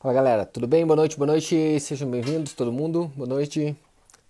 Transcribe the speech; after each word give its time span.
Fala 0.00 0.14
galera, 0.14 0.46
tudo 0.46 0.66
bem? 0.66 0.86
Boa 0.86 0.96
noite, 0.96 1.18
boa 1.18 1.26
noite, 1.26 1.78
sejam 1.78 2.10
bem-vindos 2.10 2.54
todo 2.54 2.72
mundo, 2.72 3.12
boa 3.14 3.28
noite. 3.28 3.76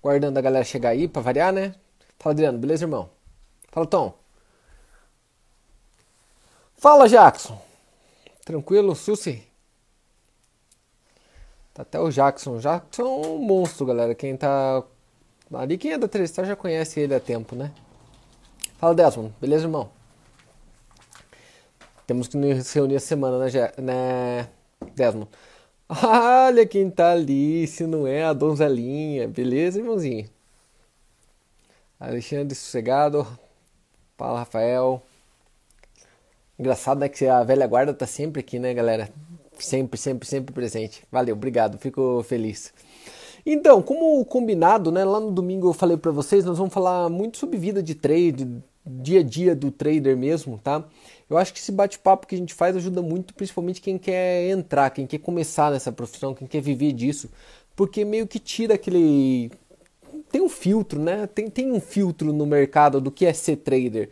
Guardando 0.02 0.36
a 0.36 0.40
galera 0.40 0.64
chegar 0.64 0.88
aí 0.88 1.06
pra 1.06 1.22
variar, 1.22 1.52
né? 1.52 1.76
Fala 2.18 2.34
Adriano, 2.34 2.58
beleza 2.58 2.82
irmão? 2.82 3.08
Fala 3.70 3.86
Tom. 3.86 4.12
Fala 6.74 7.08
Jackson. 7.08 7.56
Tranquilo, 8.44 8.96
Susi? 8.96 9.46
Tá 11.72 11.82
até 11.82 12.00
o 12.00 12.10
Jackson. 12.10 12.58
Jackson 12.58 13.02
é 13.02 13.28
um 13.28 13.38
monstro, 13.38 13.86
galera. 13.86 14.12
Quem 14.12 14.36
tá 14.36 14.82
ali, 15.54 15.78
quem 15.78 15.92
é 15.92 15.98
da 15.98 16.08
Tristar 16.08 16.46
já 16.46 16.56
conhece 16.56 16.98
ele 16.98 17.14
há 17.14 17.20
tempo, 17.20 17.54
né? 17.54 17.70
Fala 18.76 18.92
Desmond, 18.92 19.32
beleza 19.40 19.66
irmão? 19.66 19.88
Temos 22.08 22.26
que 22.26 22.36
nos 22.36 22.72
reunir 22.72 22.96
a 22.96 23.00
semana, 23.00 23.38
né, 23.38 23.72
né 23.78 24.48
Desmond? 24.96 25.28
Olha 25.90 26.64
quem 26.64 26.88
tá 26.88 27.10
ali, 27.10 27.66
se 27.66 27.84
não 27.84 28.06
é 28.06 28.22
a 28.22 28.32
donzelinha. 28.32 29.26
Beleza, 29.26 29.80
irmãozinho? 29.80 30.30
Alexandre 31.98 32.54
Sossegado. 32.54 33.26
Fala, 34.16 34.38
Rafael. 34.38 35.02
Engraçado, 36.56 37.00
né? 37.00 37.08
Que 37.08 37.26
a 37.26 37.42
velha 37.42 37.66
guarda 37.66 37.92
tá 37.92 38.06
sempre 38.06 38.38
aqui, 38.38 38.60
né, 38.60 38.72
galera? 38.72 39.10
Sempre, 39.58 39.98
sempre, 39.98 40.28
sempre 40.28 40.54
presente. 40.54 41.02
Valeu, 41.10 41.34
obrigado, 41.34 41.76
fico 41.76 42.22
feliz. 42.22 42.72
Então, 43.44 43.82
como 43.82 44.24
combinado, 44.24 44.92
né? 44.92 45.04
Lá 45.04 45.18
no 45.18 45.32
domingo 45.32 45.70
eu 45.70 45.72
falei 45.72 45.96
para 45.96 46.12
vocês, 46.12 46.44
nós 46.44 46.56
vamos 46.56 46.72
falar 46.72 47.08
muito 47.08 47.36
sobre 47.36 47.58
vida 47.58 47.82
de 47.82 47.96
trade, 47.96 48.62
dia 48.86 49.20
a 49.20 49.24
dia 49.24 49.56
do 49.56 49.72
trader 49.72 50.16
mesmo, 50.16 50.56
tá? 50.62 50.84
Eu 51.30 51.38
acho 51.38 51.52
que 51.54 51.60
esse 51.60 51.70
bate-papo 51.70 52.26
que 52.26 52.34
a 52.34 52.38
gente 52.38 52.52
faz 52.52 52.76
ajuda 52.76 53.00
muito, 53.00 53.32
principalmente 53.32 53.80
quem 53.80 53.96
quer 53.96 54.50
entrar, 54.50 54.90
quem 54.90 55.06
quer 55.06 55.18
começar 55.18 55.70
nessa 55.70 55.92
profissão, 55.92 56.34
quem 56.34 56.48
quer 56.48 56.60
viver 56.60 56.92
disso, 56.92 57.30
porque 57.76 58.04
meio 58.04 58.26
que 58.26 58.40
tira 58.40 58.74
aquele. 58.74 59.52
Tem 60.32 60.40
um 60.42 60.48
filtro, 60.48 61.00
né? 61.00 61.28
Tem, 61.28 61.48
tem 61.48 61.70
um 61.70 61.80
filtro 61.80 62.32
no 62.32 62.44
mercado 62.44 63.00
do 63.00 63.12
que 63.12 63.24
é 63.24 63.32
ser 63.32 63.56
trader. 63.56 64.10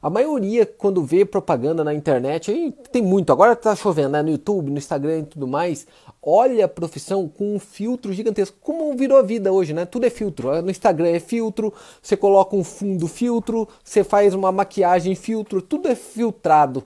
A 0.00 0.10
maioria, 0.10 0.64
quando 0.64 1.02
vê 1.02 1.24
propaganda 1.24 1.82
na 1.82 1.92
internet, 1.92 2.50
aí 2.50 2.72
tem 2.92 3.02
muito, 3.02 3.32
agora 3.32 3.56
tá 3.56 3.74
chovendo, 3.74 4.10
né? 4.10 4.22
No 4.22 4.30
YouTube, 4.30 4.70
no 4.70 4.78
Instagram 4.78 5.20
e 5.20 5.24
tudo 5.24 5.48
mais, 5.48 5.86
olha 6.28 6.66
a 6.66 6.68
profissão 6.68 7.26
com 7.28 7.54
um 7.54 7.58
filtro 7.58 8.12
gigantesco. 8.12 8.56
Como 8.60 8.94
virou 8.96 9.18
a 9.18 9.22
vida 9.22 9.52
hoje, 9.52 9.72
né? 9.72 9.86
Tudo 9.86 10.06
é 10.06 10.10
filtro. 10.10 10.60
No 10.60 10.70
Instagram 10.70 11.08
é 11.08 11.20
filtro, 11.20 11.72
você 12.02 12.16
coloca 12.16 12.54
um 12.54 12.62
fundo 12.62 13.08
filtro, 13.08 13.66
você 13.82 14.04
faz 14.04 14.34
uma 14.34 14.52
maquiagem 14.52 15.14
filtro, 15.14 15.62
tudo 15.62 15.88
é 15.88 15.94
filtrado. 15.94 16.84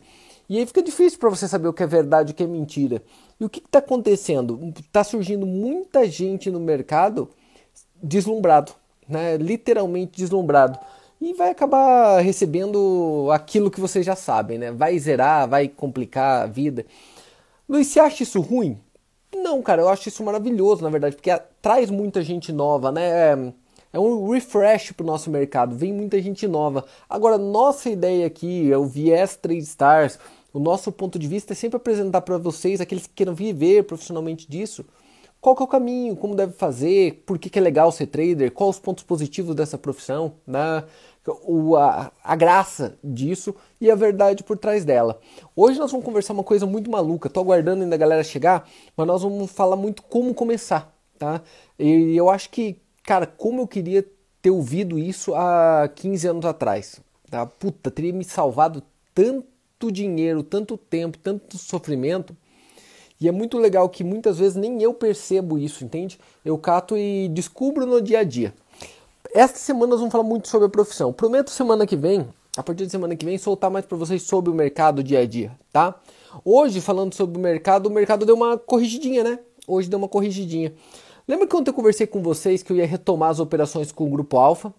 E 0.48 0.58
aí 0.58 0.66
fica 0.66 0.82
difícil 0.82 1.18
para 1.18 1.30
você 1.30 1.48
saber 1.48 1.68
o 1.68 1.72
que 1.72 1.82
é 1.82 1.86
verdade 1.86 2.30
e 2.30 2.32
o 2.32 2.36
que 2.36 2.42
é 2.42 2.46
mentira. 2.46 3.02
E 3.40 3.44
o 3.44 3.48
que 3.48 3.58
está 3.58 3.80
acontecendo? 3.80 4.72
Está 4.78 5.02
surgindo 5.02 5.46
muita 5.46 6.08
gente 6.08 6.50
no 6.50 6.60
mercado 6.60 7.28
deslumbrado, 8.02 8.72
né? 9.08 9.36
literalmente 9.36 10.16
deslumbrado 10.16 10.78
e 11.22 11.32
vai 11.34 11.50
acabar 11.50 12.20
recebendo 12.20 13.28
aquilo 13.32 13.70
que 13.70 13.80
vocês 13.80 14.04
já 14.04 14.16
sabem, 14.16 14.58
né? 14.58 14.72
Vai 14.72 14.98
zerar, 14.98 15.48
vai 15.48 15.68
complicar 15.68 16.42
a 16.42 16.46
vida. 16.46 16.84
Luiz, 17.68 17.86
você 17.86 18.00
acha 18.00 18.24
isso 18.24 18.40
ruim? 18.40 18.76
Não, 19.34 19.62
cara, 19.62 19.82
eu 19.82 19.88
acho 19.88 20.08
isso 20.08 20.22
maravilhoso, 20.22 20.82
na 20.82 20.90
verdade, 20.90 21.16
porque 21.16 21.30
traz 21.60 21.90
muita 21.90 22.22
gente 22.22 22.52
nova, 22.52 22.92
né? 22.92 23.52
É 23.92 23.98
um 23.98 24.30
refresh 24.30 24.92
para 24.92 25.04
o 25.04 25.06
nosso 25.06 25.30
mercado, 25.30 25.76
vem 25.76 25.92
muita 25.92 26.20
gente 26.20 26.48
nova. 26.48 26.84
Agora, 27.08 27.36
nossa 27.36 27.90
ideia 27.90 28.26
aqui, 28.26 28.72
é 28.72 28.76
o 28.76 28.86
viés 28.86 29.36
3 29.36 29.62
stars, 29.68 30.18
o 30.52 30.58
nosso 30.58 30.90
ponto 30.90 31.18
de 31.18 31.26
vista 31.26 31.52
é 31.52 31.56
sempre 31.56 31.76
apresentar 31.76 32.22
para 32.22 32.38
vocês, 32.38 32.80
aqueles 32.80 33.06
que 33.06 33.14
queiram 33.14 33.34
viver 33.34 33.84
profissionalmente 33.84 34.48
disso, 34.48 34.84
qual 35.40 35.56
que 35.56 35.62
é 35.62 35.64
o 35.64 35.68
caminho, 35.68 36.14
como 36.14 36.34
deve 36.34 36.52
fazer, 36.52 37.22
por 37.26 37.38
que, 37.38 37.50
que 37.50 37.58
é 37.58 37.62
legal 37.62 37.90
ser 37.90 38.06
trader, 38.06 38.52
quais 38.52 38.76
os 38.76 38.80
pontos 38.80 39.02
positivos 39.02 39.54
dessa 39.54 39.76
profissão, 39.76 40.34
né? 40.46 40.84
O, 41.26 41.76
a, 41.76 42.10
a 42.22 42.36
graça 42.36 42.96
disso 43.02 43.54
e 43.80 43.90
a 43.90 43.94
verdade 43.94 44.42
por 44.42 44.58
trás 44.58 44.84
dela. 44.84 45.20
Hoje 45.54 45.78
nós 45.78 45.90
vamos 45.90 46.04
conversar 46.04 46.32
uma 46.32 46.44
coisa 46.44 46.66
muito 46.66 46.90
maluca, 46.90 47.30
tô 47.30 47.40
aguardando 47.40 47.82
ainda 47.82 47.94
a 47.94 47.98
galera 47.98 48.24
chegar, 48.24 48.68
mas 48.96 49.06
nós 49.06 49.22
vamos 49.22 49.50
falar 49.50 49.76
muito 49.76 50.02
como 50.02 50.34
começar, 50.34 50.92
tá? 51.18 51.42
E 51.78 52.16
eu 52.16 52.28
acho 52.28 52.50
que, 52.50 52.76
cara, 53.02 53.26
como 53.26 53.62
eu 53.62 53.66
queria 53.66 54.04
ter 54.40 54.50
ouvido 54.50 54.98
isso 54.98 55.34
há 55.34 55.88
15 55.94 56.28
anos 56.28 56.44
atrás, 56.44 57.00
tá? 57.30 57.46
Puta, 57.46 57.90
teria 57.90 58.12
me 58.12 58.24
salvado 58.24 58.82
tanto 59.14 59.92
dinheiro, 59.92 60.42
tanto 60.42 60.76
tempo, 60.76 61.18
tanto 61.18 61.56
sofrimento 61.58 62.36
e 63.22 63.28
é 63.28 63.30
muito 63.30 63.56
legal 63.56 63.88
que 63.88 64.02
muitas 64.02 64.40
vezes 64.40 64.56
nem 64.56 64.82
eu 64.82 64.92
percebo 64.92 65.56
isso, 65.56 65.84
entende? 65.84 66.18
Eu 66.44 66.58
cato 66.58 66.96
e 66.96 67.28
descubro 67.28 67.86
no 67.86 68.02
dia 68.02 68.18
a 68.18 68.24
dia. 68.24 68.52
Esta 69.34 69.58
semana 69.58 69.86
nós 69.86 70.00
vamos 70.00 70.12
falar 70.12 70.24
muito 70.24 70.46
sobre 70.46 70.66
a 70.66 70.70
profissão. 70.70 71.10
Prometo 71.10 71.50
semana 71.50 71.86
que 71.86 71.96
vem, 71.96 72.28
a 72.54 72.62
partir 72.62 72.84
de 72.84 72.92
semana 72.92 73.16
que 73.16 73.24
vem, 73.24 73.38
soltar 73.38 73.70
mais 73.70 73.86
para 73.86 73.96
vocês 73.96 74.20
sobre 74.24 74.50
o 74.50 74.54
mercado 74.54 75.02
dia 75.02 75.20
a 75.20 75.26
dia, 75.26 75.52
tá? 75.72 75.98
Hoje, 76.44 76.82
falando 76.82 77.14
sobre 77.14 77.38
o 77.38 77.40
mercado, 77.40 77.86
o 77.86 77.90
mercado 77.90 78.26
deu 78.26 78.34
uma 78.34 78.58
corrigidinha, 78.58 79.24
né? 79.24 79.38
Hoje 79.66 79.88
deu 79.88 79.98
uma 79.98 80.08
corrigidinha. 80.08 80.74
Lembra 81.26 81.46
que 81.46 81.56
ontem 81.56 81.70
eu 81.70 81.74
conversei 81.74 82.06
com 82.06 82.22
vocês 82.22 82.62
que 82.62 82.70
eu 82.70 82.76
ia 82.76 82.86
retomar 82.86 83.30
as 83.30 83.40
operações 83.40 83.90
com 83.90 84.06
o 84.06 84.10
Grupo 84.10 84.36
Alfa? 84.36 84.70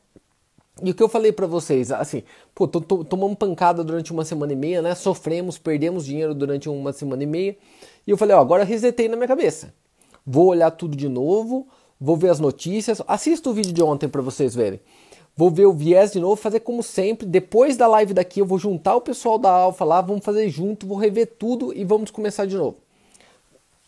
E 0.84 0.92
o 0.92 0.94
que 0.94 1.02
eu 1.02 1.10
falei 1.10 1.32
para 1.32 1.48
vocês, 1.48 1.92
assim, 1.92 2.22
pô, 2.54 2.68
tomamos 2.68 3.38
pancada 3.38 3.84
durante 3.84 4.12
uma 4.12 4.24
semana 4.24 4.54
e 4.54 4.56
meia, 4.56 4.84
né? 4.84 4.94
Sofremos, 4.94 5.58
perdemos 5.58 6.06
dinheiro 6.06 6.36
durante 6.36 6.70
uma 6.70 6.94
semana 6.94 7.24
e 7.24 7.28
meia. 7.28 7.58
E 8.06 8.12
eu 8.12 8.18
falei, 8.18 8.36
ó, 8.36 8.40
agora 8.40 8.64
resetei 8.64 9.08
na 9.08 9.16
minha 9.16 9.28
cabeça. 9.28 9.74
Vou 10.24 10.46
olhar 10.48 10.70
tudo 10.70 10.96
de 10.96 11.10
novo, 11.10 11.68
vou 12.00 12.18
ver 12.18 12.30
as 12.30 12.40
notícias. 12.40 13.02
Assista 13.08 13.50
o 13.50 13.54
vídeo 13.54 13.74
de 13.74 13.84
ontem 13.84 14.08
para 14.08 14.22
vocês 14.22 14.56
verem. 14.56 14.80
Vou 15.36 15.50
ver 15.50 15.66
o 15.66 15.74
viés 15.74 16.12
de 16.12 16.20
novo, 16.20 16.36
fazer 16.36 16.60
como 16.60 16.84
sempre. 16.84 17.26
Depois 17.26 17.76
da 17.76 17.88
live 17.88 18.14
daqui, 18.14 18.40
eu 18.40 18.46
vou 18.46 18.60
juntar 18.60 18.96
o 18.96 19.02
pessoal 19.02 19.38
da 19.38 19.50
Alfa 19.50 19.84
lá, 19.84 20.00
vamos 20.02 20.24
fazer 20.24 20.48
junto, 20.50 20.86
vou 20.86 20.98
rever 20.98 21.28
tudo 21.40 21.74
e 21.74 21.84
vamos 21.84 22.12
começar 22.12 22.46
de 22.46 22.56
novo. 22.56 22.78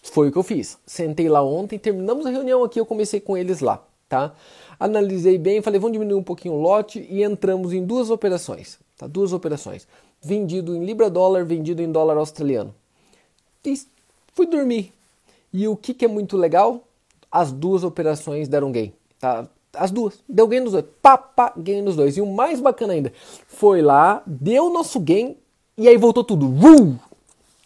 Foi 0.01 0.29
o 0.29 0.31
que 0.31 0.37
eu 0.37 0.43
fiz. 0.43 0.77
Sentei 0.85 1.29
lá 1.29 1.43
ontem, 1.43 1.77
terminamos 1.77 2.25
a 2.25 2.29
reunião 2.29 2.63
aqui, 2.63 2.79
eu 2.79 2.85
comecei 2.85 3.19
com 3.19 3.37
eles 3.37 3.59
lá, 3.59 3.83
tá? 4.09 4.33
analisei 4.79 5.37
bem, 5.37 5.61
falei, 5.61 5.79
vamos 5.79 5.93
diminuir 5.93 6.19
um 6.19 6.23
pouquinho 6.23 6.55
o 6.55 6.61
lote 6.61 7.05
e 7.09 7.23
entramos 7.23 7.73
em 7.73 7.85
duas 7.85 8.09
operações, 8.09 8.79
tá? 8.97 9.07
Duas 9.07 9.33
operações. 9.33 9.87
Vendido 10.21 10.75
em 10.75 10.83
libra 10.83 11.09
dólar, 11.09 11.45
vendido 11.45 11.81
em 11.81 11.91
dólar 11.91 12.17
australiano. 12.17 12.73
E 13.63 13.79
fui 14.33 14.45
dormir. 14.45 14.91
E 15.53 15.67
o 15.67 15.75
que, 15.75 15.93
que 15.93 16.05
é 16.05 16.07
muito 16.07 16.35
legal? 16.35 16.83
As 17.35 17.51
duas 17.51 17.83
operações 17.83 18.47
deram 18.47 18.71
gain, 18.71 18.93
tá? 19.19 19.45
As 19.73 19.91
duas. 19.91 20.23
Deu 20.27 20.47
gain 20.47 20.61
nos 20.61 20.71
dois. 20.71 20.85
Pá, 21.01 21.51
gain 21.57 21.81
nos 21.81 21.97
dois. 21.97 22.15
E 22.15 22.21
o 22.21 22.25
mais 22.25 22.61
bacana 22.61 22.93
ainda, 22.93 23.11
foi 23.45 23.81
lá, 23.81 24.23
deu 24.25 24.69
nosso 24.69 25.01
gain 25.01 25.35
e 25.77 25.85
aí 25.85 25.97
voltou 25.97 26.23
tudo. 26.23 26.47
Vum! 26.47 26.95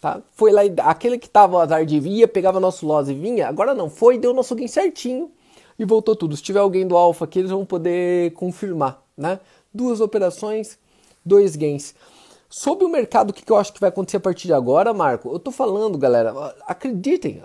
Tá? 0.00 0.20
Foi 0.32 0.50
lá, 0.50 0.62
aquele 0.86 1.18
que 1.18 1.28
tava 1.30 1.62
azar 1.62 1.86
de 1.86 2.00
via, 2.00 2.26
pegava 2.26 2.58
nosso 2.58 2.84
loss 2.84 3.08
e 3.08 3.14
vinha. 3.14 3.46
Agora 3.46 3.72
não, 3.72 3.88
foi, 3.88 4.18
deu 4.18 4.34
nosso 4.34 4.56
gain 4.56 4.66
certinho 4.66 5.30
e 5.78 5.84
voltou 5.84 6.16
tudo. 6.16 6.36
Se 6.36 6.42
tiver 6.42 6.58
alguém 6.58 6.84
do 6.84 6.96
Alpha 6.96 7.24
aqui, 7.24 7.38
eles 7.38 7.52
vão 7.52 7.64
poder 7.64 8.32
confirmar, 8.32 9.00
né? 9.16 9.38
Duas 9.72 10.00
operações, 10.00 10.80
dois 11.24 11.54
gains. 11.54 11.94
Sobre 12.52 12.84
o 12.84 12.88
mercado, 12.88 13.30
o 13.30 13.32
que 13.32 13.48
eu 13.48 13.56
acho 13.56 13.72
que 13.72 13.78
vai 13.78 13.90
acontecer 13.90 14.16
a 14.16 14.20
partir 14.20 14.48
de 14.48 14.52
agora, 14.52 14.92
Marco? 14.92 15.32
Eu 15.32 15.38
tô 15.38 15.52
falando, 15.52 15.96
galera, 15.96 16.34
acreditem, 16.66 17.40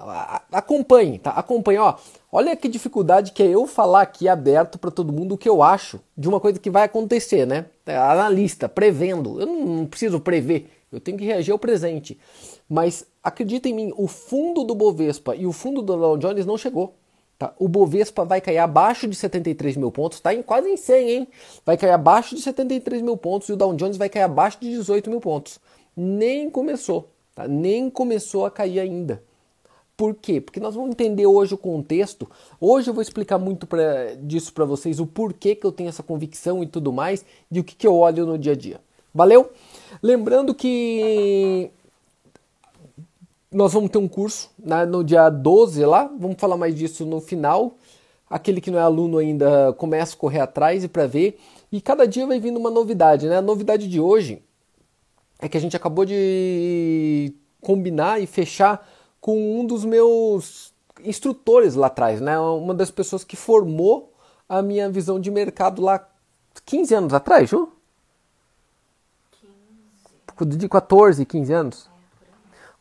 acompanhem, 0.51 1.19
tá? 1.19 1.29
Acompanhem, 1.29 1.79
ó. 1.79 1.93
Olha 2.31 2.55
que 2.55 2.67
dificuldade 2.67 3.31
que 3.31 3.43
é 3.43 3.45
eu 3.45 3.67
falar 3.67 4.01
aqui 4.01 4.27
aberto 4.27 4.79
para 4.79 4.89
todo 4.89 5.13
mundo 5.13 5.35
o 5.35 5.37
que 5.37 5.47
eu 5.47 5.61
acho 5.61 6.01
de 6.17 6.27
uma 6.27 6.39
coisa 6.39 6.59
que 6.59 6.71
vai 6.71 6.85
acontecer, 6.85 7.45
né? 7.45 7.67
É, 7.85 7.95
analista, 7.95 8.67
prevendo. 8.67 9.39
Eu 9.39 9.45
não 9.45 9.85
preciso 9.85 10.19
prever, 10.19 10.71
eu 10.91 10.99
tenho 10.99 11.19
que 11.19 11.23
reagir 11.23 11.51
ao 11.51 11.59
presente. 11.59 12.19
Mas 12.67 13.05
acredita 13.23 13.69
em 13.69 13.73
mim, 13.73 13.93
o 13.95 14.07
fundo 14.07 14.63
do 14.63 14.73
Bovespa 14.73 15.35
e 15.35 15.45
o 15.45 15.51
fundo 15.51 15.83
do 15.83 15.95
Dow 15.95 16.17
Jones 16.17 16.47
não 16.47 16.57
chegou. 16.57 16.95
Tá? 17.37 17.53
O 17.59 17.67
Bovespa 17.67 18.23
vai 18.23 18.39
cair 18.39 18.59
abaixo 18.59 19.07
de 19.07 19.15
73 19.15 19.75
mil 19.75 19.91
pontos, 19.91 20.21
tá 20.21 20.33
em 20.33 20.41
quase 20.41 20.69
em 20.69 20.77
100, 20.77 21.09
hein? 21.09 21.27
Vai 21.65 21.75
cair 21.77 21.91
abaixo 21.91 22.33
de 22.33 22.41
73 22.41 23.01
mil 23.01 23.17
pontos 23.17 23.49
e 23.49 23.53
o 23.53 23.57
Dow 23.57 23.73
Jones 23.73 23.97
vai 23.97 24.07
cair 24.07 24.23
abaixo 24.23 24.59
de 24.61 24.69
18 24.69 25.09
mil 25.09 25.19
pontos. 25.19 25.59
Nem 25.95 26.49
começou, 26.49 27.09
tá? 27.33 27.47
Nem 27.47 27.89
começou 27.89 28.45
a 28.45 28.51
cair 28.51 28.79
ainda. 28.79 29.21
Por 29.97 30.13
quê? 30.15 30.41
Porque 30.41 30.59
nós 30.59 30.75
vamos 30.75 30.91
entender 30.91 31.25
hoje 31.25 31.53
o 31.53 31.57
contexto. 31.57 32.29
Hoje 32.59 32.89
eu 32.89 32.93
vou 32.93 33.01
explicar 33.01 33.37
muito 33.37 33.65
pra, 33.65 34.15
disso 34.15 34.53
para 34.53 34.65
vocês, 34.65 34.99
o 34.99 35.05
porquê 35.05 35.55
que 35.55 35.65
eu 35.65 35.71
tenho 35.71 35.89
essa 35.89 36.03
convicção 36.03 36.63
e 36.63 36.67
tudo 36.67 36.91
mais, 36.91 37.25
e 37.51 37.59
o 37.59 37.63
que, 37.63 37.75
que 37.75 37.87
eu 37.87 37.95
olho 37.95 38.25
no 38.25 38.37
dia 38.37 38.53
a 38.53 38.55
dia. 38.55 38.79
Valeu? 39.13 39.49
Lembrando 40.01 40.53
que 40.53 41.71
nós 43.55 43.71
vamos 43.71 43.89
ter 43.89 43.97
um 43.97 44.07
curso 44.07 44.49
né, 44.59 44.85
no 44.85 45.01
dia 45.01 45.29
12 45.29 45.85
lá, 45.85 46.11
vamos 46.19 46.35
falar 46.37 46.57
mais 46.57 46.75
disso 46.75 47.05
no 47.05 47.21
final. 47.21 47.77
Aquele 48.29 48.59
que 48.59 48.69
não 48.69 48.77
é 48.77 48.81
aluno 48.81 49.17
ainda 49.17 49.71
começa 49.77 50.13
a 50.13 50.17
correr 50.17 50.41
atrás 50.41 50.83
e 50.83 50.89
para 50.89 51.07
ver. 51.07 51.39
E 51.71 51.79
cada 51.79 52.05
dia 52.05 52.27
vai 52.27 52.37
vindo 52.37 52.57
uma 52.57 52.69
novidade, 52.69 53.27
né? 53.27 53.37
A 53.37 53.41
novidade 53.41 53.87
de 53.87 53.97
hoje 53.97 54.43
é 55.39 55.47
que 55.47 55.55
a 55.55 55.61
gente 55.61 55.75
acabou 55.75 56.03
de 56.03 57.33
combinar 57.61 58.21
e 58.21 58.27
fechar 58.27 58.85
com 59.21 59.61
um 59.61 59.65
dos 59.65 59.85
meus 59.85 60.73
instrutores 61.05 61.75
lá 61.75 61.87
atrás, 61.87 62.19
né? 62.19 62.37
Uma 62.37 62.73
das 62.73 62.91
pessoas 62.91 63.23
que 63.23 63.37
formou 63.37 64.11
a 64.49 64.61
minha 64.61 64.89
visão 64.89 65.17
de 65.17 65.31
mercado 65.31 65.81
lá 65.81 66.05
15 66.65 66.93
anos 66.93 67.13
atrás, 67.13 67.49
Ju? 67.49 67.69
15. 70.37 70.57
De 70.57 70.67
14, 70.67 71.25
15 71.25 71.53
anos? 71.53 71.94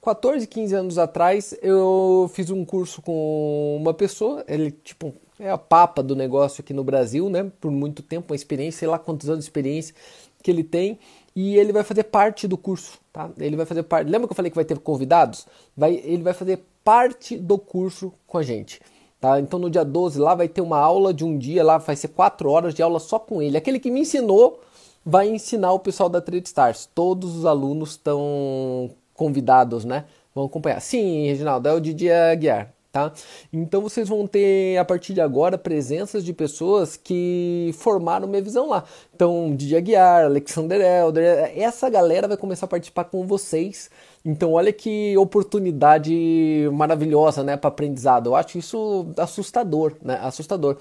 14, 0.05 0.47
15 0.47 0.75
anos 0.75 0.99
atrás, 0.99 1.57
eu 1.63 2.31
fiz 2.35 2.51
um 2.51 2.63
curso 2.63 3.01
com 3.01 3.79
uma 3.81 3.95
pessoa, 3.95 4.45
ele 4.47 4.71
tipo 4.71 5.15
é 5.41 5.51
a 5.51 5.57
papa 5.57 6.03
do 6.03 6.15
negócio 6.15 6.61
aqui 6.61 6.75
no 6.75 6.85
Brasil, 6.85 7.31
né? 7.31 7.51
Por 7.59 7.71
muito 7.71 8.03
tempo, 8.03 8.33
uma 8.33 8.37
experiência, 8.37 8.81
sei 8.81 8.89
lá 8.89 8.99
quantos 8.99 9.29
anos 9.31 9.41
de 9.41 9.47
experiência 9.47 9.95
que 10.43 10.51
ele 10.51 10.63
tem, 10.63 10.99
e 11.35 11.57
ele 11.57 11.73
vai 11.73 11.83
fazer 11.83 12.05
parte 12.05 12.47
do 12.47 12.59
curso, 12.59 12.99
tá? 13.11 13.31
Ele 13.39 13.57
vai 13.57 13.65
fazer 13.65 13.83
parte. 13.83 14.11
Lembra 14.11 14.29
que 14.29 14.33
eu 14.33 14.37
falei 14.37 14.51
que 14.51 14.55
vai 14.55 14.65
ter 14.65 14.79
convidados? 14.79 15.47
Vai, 15.75 15.95
ele 16.05 16.23
vai 16.23 16.35
fazer 16.35 16.63
parte 16.85 17.39
do 17.39 17.57
curso 17.57 18.13
com 18.27 18.37
a 18.37 18.43
gente. 18.43 18.81
Tá? 19.19 19.41
Então 19.41 19.59
no 19.59 19.71
dia 19.71 19.87
12 19.87 20.19
lá 20.21 20.35
vai 20.35 20.49
ter 20.49 20.61
uma 20.61 20.79
aula 20.79 21.15
de 21.15 21.25
um 21.25 21.39
dia, 21.39 21.65
lá 21.65 21.79
vai 21.79 21.97
ser 21.97 22.09
quatro 22.09 22.51
horas 22.51 22.75
de 22.75 22.83
aula 22.83 23.01
só 23.01 23.19
com 23.19 23.41
ele. 23.41 23.57
Aquele 23.57 23.81
que 23.81 23.91
me 23.91 24.01
ensinou 24.01 24.61
vai 25.05 25.29
ensinar 25.29 25.73
o 25.73 25.79
pessoal 25.79 26.11
da 26.11 26.21
Trade 26.21 26.47
Stars. 26.47 26.91
Todos 26.95 27.35
os 27.35 27.47
alunos 27.47 27.93
estão 27.93 28.91
convidados, 29.15 29.85
né? 29.85 30.05
Vão 30.35 30.45
acompanhar. 30.45 30.81
Sim, 30.81 31.27
Reginaldo, 31.27 31.69
é 31.69 31.73
o 31.73 31.81
Didi 31.81 32.11
Aguiar 32.11 32.75
tá? 32.95 33.13
Então 33.53 33.83
vocês 33.83 34.09
vão 34.09 34.25
ter 34.25 34.79
a 34.79 34.85
partir 34.85 35.13
de 35.15 35.21
agora 35.21 35.59
presenças 35.59 36.25
de 36.25 36.33
pessoas 36.33 36.97
que 36.97 37.75
formaram 37.75 38.29
minha 38.29 38.41
visão 38.41 38.69
lá. 38.69 38.85
Então, 39.13 39.55
Didi 39.57 39.75
Aguiar, 39.75 40.27
Alexander 40.27 40.81
Elder, 40.81 41.53
essa 41.57 41.91
galera 41.91 42.29
vai 42.29 42.37
começar 42.37 42.67
a 42.67 42.69
participar 42.69 43.05
com 43.05 43.27
vocês. 43.27 43.91
Então, 44.25 44.53
olha 44.53 44.73
que 44.73 45.17
oportunidade 45.19 46.69
maravilhosa, 46.73 47.43
né, 47.43 47.57
para 47.57 47.69
aprendizado. 47.69 48.31
Eu 48.31 48.37
acho 48.37 48.59
isso 48.59 49.07
assustador, 49.19 49.95
né? 50.01 50.19
Assustador. 50.23 50.77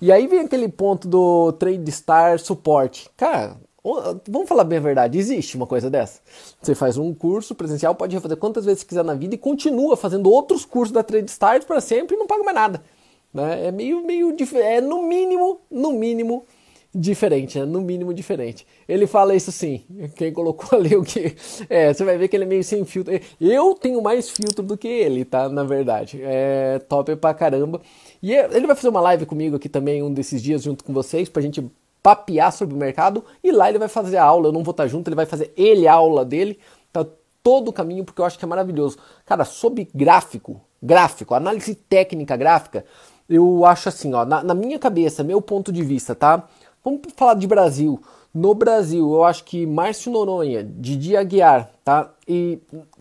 E 0.00 0.10
aí 0.10 0.26
vem 0.26 0.40
aquele 0.40 0.68
ponto 0.68 1.06
do 1.06 1.52
Trade 1.52 1.92
Star 1.92 2.38
Support. 2.38 3.08
Cara, 3.14 3.56
Vamos 4.28 4.48
falar 4.48 4.64
bem 4.64 4.78
a 4.78 4.82
verdade, 4.82 5.18
existe 5.18 5.56
uma 5.56 5.66
coisa 5.66 5.88
dessa. 5.88 6.20
Você 6.60 6.74
faz 6.74 6.98
um 6.98 7.14
curso 7.14 7.54
presencial, 7.54 7.94
pode 7.94 8.14
refazer 8.14 8.36
quantas 8.36 8.64
vezes 8.64 8.82
quiser 8.82 9.04
na 9.04 9.14
vida 9.14 9.34
e 9.34 9.38
continua 9.38 9.96
fazendo 9.96 10.30
outros 10.30 10.64
cursos 10.64 10.92
da 10.92 11.02
Trade 11.02 11.30
Stars 11.30 11.64
para 11.64 11.80
sempre 11.80 12.16
e 12.16 12.18
não 12.18 12.26
paga 12.26 12.42
mais 12.42 12.56
nada. 12.56 12.82
Né? 13.32 13.68
É 13.68 13.72
meio, 13.72 14.04
meio 14.04 14.34
é 14.56 14.80
no 14.80 15.02
mínimo, 15.02 15.60
no 15.70 15.92
mínimo 15.92 16.44
diferente, 16.94 17.58
né? 17.58 17.64
no 17.64 17.80
mínimo 17.80 18.12
diferente. 18.12 18.66
Ele 18.88 19.06
fala 19.06 19.34
isso 19.34 19.52
sim. 19.52 19.84
Quem 20.16 20.32
colocou 20.32 20.76
ali 20.78 20.96
o 20.96 21.02
que 21.02 21.34
é, 21.68 21.92
você 21.92 22.04
vai 22.04 22.18
ver 22.18 22.28
que 22.28 22.36
ele 22.36 22.44
é 22.44 22.48
meio 22.48 22.64
sem 22.64 22.84
filtro. 22.84 23.14
Eu 23.40 23.74
tenho 23.74 24.02
mais 24.02 24.30
filtro 24.30 24.64
do 24.64 24.76
que 24.76 24.88
ele, 24.88 25.24
tá? 25.24 25.48
Na 25.48 25.62
verdade, 25.62 26.20
é 26.22 26.80
top 26.88 27.14
pra 27.16 27.34
caramba. 27.34 27.80
E 28.22 28.34
é, 28.34 28.48
ele 28.52 28.66
vai 28.66 28.74
fazer 28.74 28.88
uma 28.88 29.00
live 29.00 29.26
comigo 29.26 29.56
aqui 29.56 29.68
também 29.68 30.02
um 30.02 30.12
desses 30.12 30.42
dias 30.42 30.62
junto 30.62 30.82
com 30.82 30.92
vocês 30.92 31.28
pra 31.28 31.42
gente 31.42 31.64
papear 32.02 32.52
sobre 32.52 32.74
o 32.74 32.78
mercado 32.78 33.24
e 33.42 33.50
lá 33.50 33.68
ele 33.68 33.78
vai 33.78 33.88
fazer 33.88 34.16
a 34.16 34.24
aula, 34.24 34.48
eu 34.48 34.52
não 34.52 34.62
vou 34.62 34.72
estar 34.72 34.86
junto, 34.86 35.08
ele 35.08 35.16
vai 35.16 35.26
fazer 35.26 35.52
ele 35.56 35.86
a 35.86 35.94
aula 35.94 36.24
dele, 36.24 36.58
tá 36.92 37.04
todo 37.42 37.68
o 37.68 37.72
caminho 37.72 38.04
porque 38.04 38.20
eu 38.20 38.24
acho 38.24 38.38
que 38.38 38.44
é 38.44 38.48
maravilhoso. 38.48 38.98
Cara, 39.24 39.44
sobre 39.44 39.88
gráfico, 39.94 40.60
gráfico, 40.82 41.34
análise 41.34 41.74
técnica 41.74 42.36
gráfica, 42.36 42.84
eu 43.28 43.64
acho 43.64 43.88
assim, 43.88 44.14
ó, 44.14 44.24
na, 44.24 44.42
na 44.42 44.54
minha 44.54 44.78
cabeça, 44.78 45.22
meu 45.22 45.42
ponto 45.42 45.70
de 45.70 45.82
vista, 45.82 46.14
tá? 46.14 46.44
Vamos 46.82 47.00
falar 47.16 47.34
de 47.34 47.46
Brasil. 47.46 48.00
No 48.32 48.54
Brasil, 48.54 49.12
eu 49.12 49.24
acho 49.24 49.44
que 49.44 49.66
Márcio 49.66 50.12
Noronha, 50.12 50.62
Didi 50.62 51.16
Aguiar, 51.16 51.70
tá? 51.84 52.10
E 52.26 52.58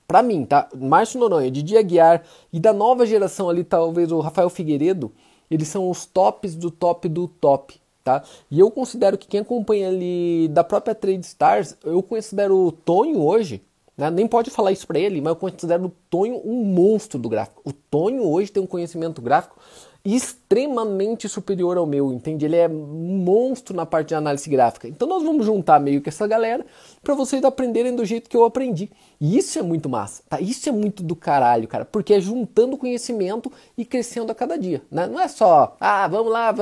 para 0.08 0.24
mim, 0.24 0.46
tá? 0.46 0.68
Márcio 0.76 1.20
Noronha, 1.20 1.52
Didi 1.52 1.78
Aguiar 1.78 2.24
e 2.52 2.60
da 2.60 2.74
nova 2.74 3.06
geração 3.06 3.50
ali, 3.50 3.64
talvez 3.64 4.12
o 4.12 4.20
Rafael 4.20 4.50
Figueiredo, 4.50 5.12
eles 5.50 5.68
são 5.68 5.90
os 5.90 6.06
tops 6.06 6.56
do 6.56 6.72
top 6.72 7.08
do 7.08 7.28
top 7.28 7.80
tá? 8.08 8.24
E 8.50 8.58
eu 8.58 8.72
considero 8.72 9.18
que 9.18 9.28
quem 9.28 9.42
acompanha 9.42 9.90
ali 9.90 10.48
da 10.48 10.64
própria 10.64 10.96
Trade 10.96 11.26
Stars, 11.26 11.76
eu 11.84 12.02
considero 12.02 12.56
o 12.56 12.72
Tonho 12.72 13.22
hoje, 13.22 13.62
né? 13.98 14.10
nem 14.10 14.26
pode 14.26 14.50
falar 14.50 14.72
isso 14.72 14.88
para 14.88 14.98
ele, 14.98 15.20
mas 15.20 15.32
eu 15.32 15.36
considero 15.36 15.88
o 15.88 15.92
Tonho 16.10 16.42
um 16.46 16.64
monstro 16.64 17.20
do 17.20 17.28
gráfico. 17.28 17.62
O 17.66 17.74
Tonho 17.74 18.24
hoje 18.24 18.50
tem 18.50 18.64
um 18.64 18.68
conhecimento 18.68 19.22
gráfico 19.22 19.60
extremamente 20.06 21.28
superior 21.28 21.76
ao 21.76 21.86
meu, 21.86 22.14
entende? 22.14 22.46
Ele 22.46 22.56
é 22.56 22.70
um 22.70 23.18
monstro 23.26 23.76
na 23.76 23.86
parte 23.86 24.10
de 24.10 24.16
análise 24.16 24.50
gráfica. 24.50 24.88
Então 24.88 25.06
nós 25.06 25.22
vamos 25.22 25.46
juntar 25.46 25.82
meio 25.82 26.02
que 26.02 26.08
essa 26.08 26.26
galera 26.26 26.66
para 27.04 27.14
vocês 27.14 27.44
aprenderem 27.44 27.94
do 27.94 28.06
jeito 28.06 28.30
que 28.30 28.38
eu 28.38 28.46
aprendi. 28.46 28.90
E 29.20 29.38
isso 29.38 29.60
é 29.60 29.62
muito 29.62 29.90
massa, 29.90 30.24
tá? 30.30 30.40
Isso 30.40 30.70
é 30.70 30.72
muito 30.72 31.04
do 31.04 31.14
caralho, 31.14 31.68
cara, 31.68 31.84
porque 31.84 32.14
é 32.14 32.22
juntando 32.22 32.78
conhecimento 32.78 33.52
e 33.78 33.84
crescendo 33.84 34.32
a 34.32 34.36
cada 34.36 34.58
dia, 34.58 34.82
né? 34.90 35.08
Não 35.08 35.20
é 35.20 35.28
só, 35.28 35.76
ah, 35.78 36.08
vamos 36.08 36.32
lá, 36.32 36.54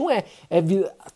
não 0.00 0.10
é, 0.10 0.24
é 0.48 0.60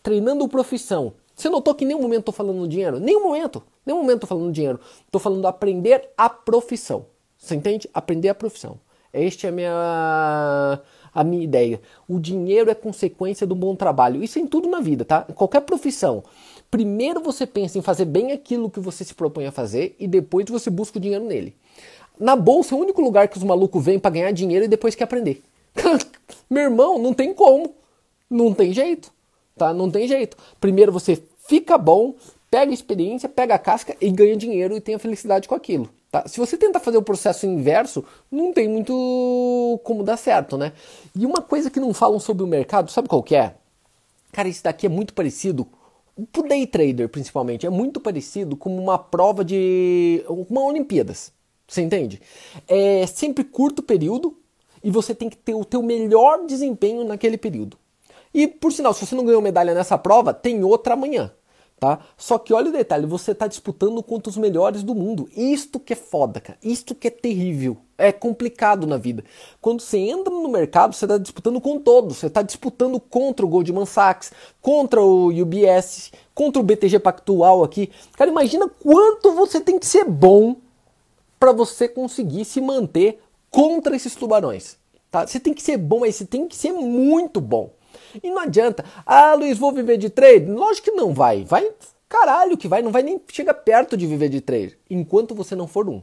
treinando 0.01 0.47
profissão. 0.47 1.13
Você 1.35 1.49
notou 1.49 1.75
que 1.75 1.83
em 1.83 1.87
nenhum 1.87 2.01
momento 2.01 2.19
estou 2.21 2.33
falando 2.33 2.67
dinheiro? 2.67 2.99
Nenhum 2.99 3.23
momento, 3.23 3.61
nenhum 3.85 3.99
momento 3.99 4.23
estou 4.23 4.29
falando 4.29 4.53
dinheiro. 4.53 4.79
Estou 5.05 5.19
falando 5.19 5.45
aprender 5.47 6.09
a 6.17 6.29
profissão. 6.29 7.07
Você 7.37 7.55
entende? 7.55 7.89
Aprender 7.93 8.29
a 8.29 8.35
profissão. 8.35 8.79
Esta 9.11 9.47
é 9.47 9.49
a 9.49 9.53
minha 9.53 10.81
a 11.13 11.23
minha 11.23 11.43
ideia. 11.43 11.81
O 12.07 12.19
dinheiro 12.19 12.69
é 12.69 12.75
consequência 12.75 13.47
do 13.47 13.55
bom 13.55 13.73
trabalho. 13.73 14.21
Isso 14.21 14.37
é 14.37 14.41
em 14.41 14.47
tudo 14.47 14.69
na 14.69 14.81
vida, 14.81 15.05
tá? 15.05 15.25
Em 15.29 15.33
qualquer 15.33 15.61
profissão. 15.61 16.23
Primeiro 16.69 17.21
você 17.21 17.47
pensa 17.47 17.77
em 17.77 17.81
fazer 17.81 18.03
bem 18.03 18.33
aquilo 18.33 18.69
que 18.69 18.81
você 18.81 19.05
se 19.05 19.13
propõe 19.13 19.45
a 19.45 19.51
fazer 19.51 19.95
e 19.97 20.07
depois 20.07 20.45
você 20.49 20.69
busca 20.69 20.97
o 20.97 21.01
dinheiro 21.01 21.23
nele. 21.23 21.55
Na 22.19 22.35
bolsa 22.35 22.75
é 22.75 22.77
o 22.77 22.81
único 22.81 23.01
lugar 23.01 23.29
que 23.29 23.37
os 23.37 23.43
malucos 23.43 23.83
vêm 23.83 23.97
para 23.97 24.11
ganhar 24.11 24.31
dinheiro 24.31 24.65
e 24.65 24.67
depois 24.67 24.93
quer 24.93 25.05
aprender. 25.05 25.41
Meu 26.49 26.63
irmão, 26.63 26.99
não 26.99 27.13
tem 27.13 27.33
como. 27.33 27.73
Não 28.35 28.53
tem 28.53 28.73
jeito, 28.73 29.13
tá? 29.55 29.73
Não 29.73 29.89
tem 29.89 30.09
jeito. 30.09 30.35
Primeiro 30.59 30.91
você 30.91 31.23
fica 31.47 31.77
bom, 31.77 32.15
pega 32.51 32.73
experiência, 32.73 33.29
pega 33.29 33.55
a 33.55 33.59
casca 33.59 33.95
e 34.01 34.11
ganha 34.11 34.35
dinheiro 34.35 34.75
e 34.75 34.81
tenha 34.81 34.99
felicidade 34.99 35.47
com 35.47 35.55
aquilo. 35.55 35.89
Tá? 36.11 36.27
Se 36.27 36.37
você 36.37 36.57
tenta 36.57 36.77
fazer 36.77 36.97
o 36.97 37.01
processo 37.01 37.45
inverso, 37.45 38.03
não 38.29 38.51
tem 38.51 38.67
muito 38.67 39.79
como 39.85 40.03
dar 40.03 40.17
certo, 40.17 40.57
né? 40.57 40.73
E 41.15 41.25
uma 41.25 41.41
coisa 41.41 41.69
que 41.69 41.79
não 41.79 41.93
falam 41.93 42.19
sobre 42.19 42.43
o 42.43 42.47
mercado, 42.47 42.91
sabe 42.91 43.07
qual 43.07 43.23
que 43.23 43.37
é? 43.37 43.55
Cara, 44.33 44.49
isso 44.49 44.63
daqui 44.63 44.85
é 44.85 44.89
muito 44.89 45.13
parecido, 45.13 45.65
pro 46.33 46.45
day 46.45 46.67
trader 46.67 47.07
principalmente, 47.07 47.65
é 47.65 47.69
muito 47.69 48.01
parecido 48.01 48.57
com 48.57 48.77
uma 48.77 48.97
prova 48.97 49.45
de 49.45 50.25
uma 50.27 50.61
Olimpíadas. 50.61 51.31
Você 51.65 51.81
entende? 51.81 52.21
É 52.67 53.07
sempre 53.07 53.45
curto 53.45 53.81
período 53.81 54.37
e 54.83 54.91
você 54.91 55.15
tem 55.15 55.29
que 55.29 55.37
ter 55.37 55.55
o 55.55 55.63
teu 55.63 55.81
melhor 55.81 56.45
desempenho 56.45 57.05
naquele 57.05 57.37
período. 57.37 57.77
E 58.35 58.47
por 58.47 58.71
sinal, 58.71 58.93
se 58.93 59.03
você 59.03 59.15
não 59.15 59.25
ganhou 59.25 59.41
medalha 59.41 59.73
nessa 59.73 59.97
prova, 59.97 60.33
tem 60.33 60.63
outra 60.63 60.93
amanhã 60.93 61.31
tá? 61.79 61.99
Só 62.17 62.37
que 62.37 62.53
olha 62.53 62.69
o 62.69 62.73
detalhe, 62.73 63.05
você 63.05 63.31
está 63.31 63.47
disputando 63.47 64.01
contra 64.01 64.29
os 64.29 64.37
melhores 64.37 64.83
do 64.83 64.95
mundo. 64.95 65.29
Isto 65.35 65.79
que 65.79 65.93
é 65.93 65.95
foda, 65.95 66.39
cara. 66.39 66.57
Isto 66.63 66.95
que 66.95 67.07
é 67.07 67.11
terrível. 67.11 67.77
É 67.97 68.11
complicado 68.11 68.85
na 68.87 68.97
vida. 68.97 69.23
Quando 69.61 69.81
você 69.81 69.97
entra 69.97 70.33
no 70.33 70.49
mercado, 70.49 70.93
você 70.93 71.05
está 71.05 71.17
disputando 71.17 71.61
com 71.61 71.79
todos. 71.79 72.17
Você 72.17 72.27
está 72.27 72.41
disputando 72.41 72.99
contra 72.99 73.45
o 73.45 73.49
Goldman 73.49 73.85
Sachs, 73.85 74.31
contra 74.61 75.01
o 75.01 75.27
UBS, 75.29 76.11
contra 76.33 76.61
o 76.61 76.63
BTG 76.63 76.99
Pactual 76.99 77.63
aqui. 77.63 77.91
Cara, 78.17 78.31
imagina 78.31 78.67
quanto 78.67 79.33
você 79.33 79.61
tem 79.61 79.79
que 79.79 79.85
ser 79.85 80.05
bom 80.05 80.57
para 81.39 81.51
você 81.51 81.87
conseguir 81.87 82.45
se 82.45 82.59
manter 82.59 83.21
contra 83.49 83.95
esses 83.95 84.15
tubarões. 84.15 84.77
Tá? 85.11 85.25
Você 85.25 85.39
tem 85.39 85.53
que 85.53 85.61
ser 85.61 85.77
bom, 85.77 86.01
mas 86.01 86.15
você 86.15 86.25
tem 86.25 86.47
que 86.47 86.55
ser 86.55 86.73
muito 86.73 87.39
bom. 87.39 87.74
E 88.23 88.29
não 88.29 88.39
adianta. 88.39 88.83
Ah, 89.05 89.33
Luiz, 89.33 89.57
vou 89.57 89.71
viver 89.71 89.97
de 89.97 90.09
trade? 90.09 90.45
Lógico 90.45 90.85
que 90.85 90.91
não 90.91 91.13
vai. 91.13 91.43
Vai 91.43 91.69
caralho 92.07 92.57
que 92.57 92.67
vai, 92.67 92.81
não 92.81 92.91
vai 92.91 93.03
nem 93.03 93.19
chegar 93.31 93.53
perto 93.53 93.97
de 93.97 94.07
viver 94.07 94.29
de 94.29 94.39
trade, 94.39 94.77
enquanto 94.89 95.35
você 95.35 95.55
não 95.55 95.67
for 95.67 95.89
um. 95.89 96.01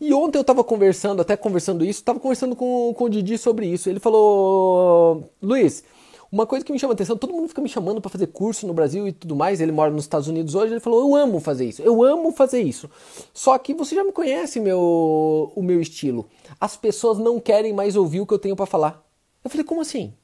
E 0.00 0.14
ontem 0.14 0.38
eu 0.38 0.42
estava 0.42 0.64
conversando, 0.64 1.20
até 1.20 1.36
conversando 1.36 1.84
isso, 1.84 2.00
estava 2.00 2.18
conversando 2.18 2.56
com, 2.56 2.94
com 2.94 3.04
o 3.04 3.10
Didi 3.10 3.36
sobre 3.36 3.66
isso. 3.66 3.90
Ele 3.90 4.00
falou: 4.00 5.30
Luiz, 5.42 5.84
uma 6.32 6.46
coisa 6.46 6.64
que 6.64 6.72
me 6.72 6.78
chama 6.78 6.94
atenção, 6.94 7.18
todo 7.18 7.32
mundo 7.32 7.48
fica 7.48 7.60
me 7.60 7.68
chamando 7.68 8.00
para 8.00 8.10
fazer 8.10 8.28
curso 8.28 8.66
no 8.66 8.72
Brasil 8.72 9.06
e 9.06 9.12
tudo 9.12 9.36
mais. 9.36 9.60
Ele 9.60 9.72
mora 9.72 9.90
nos 9.90 10.04
Estados 10.04 10.26
Unidos 10.26 10.54
hoje. 10.54 10.72
Ele 10.72 10.80
falou: 10.80 11.00
Eu 11.00 11.14
amo 11.14 11.38
fazer 11.40 11.66
isso, 11.66 11.82
eu 11.82 12.02
amo 12.02 12.32
fazer 12.32 12.62
isso. 12.62 12.88
Só 13.34 13.58
que 13.58 13.74
você 13.74 13.94
já 13.94 14.02
me 14.02 14.12
conhece 14.12 14.58
meu, 14.60 15.52
o 15.54 15.62
meu 15.62 15.80
estilo. 15.80 16.26
As 16.58 16.76
pessoas 16.76 17.18
não 17.18 17.38
querem 17.38 17.74
mais 17.74 17.96
ouvir 17.96 18.20
o 18.20 18.26
que 18.26 18.32
eu 18.32 18.38
tenho 18.38 18.56
para 18.56 18.66
falar. 18.66 19.04
Eu 19.44 19.50
falei: 19.50 19.64
Como 19.64 19.82
assim? 19.82 20.14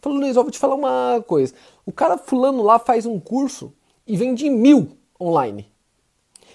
Falou, 0.00 0.18
Luiz, 0.18 0.36
eu 0.36 0.42
vou 0.42 0.50
te 0.50 0.58
falar 0.58 0.74
uma 0.74 1.22
coisa. 1.26 1.54
O 1.84 1.92
cara 1.92 2.16
fulano 2.16 2.62
lá 2.62 2.78
faz 2.78 3.06
um 3.06 3.18
curso 3.18 3.72
e 4.06 4.16
vende 4.16 4.48
mil 4.48 4.96
online. 5.20 5.68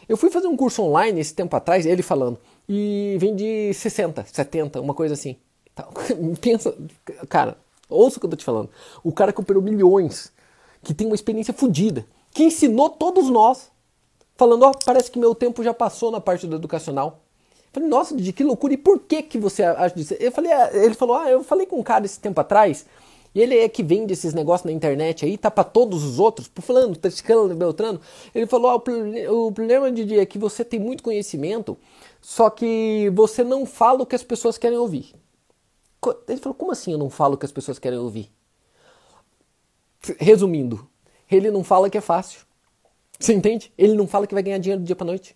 Eu 0.07 0.17
fui 0.17 0.29
fazer 0.29 0.47
um 0.47 0.57
curso 0.57 0.81
online 0.83 1.19
esse 1.19 1.33
tempo 1.33 1.55
atrás, 1.55 1.85
ele 1.85 2.01
falando, 2.01 2.37
e 2.67 3.15
vende 3.19 3.73
60, 3.73 4.25
70, 4.31 4.81
uma 4.81 4.93
coisa 4.93 5.13
assim. 5.13 5.37
Tá, 5.73 5.87
pensa, 6.41 6.75
cara, 7.29 7.57
ouça 7.89 8.17
o 8.17 8.19
que 8.19 8.25
eu 8.25 8.29
tô 8.29 8.35
te 8.35 8.43
falando. 8.43 8.69
O 9.03 9.11
cara 9.11 9.31
que 9.31 9.39
operou 9.39 9.61
milhões, 9.61 10.31
que 10.81 10.93
tem 10.93 11.07
uma 11.07 11.15
experiência 11.15 11.53
fodida, 11.53 12.05
que 12.33 12.43
ensinou 12.43 12.89
todos 12.89 13.29
nós, 13.29 13.71
falando, 14.35 14.63
ó, 14.63 14.71
oh, 14.71 14.85
parece 14.85 15.09
que 15.09 15.19
meu 15.19 15.33
tempo 15.33 15.63
já 15.63 15.73
passou 15.73 16.11
na 16.11 16.19
parte 16.19 16.47
do 16.47 16.55
educacional. 16.55 17.21
falei, 17.71 17.87
nossa, 17.87 18.15
de 18.15 18.33
que 18.33 18.43
loucura, 18.43 18.73
e 18.73 18.77
por 18.77 18.99
que 18.99 19.21
que 19.23 19.37
você 19.37 19.63
acha 19.63 19.95
disso? 19.95 20.15
Eu 20.19 20.31
falei, 20.31 20.51
ah, 20.51 20.69
ele 20.73 20.93
falou, 20.93 21.15
ah, 21.15 21.29
eu 21.29 21.43
falei 21.43 21.65
com 21.65 21.79
um 21.79 21.83
cara 21.83 22.05
esse 22.05 22.19
tempo 22.19 22.39
atrás, 22.41 22.85
e 23.35 23.41
ele 23.41 23.57
é 23.57 23.67
que 23.67 23.81
vende 23.81 24.13
esses 24.13 24.33
negócios 24.33 24.65
na 24.65 24.71
internet 24.71 25.25
aí, 25.25 25.37
tá 25.37 25.49
para 25.49 25.63
todos 25.63 26.03
os 26.03 26.19
outros, 26.19 26.47
pro 26.47 26.61
fulano, 26.61 26.95
tá 26.95 27.09
beltrano. 27.55 27.99
Ele 28.33 28.45
falou, 28.45 28.71
ah, 28.71 28.75
o, 28.75 29.47
o 29.47 29.51
problema 29.51 29.91
de 29.91 30.19
é 30.19 30.25
que 30.25 30.37
você 30.37 30.63
tem 30.63 30.79
muito 30.79 31.03
conhecimento, 31.03 31.77
só 32.21 32.49
que 32.49 33.11
você 33.13 33.43
não 33.43 33.65
fala 33.65 34.03
o 34.03 34.05
que 34.05 34.15
as 34.15 34.23
pessoas 34.23 34.57
querem 34.57 34.77
ouvir. 34.77 35.13
Ele 36.27 36.39
falou, 36.39 36.53
como 36.53 36.71
assim 36.71 36.91
eu 36.91 36.97
não 36.97 37.09
falo 37.09 37.35
o 37.35 37.37
que 37.37 37.45
as 37.45 37.51
pessoas 37.51 37.79
querem 37.79 37.97
ouvir? 37.97 38.29
Resumindo, 40.19 40.87
ele 41.31 41.49
não 41.49 41.63
fala 41.63 41.89
que 41.89 41.97
é 41.97 42.01
fácil. 42.01 42.41
Você 43.19 43.33
entende? 43.33 43.71
Ele 43.77 43.93
não 43.93 44.05
fala 44.05 44.27
que 44.27 44.33
vai 44.33 44.43
ganhar 44.43 44.57
dinheiro 44.57 44.81
do 44.81 44.85
dia 44.85 44.95
para 44.95 45.05
noite. 45.05 45.35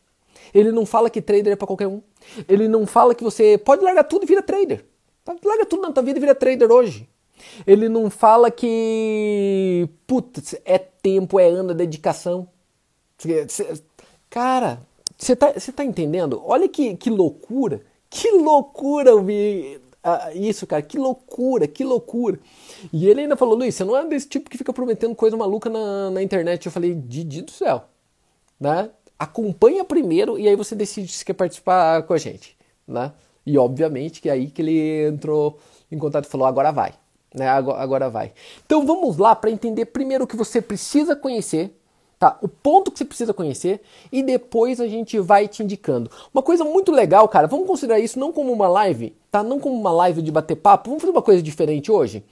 Ele 0.54 0.72
não 0.72 0.86
fala 0.86 1.10
que 1.10 1.22
trader 1.22 1.54
é 1.54 1.56
para 1.56 1.68
qualquer 1.68 1.88
um. 1.88 2.02
Ele 2.48 2.68
não 2.68 2.86
fala 2.86 3.16
que 3.16 3.24
você 3.24 3.58
pode 3.58 3.84
largar 3.84 4.04
tudo 4.04 4.24
e 4.24 4.28
vira 4.28 4.42
trader. 4.42 4.86
Larga 5.44 5.66
tudo 5.66 5.82
na 5.82 5.92
tua 5.92 6.04
vida 6.04 6.20
e 6.20 6.22
vira 6.22 6.36
trader 6.36 6.72
hoje. 6.72 7.08
Ele 7.66 7.90
não 7.90 8.10
fala 8.10 8.50
que 8.52 9.88
putz, 10.06 10.56
é 10.66 10.78
tempo, 10.78 11.40
é 11.40 11.48
ano, 11.48 11.72
é 11.72 11.76
dedicação. 11.76 12.48
Cara, 14.30 14.80
você 15.18 15.36
tá, 15.36 15.54
tá 15.76 15.84
entendendo? 15.84 16.42
Olha 16.46 16.68
que, 16.68 16.96
que 16.96 17.10
loucura. 17.10 17.82
Que 18.10 18.32
loucura 18.32 19.16
ouvir 19.16 19.82
ah, 20.04 20.32
isso, 20.34 20.66
cara. 20.66 20.82
Que 20.82 20.98
loucura, 20.98 21.68
que 21.68 21.84
loucura. 21.84 22.40
E 22.94 23.08
ele 23.08 23.22
ainda 23.22 23.36
falou, 23.36 23.56
Luiz, 23.56 23.76
você 23.76 23.84
não 23.84 23.98
é 23.98 24.06
desse 24.06 24.28
tipo 24.28 24.50
que 24.50 24.58
fica 24.58 24.72
prometendo 24.72 25.14
coisa 25.16 25.36
maluca 25.36 25.70
na, 25.70 26.10
na 26.12 26.24
internet. 26.24 26.66
Eu 26.66 26.72
falei, 26.72 26.96
Didi 26.96 27.42
do 27.42 27.52
céu. 27.52 27.84
Né? 28.60 28.90
Acompanha 29.20 29.84
primeiro 29.84 30.40
e 30.40 30.48
aí 30.48 30.56
você 30.56 30.76
decide 30.76 31.12
se 31.12 31.26
quer 31.26 31.34
participar 31.34 32.04
com 32.04 32.14
a 32.14 32.18
gente. 32.18 32.56
Né? 32.88 33.12
E 33.46 33.58
obviamente 33.58 34.22
que 34.22 34.30
é 34.30 34.32
aí 34.32 34.50
que 34.50 34.62
ele 34.62 35.08
entrou 35.08 35.60
em 35.92 35.98
contato 35.98 36.26
e 36.26 36.30
falou, 36.30 36.48
agora 36.48 36.72
vai. 36.72 36.94
Né? 37.38 37.48
Agora, 37.48 38.10
vai. 38.10 38.34
Então 38.66 38.86
vamos 38.86 39.18
lá 39.18 39.36
para 39.36 39.52
entender 39.52 39.86
primeiro 39.86 40.24
o 40.24 40.28
que 40.28 40.36
você 40.36 40.62
precisa 40.62 41.16
conhecer 41.16 41.74
Tá? 42.20 42.36
O 42.42 42.48
ponto 42.48 42.92
que 42.92 42.98
você 42.98 43.06
precisa 43.06 43.32
conhecer 43.32 43.80
e 44.12 44.24
depois 44.24 44.82
a 44.82 44.88
gente 44.88 45.20
vai 45.20 45.48
te 45.48 45.62
indicando. 45.62 46.10
Uma 46.34 46.42
coisa 46.42 46.64
muito 46.64 46.92
legal, 46.92 47.28
cara, 47.28 47.46
vamos 47.46 47.68
considerar 47.68 48.00
isso 48.00 48.18
não 48.18 48.32
como 48.32 48.52
uma 48.52 48.68
live, 48.68 49.16
tá? 49.30 49.44
Não 49.44 49.60
como 49.60 49.76
uma 49.80 49.92
live 49.92 50.24
de 50.24 50.32
bater 50.32 50.56
papo. 50.56 50.90
Vamos 50.90 51.04
fazer 51.04 51.12
uma 51.12 51.22
coisa 51.22 51.44
diferente 51.44 51.92
hoje? 51.92 52.26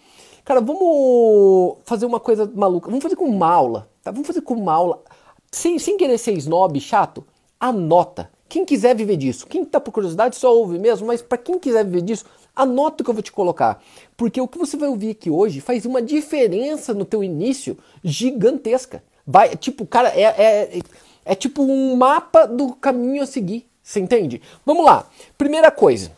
Cara, 0.43 0.59
vamos 0.59 1.77
fazer 1.85 2.07
uma 2.07 2.19
coisa 2.19 2.51
maluca. 2.55 2.87
Vamos 2.87 3.03
fazer 3.03 3.15
com 3.15 3.25
uma 3.25 3.47
aula, 3.47 3.87
tá? 4.01 4.09
Vamos 4.09 4.25
fazer 4.25 4.41
com 4.41 4.55
uma 4.55 4.73
aula. 4.73 5.03
Sem, 5.51 5.77
sem 5.77 5.97
querer 5.97 6.17
ser 6.17 6.33
snob, 6.33 6.79
chato, 6.79 7.23
anota. 7.59 8.31
Quem 8.49 8.65
quiser 8.65 8.95
viver 8.95 9.17
disso, 9.17 9.45
quem 9.45 9.63
tá 9.63 9.79
por 9.79 9.91
curiosidade 9.91 10.35
só 10.35 10.55
ouve 10.55 10.79
mesmo, 10.79 11.05
mas 11.05 11.21
para 11.21 11.37
quem 11.37 11.59
quiser 11.59 11.85
viver 11.85 12.01
disso, 12.01 12.25
anota 12.55 13.01
o 13.01 13.03
que 13.03 13.09
eu 13.09 13.13
vou 13.13 13.23
te 13.23 13.31
colocar. 13.31 13.83
Porque 14.15 14.39
o 14.39 14.47
que 14.47 14.57
você 14.57 14.77
vai 14.77 14.89
ouvir 14.89 15.11
aqui 15.11 15.29
hoje 15.29 15.61
faz 15.61 15.85
uma 15.85 16.01
diferença 16.01 16.93
no 16.93 17.05
teu 17.05 17.23
início 17.23 17.77
gigantesca. 18.03 19.03
Vai, 19.25 19.55
tipo, 19.55 19.85
cara, 19.85 20.09
é, 20.09 20.23
é, 20.23 20.79
é 21.25 21.35
tipo 21.35 21.63
um 21.63 21.95
mapa 21.95 22.45
do 22.45 22.73
caminho 22.75 23.23
a 23.23 23.25
seguir. 23.25 23.67
Você 23.81 23.99
entende? 23.99 24.41
Vamos 24.65 24.85
lá. 24.85 25.07
Primeira 25.37 25.69
coisa. 25.69 26.11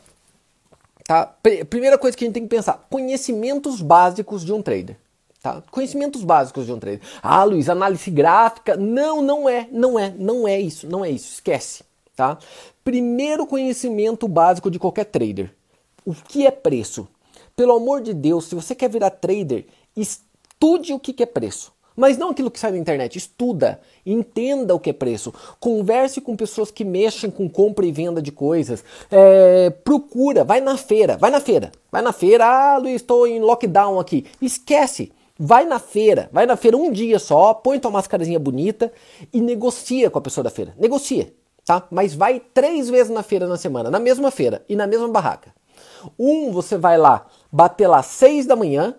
Tá? 1.05 1.33
Primeira 1.69 1.97
coisa 1.97 2.15
que 2.15 2.23
a 2.23 2.27
gente 2.27 2.33
tem 2.33 2.43
que 2.43 2.49
pensar: 2.49 2.85
conhecimentos 2.89 3.81
básicos 3.81 4.45
de 4.45 4.53
um 4.53 4.61
trader. 4.61 4.97
Tá? 5.41 5.63
Conhecimentos 5.71 6.23
básicos 6.23 6.65
de 6.65 6.73
um 6.73 6.79
trader. 6.79 7.01
Ah, 7.21 7.43
Luiz, 7.43 7.69
análise 7.69 8.11
gráfica. 8.11 8.75
Não, 8.75 9.21
não 9.21 9.47
é, 9.47 9.67
não 9.71 9.97
é, 9.97 10.13
não 10.17 10.47
é 10.47 10.59
isso, 10.59 10.87
não 10.87 11.03
é 11.03 11.09
isso. 11.09 11.33
Esquece. 11.33 11.83
Tá? 12.15 12.37
Primeiro 12.83 13.45
conhecimento 13.45 14.27
básico 14.27 14.69
de 14.69 14.79
qualquer 14.79 15.05
trader. 15.05 15.51
O 16.07 16.13
que 16.13 16.47
é 16.47 16.51
preço? 16.51 17.05
Pelo 17.53 17.73
amor 17.73 17.99
de 17.99 18.13
Deus, 18.13 18.45
se 18.45 18.55
você 18.55 18.73
quer 18.73 18.89
virar 18.89 19.09
trader, 19.09 19.65
estude 19.93 20.93
o 20.93 20.99
que 20.99 21.21
é 21.21 21.25
preço. 21.25 21.73
Mas 21.97 22.17
não 22.17 22.29
aquilo 22.29 22.49
que 22.49 22.61
sai 22.61 22.71
da 22.71 22.77
internet. 22.77 23.17
Estuda, 23.17 23.81
entenda 24.05 24.73
o 24.73 24.79
que 24.79 24.89
é 24.89 24.93
preço. 24.93 25.33
Converse 25.59 26.21
com 26.21 26.33
pessoas 26.37 26.71
que 26.71 26.85
mexem 26.85 27.29
com 27.29 27.49
compra 27.49 27.85
e 27.85 27.91
venda 27.91 28.21
de 28.21 28.31
coisas. 28.31 28.85
É, 29.11 29.69
procura, 29.69 30.45
vai 30.45 30.61
na 30.61 30.77
feira, 30.77 31.17
vai 31.17 31.29
na 31.29 31.41
feira. 31.41 31.73
Vai 31.91 32.01
na 32.01 32.13
feira, 32.13 32.45
ah, 32.45 32.77
Luiz, 32.77 33.01
estou 33.01 33.27
em 33.27 33.41
lockdown 33.41 33.99
aqui. 33.99 34.27
Esquece. 34.41 35.11
Vai 35.37 35.65
na 35.65 35.77
feira, 35.77 36.29
vai 36.31 36.45
na 36.45 36.55
feira 36.55 36.77
um 36.77 36.89
dia 36.89 37.19
só, 37.19 37.53
põe 37.53 37.79
tua 37.79 37.91
mascarazinha 37.91 38.39
bonita 38.39 38.93
e 39.33 39.41
negocia 39.41 40.09
com 40.09 40.19
a 40.19 40.21
pessoa 40.21 40.45
da 40.45 40.49
feira. 40.49 40.73
Negocia, 40.79 41.33
tá? 41.65 41.85
Mas 41.91 42.15
vai 42.15 42.39
três 42.39 42.89
vezes 42.89 43.11
na 43.11 43.23
feira 43.23 43.45
na 43.45 43.57
semana, 43.57 43.91
na 43.91 43.99
mesma 43.99 44.31
feira 44.31 44.63
e 44.69 44.75
na 44.75 44.87
mesma 44.87 45.09
barraca. 45.09 45.56
Um, 46.17 46.51
você 46.51 46.77
vai 46.77 46.97
lá, 46.97 47.25
bater 47.51 47.87
lá 47.87 48.01
seis 48.01 48.45
da 48.45 48.55
manhã, 48.55 48.95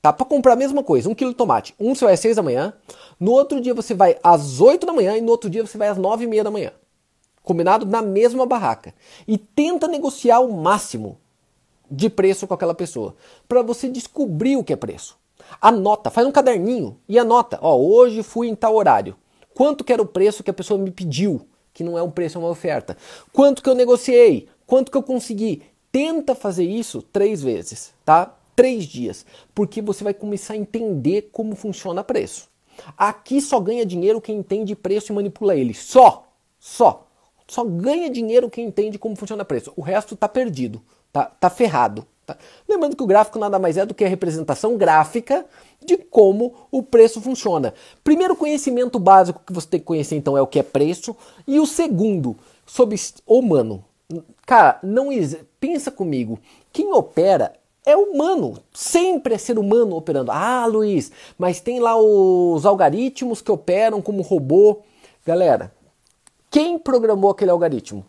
Tá? 0.00 0.12
Para 0.12 0.26
comprar 0.26 0.52
a 0.52 0.56
mesma 0.56 0.82
coisa, 0.82 1.08
um 1.08 1.14
quilo 1.14 1.32
de 1.32 1.36
tomate. 1.36 1.74
Um 1.78 1.94
você 1.94 2.04
vai 2.04 2.14
às 2.14 2.20
6 2.20 2.36
da 2.36 2.42
manhã, 2.42 2.72
no 3.18 3.32
outro 3.32 3.60
dia 3.60 3.74
você 3.74 3.94
vai 3.94 4.16
às 4.22 4.60
8 4.60 4.86
da 4.86 4.92
manhã 4.92 5.16
e 5.16 5.20
no 5.20 5.30
outro 5.30 5.50
dia 5.50 5.66
você 5.66 5.76
vai 5.76 5.88
às 5.88 5.98
9 5.98 6.24
e 6.24 6.26
meia 6.26 6.44
da 6.44 6.50
manhã. 6.50 6.72
Combinado 7.42 7.84
na 7.84 8.00
mesma 8.00 8.46
barraca. 8.46 8.94
E 9.26 9.36
tenta 9.36 9.88
negociar 9.88 10.40
o 10.40 10.52
máximo 10.52 11.18
de 11.90 12.08
preço 12.08 12.46
com 12.46 12.54
aquela 12.54 12.74
pessoa. 12.74 13.16
para 13.48 13.62
você 13.62 13.88
descobrir 13.88 14.56
o 14.56 14.62
que 14.62 14.72
é 14.72 14.76
preço. 14.76 15.18
Anota, 15.60 16.10
faz 16.10 16.26
um 16.26 16.32
caderninho 16.32 16.98
e 17.08 17.18
anota. 17.18 17.58
Ó, 17.62 17.76
hoje 17.76 18.22
fui 18.22 18.48
em 18.48 18.54
tal 18.54 18.76
horário. 18.76 19.16
Quanto 19.54 19.82
que 19.82 19.92
era 19.92 20.02
o 20.02 20.06
preço 20.06 20.44
que 20.44 20.50
a 20.50 20.54
pessoa 20.54 20.78
me 20.78 20.90
pediu? 20.90 21.48
Que 21.72 21.82
não 21.82 21.98
é 21.98 22.02
um 22.02 22.10
preço, 22.10 22.38
é 22.38 22.40
uma 22.40 22.50
oferta. 22.50 22.96
Quanto 23.32 23.62
que 23.62 23.68
eu 23.68 23.74
negociei? 23.74 24.48
Quanto 24.66 24.92
que 24.92 24.98
eu 24.98 25.02
consegui? 25.02 25.62
Tenta 25.90 26.34
fazer 26.34 26.64
isso 26.64 27.02
três 27.02 27.42
vezes, 27.42 27.94
tá? 28.04 28.38
três 28.58 28.86
dias, 28.86 29.24
porque 29.54 29.80
você 29.80 30.02
vai 30.02 30.12
começar 30.12 30.54
a 30.54 30.56
entender 30.56 31.28
como 31.30 31.54
funciona 31.54 32.02
preço. 32.02 32.48
Aqui 32.96 33.40
só 33.40 33.60
ganha 33.60 33.86
dinheiro 33.86 34.20
quem 34.20 34.38
entende 34.38 34.74
preço 34.74 35.12
e 35.12 35.14
manipula 35.14 35.54
ele. 35.54 35.72
Só, 35.72 36.26
só. 36.58 37.06
Só 37.46 37.62
ganha 37.62 38.10
dinheiro 38.10 38.50
quem 38.50 38.66
entende 38.66 38.98
como 38.98 39.14
funciona 39.14 39.44
preço. 39.44 39.72
O 39.76 39.80
resto 39.80 40.16
tá 40.16 40.28
perdido, 40.28 40.82
tá, 41.12 41.26
tá 41.26 41.48
ferrado. 41.48 42.04
Tá? 42.26 42.36
Lembrando 42.68 42.96
que 42.96 43.02
o 43.02 43.06
gráfico 43.06 43.38
nada 43.38 43.60
mais 43.60 43.76
é 43.76 43.86
do 43.86 43.94
que 43.94 44.04
a 44.04 44.08
representação 44.08 44.76
gráfica 44.76 45.46
de 45.80 45.96
como 45.96 46.52
o 46.68 46.82
preço 46.82 47.20
funciona. 47.20 47.72
Primeiro 48.02 48.34
conhecimento 48.34 48.98
básico 48.98 49.40
que 49.46 49.52
você 49.52 49.68
tem 49.68 49.78
que 49.78 49.86
conhecer 49.86 50.16
então 50.16 50.36
é 50.36 50.42
o 50.42 50.48
que 50.48 50.58
é 50.58 50.64
preço 50.64 51.16
e 51.46 51.60
o 51.60 51.66
segundo 51.66 52.36
sobre 52.66 52.96
humano. 53.24 53.84
Cara, 54.44 54.80
não 54.82 55.12
pensa 55.60 55.90
comigo. 55.90 56.38
Quem 56.72 56.92
opera 56.92 57.54
é 57.84 57.96
humano, 57.96 58.58
sempre 58.72 59.34
é 59.34 59.38
ser 59.38 59.58
humano 59.58 59.96
operando. 59.96 60.30
Ah, 60.30 60.66
Luiz, 60.66 61.10
mas 61.38 61.60
tem 61.60 61.80
lá 61.80 61.96
os 61.96 62.66
algoritmos 62.66 63.40
que 63.40 63.50
operam 63.50 64.02
como 64.02 64.22
robô. 64.22 64.80
Galera, 65.24 65.72
quem 66.50 66.78
programou 66.78 67.30
aquele 67.30 67.50
algoritmo? 67.50 68.04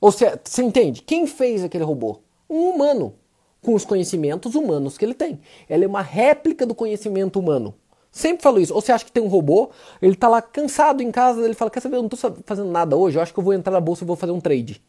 Ou 0.00 0.12
seja, 0.12 0.40
você 0.42 0.62
entende? 0.62 1.02
Quem 1.02 1.26
fez 1.26 1.64
aquele 1.64 1.84
robô? 1.84 2.20
Um 2.48 2.70
humano, 2.70 3.14
com 3.62 3.74
os 3.74 3.84
conhecimentos 3.84 4.54
humanos 4.54 4.96
que 4.96 5.04
ele 5.04 5.14
tem. 5.14 5.40
Ela 5.68 5.84
é 5.84 5.86
uma 5.86 6.02
réplica 6.02 6.64
do 6.64 6.74
conhecimento 6.74 7.38
humano. 7.38 7.74
Sempre 8.10 8.42
falo 8.42 8.60
isso. 8.60 8.74
Ou 8.74 8.80
você 8.80 8.92
acha 8.92 9.04
que 9.04 9.12
tem 9.12 9.22
um 9.22 9.28
robô, 9.28 9.70
ele 10.00 10.14
tá 10.14 10.28
lá 10.28 10.40
cansado 10.40 11.02
em 11.02 11.10
casa, 11.10 11.42
ele 11.42 11.54
fala: 11.54 11.70
Quer 11.70 11.80
saber, 11.80 11.96
eu 11.96 12.02
não 12.02 12.08
tô 12.08 12.16
fazendo 12.16 12.70
nada 12.70 12.96
hoje, 12.96 13.18
eu 13.18 13.22
acho 13.22 13.32
que 13.32 13.38
eu 13.38 13.44
vou 13.44 13.52
entrar 13.52 13.72
na 13.72 13.80
bolsa 13.80 14.04
e 14.04 14.06
vou 14.06 14.16
fazer 14.16 14.32
um 14.32 14.40
trade. 14.40 14.82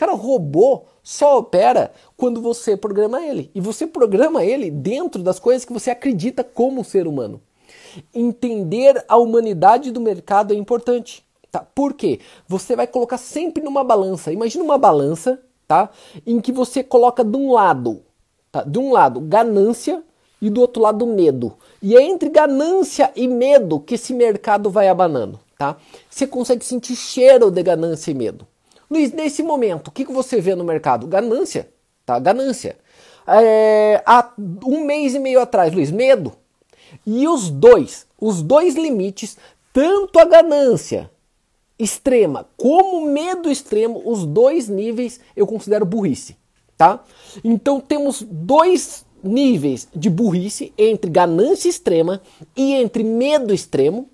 Cara, 0.00 0.14
robô 0.14 0.84
só 1.02 1.36
opera 1.36 1.92
quando 2.16 2.40
você 2.40 2.74
programa 2.74 3.22
ele. 3.22 3.50
E 3.54 3.60
você 3.60 3.86
programa 3.86 4.42
ele 4.42 4.70
dentro 4.70 5.22
das 5.22 5.38
coisas 5.38 5.62
que 5.62 5.74
você 5.74 5.90
acredita 5.90 6.42
como 6.42 6.82
ser 6.82 7.06
humano. 7.06 7.38
Entender 8.14 9.04
a 9.06 9.18
humanidade 9.18 9.90
do 9.90 10.00
mercado 10.00 10.54
é 10.54 10.56
importante. 10.56 11.22
Tá? 11.52 11.66
Por 11.74 11.92
quê? 11.92 12.18
Você 12.48 12.74
vai 12.74 12.86
colocar 12.86 13.18
sempre 13.18 13.62
numa 13.62 13.84
balança. 13.84 14.32
Imagina 14.32 14.64
uma 14.64 14.78
balança 14.78 15.38
tá? 15.68 15.90
em 16.26 16.40
que 16.40 16.50
você 16.50 16.82
coloca 16.82 17.22
de 17.22 17.36
um 17.36 17.52
lado, 17.52 18.02
tá? 18.50 18.62
de 18.62 18.78
um 18.78 18.92
lado, 18.92 19.20
ganância 19.20 20.02
e 20.40 20.48
do 20.48 20.62
outro 20.62 20.82
lado, 20.82 21.06
medo. 21.06 21.52
E 21.82 21.94
é 21.94 22.00
entre 22.02 22.30
ganância 22.30 23.12
e 23.14 23.28
medo 23.28 23.78
que 23.78 23.96
esse 23.96 24.14
mercado 24.14 24.70
vai 24.70 24.88
abanando. 24.88 25.38
Tá? 25.58 25.76
Você 26.08 26.26
consegue 26.26 26.64
sentir 26.64 26.96
cheiro 26.96 27.50
de 27.50 27.62
ganância 27.62 28.10
e 28.10 28.14
medo. 28.14 28.46
Luiz, 28.90 29.12
nesse 29.12 29.42
momento, 29.42 29.88
o 29.88 29.90
que, 29.92 30.04
que 30.04 30.12
você 30.12 30.40
vê 30.40 30.54
no 30.54 30.64
mercado? 30.64 31.06
Ganância, 31.06 31.68
tá? 32.04 32.18
Ganância. 32.18 32.76
É, 33.26 34.02
há 34.04 34.32
um 34.66 34.84
mês 34.84 35.14
e 35.14 35.18
meio 35.18 35.40
atrás, 35.40 35.72
Luiz, 35.72 35.90
medo. 35.90 36.32
E 37.06 37.28
os 37.28 37.48
dois, 37.50 38.06
os 38.20 38.42
dois 38.42 38.74
limites, 38.74 39.36
tanto 39.72 40.18
a 40.18 40.24
ganância 40.24 41.10
extrema 41.78 42.46
como 42.56 42.98
o 42.98 43.10
medo 43.10 43.50
extremo, 43.50 44.02
os 44.04 44.26
dois 44.26 44.68
níveis 44.68 45.20
eu 45.34 45.46
considero 45.46 45.86
burrice, 45.86 46.36
tá? 46.76 47.02
Então 47.42 47.80
temos 47.80 48.22
dois 48.22 49.06
níveis 49.22 49.86
de 49.94 50.10
burrice 50.10 50.72
entre 50.76 51.10
ganância 51.10 51.68
extrema 51.68 52.20
e 52.56 52.74
entre 52.74 53.04
medo 53.04 53.54
extremo. 53.54 54.10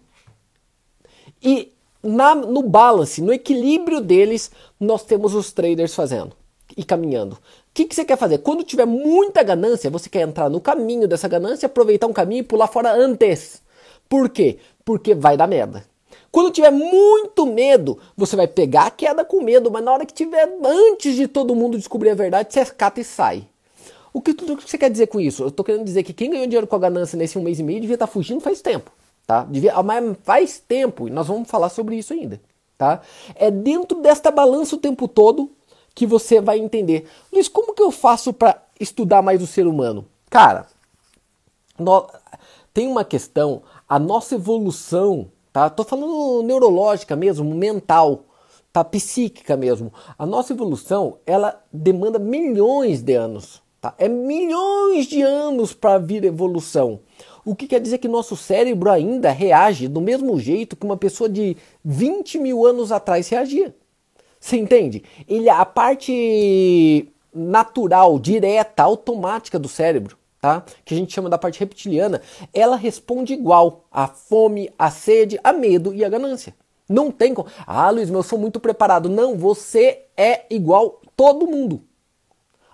E 1.42 1.72
na, 2.02 2.34
no 2.34 2.62
balance, 2.62 3.20
no 3.20 3.32
equilíbrio 3.32 4.00
deles, 4.00 4.50
nós 4.78 5.04
temos 5.04 5.34
os 5.34 5.52
traders 5.52 5.94
fazendo 5.94 6.32
e 6.76 6.84
caminhando. 6.84 7.34
O 7.34 7.38
que, 7.74 7.84
que 7.84 7.94
você 7.94 8.04
quer 8.04 8.16
fazer? 8.16 8.38
Quando 8.38 8.64
tiver 8.64 8.86
muita 8.86 9.42
ganância, 9.42 9.90
você 9.90 10.08
quer 10.08 10.22
entrar 10.22 10.48
no 10.48 10.60
caminho 10.60 11.06
dessa 11.06 11.28
ganância, 11.28 11.66
aproveitar 11.66 12.06
um 12.06 12.12
caminho 12.12 12.40
e 12.40 12.44
pular 12.44 12.66
fora 12.66 12.92
antes. 12.92 13.62
Por 14.08 14.28
quê? 14.28 14.58
Porque 14.84 15.14
vai 15.14 15.36
dar 15.36 15.46
merda. 15.46 15.84
Quando 16.30 16.50
tiver 16.50 16.70
muito 16.70 17.46
medo, 17.46 17.98
você 18.16 18.36
vai 18.36 18.46
pegar 18.46 18.86
a 18.86 18.90
queda 18.90 19.24
com 19.24 19.42
medo, 19.42 19.70
mas 19.70 19.82
na 19.82 19.92
hora 19.92 20.06
que 20.06 20.12
tiver, 20.12 20.48
antes 20.62 21.16
de 21.16 21.26
todo 21.26 21.54
mundo 21.54 21.78
descobrir 21.78 22.10
a 22.10 22.14
verdade, 22.14 22.52
você 22.52 22.64
cata 22.66 23.00
e 23.00 23.04
sai. 23.04 23.48
O 24.12 24.20
que, 24.20 24.30
o 24.30 24.56
que 24.56 24.70
você 24.70 24.78
quer 24.78 24.90
dizer 24.90 25.08
com 25.08 25.20
isso? 25.20 25.42
Eu 25.42 25.48
estou 25.48 25.64
querendo 25.64 25.84
dizer 25.84 26.02
que 26.02 26.12
quem 26.12 26.30
ganhou 26.30 26.46
dinheiro 26.46 26.66
com 26.66 26.76
a 26.76 26.78
ganância 26.78 27.16
nesse 27.16 27.38
um 27.38 27.42
mês 27.42 27.58
e 27.58 27.62
meio 27.62 27.80
devia 27.80 27.94
estar 27.94 28.06
tá 28.06 28.12
fugindo 28.12 28.40
faz 28.40 28.60
tempo. 28.60 28.90
Tá? 29.26 29.44
Devia, 29.44 29.82
mas 29.82 30.16
faz 30.22 30.58
tempo, 30.60 31.08
e 31.08 31.10
nós 31.10 31.26
vamos 31.26 31.50
falar 31.50 31.68
sobre 31.68 31.96
isso 31.96 32.12
ainda. 32.12 32.40
Tá? 32.78 33.00
É 33.34 33.50
dentro 33.50 34.00
desta 34.00 34.30
balança 34.30 34.76
o 34.76 34.78
tempo 34.78 35.08
todo 35.08 35.50
que 35.94 36.06
você 36.06 36.40
vai 36.40 36.58
entender. 36.58 37.08
Luiz, 37.32 37.48
como 37.48 37.74
que 37.74 37.82
eu 37.82 37.90
faço 37.90 38.32
para 38.32 38.62
estudar 38.78 39.22
mais 39.22 39.42
o 39.42 39.46
ser 39.46 39.66
humano? 39.66 40.06
Cara, 40.28 40.66
no, 41.78 42.08
tem 42.72 42.86
uma 42.86 43.04
questão, 43.04 43.62
a 43.88 43.98
nossa 43.98 44.34
evolução 44.34 45.30
tá? 45.56 45.70
Tô 45.70 45.84
falando 45.84 46.42
neurológica 46.42 47.16
mesmo, 47.16 47.54
mental, 47.54 48.24
tá? 48.70 48.84
Psíquica 48.84 49.56
mesmo. 49.56 49.90
A 50.18 50.26
nossa 50.26 50.52
evolução, 50.52 51.16
ela 51.24 51.64
demanda 51.72 52.18
milhões 52.18 53.00
de 53.00 53.14
anos, 53.14 53.62
tá? 53.80 53.94
É 53.96 54.06
milhões 54.06 55.06
de 55.06 55.22
anos 55.22 55.72
para 55.72 55.96
vir 55.96 56.24
evolução. 56.24 57.00
O 57.46 57.54
que 57.54 57.66
quer 57.66 57.80
dizer 57.80 57.98
que 57.98 58.08
nosso 58.08 58.36
cérebro 58.36 58.90
ainda 58.90 59.30
reage 59.30 59.88
do 59.88 60.00
mesmo 60.00 60.38
jeito 60.38 60.76
que 60.76 60.84
uma 60.84 60.96
pessoa 60.96 61.30
de 61.30 61.56
20 61.84 62.38
mil 62.38 62.66
anos 62.66 62.92
atrás 62.92 63.28
reagia. 63.28 63.74
Você 64.38 64.56
entende? 64.56 65.02
Ele 65.26 65.48
a 65.48 65.64
parte 65.64 67.08
natural, 67.32 68.18
direta, 68.18 68.82
automática 68.82 69.58
do 69.58 69.68
cérebro 69.68 70.18
tá? 70.46 70.64
Que 70.84 70.94
a 70.94 70.96
gente 70.96 71.12
chama 71.12 71.28
da 71.28 71.38
parte 71.38 71.58
reptiliana, 71.58 72.22
ela 72.54 72.76
responde 72.76 73.32
igual 73.32 73.84
à 73.90 74.06
fome, 74.06 74.70
à 74.78 74.90
sede, 74.90 75.40
a 75.42 75.52
medo 75.52 75.92
e 75.92 76.04
à 76.04 76.08
ganância. 76.08 76.54
Não 76.88 77.10
tem 77.10 77.34
como. 77.34 77.48
Ah, 77.66 77.90
Luiz, 77.90 78.08
mas 78.08 78.18
eu 78.18 78.22
sou 78.22 78.38
muito 78.38 78.60
preparado. 78.60 79.08
Não, 79.08 79.36
você 79.36 80.02
é 80.16 80.44
igual 80.48 81.00
todo 81.16 81.46
mundo. 81.46 81.82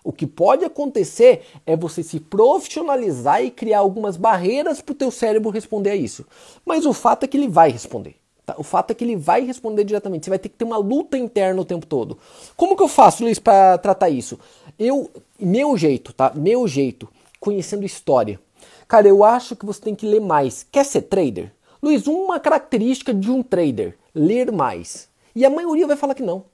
O 0.05 0.13
que 0.13 0.27
pode 0.27 0.65
acontecer 0.65 1.43
é 1.65 1.77
você 1.77 2.03
se 2.03 2.19
profissionalizar 2.19 3.43
e 3.43 3.51
criar 3.51 3.79
algumas 3.79 4.17
barreiras 4.17 4.81
para 4.81 4.93
o 4.93 4.97
teu 4.97 5.11
cérebro 5.11 5.51
responder 5.51 5.91
a 5.91 5.97
isso. 5.97 6.27
Mas 6.65 6.85
o 6.87 6.93
fato 6.93 7.25
é 7.25 7.29
que 7.29 7.37
ele 7.37 7.49
vai 7.49 7.71
responder. 7.71 8.17
Tá? 8.45 8.55
O 8.59 8.65
fato 8.65 8.91
é 8.91 8.95
que 8.95 9.05
ele 9.05 9.17
vai 9.17 9.45
responder 9.45 9.85
diretamente. 9.85 10.25
Você 10.25 10.31
vai 10.31 10.39
ter 10.39 10.49
que 10.49 10.57
ter 10.57 10.65
uma 10.65 10.77
luta 10.77 11.17
interna 11.17 11.61
o 11.61 11.65
tempo 11.65 11.87
todo. 11.87 12.19
Como 12.57 12.77
que 12.77 12.83
eu 12.83 12.89
faço, 12.89 13.23
Luiz, 13.23 13.39
para 13.39 13.79
tratar 13.79 14.11
isso? 14.11 14.39
Eu, 14.79 15.09
meu 15.39 15.77
jeito, 15.77 16.13
tá? 16.13 16.33
Meu 16.35 16.67
jeito 16.67 17.09
conhecendo 17.43 17.85
história. 17.85 18.41
Cara, 18.87 19.09
eu 19.09 19.25
acho 19.25 19.57
que 19.57 19.67
você 19.67 19.81
tem 19.81 19.95
que 19.97 20.07
ler 20.07 20.21
mais. 20.21 20.65
Quer 20.71 20.85
ser 20.85 21.03
trader? 21.03 21.53
Luiz, 21.83 22.07
uma 22.07 22.39
característica 22.39 23.13
de 23.13 23.31
um 23.31 23.43
trader: 23.43 23.99
ler 24.15 24.53
mais. 24.53 25.09
E 25.35 25.45
a 25.45 25.51
maioria 25.51 25.87
vai 25.87 25.97
falar 25.97 26.15
que 26.15 26.23
não. 26.23 26.45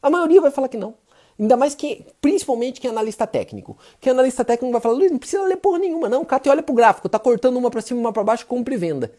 A 0.00 0.08
maioria 0.08 0.40
vai 0.40 0.52
falar 0.52 0.68
que 0.68 0.76
não. 0.76 0.94
Ainda 1.38 1.56
mais 1.56 1.74
que, 1.74 2.04
principalmente 2.20 2.80
quem 2.80 2.88
é 2.88 2.92
analista 2.92 3.26
técnico. 3.26 3.76
Quem 4.00 4.10
é 4.10 4.14
analista 4.14 4.44
técnico 4.44 4.72
vai 4.72 4.80
falar, 4.80 4.94
Luiz, 4.94 5.10
não 5.10 5.18
precisa 5.18 5.42
ler 5.42 5.56
porra 5.56 5.78
nenhuma, 5.78 6.08
não. 6.08 6.22
O 6.22 6.26
cara 6.26 6.42
te 6.42 6.48
olha 6.48 6.62
pro 6.62 6.74
gráfico, 6.74 7.08
tá 7.08 7.18
cortando 7.18 7.56
uma 7.56 7.70
para 7.70 7.82
cima, 7.82 8.00
uma 8.00 8.12
para 8.12 8.24
baixo, 8.24 8.46
compra 8.46 8.74
e 8.74 8.76
venda. 8.78 9.12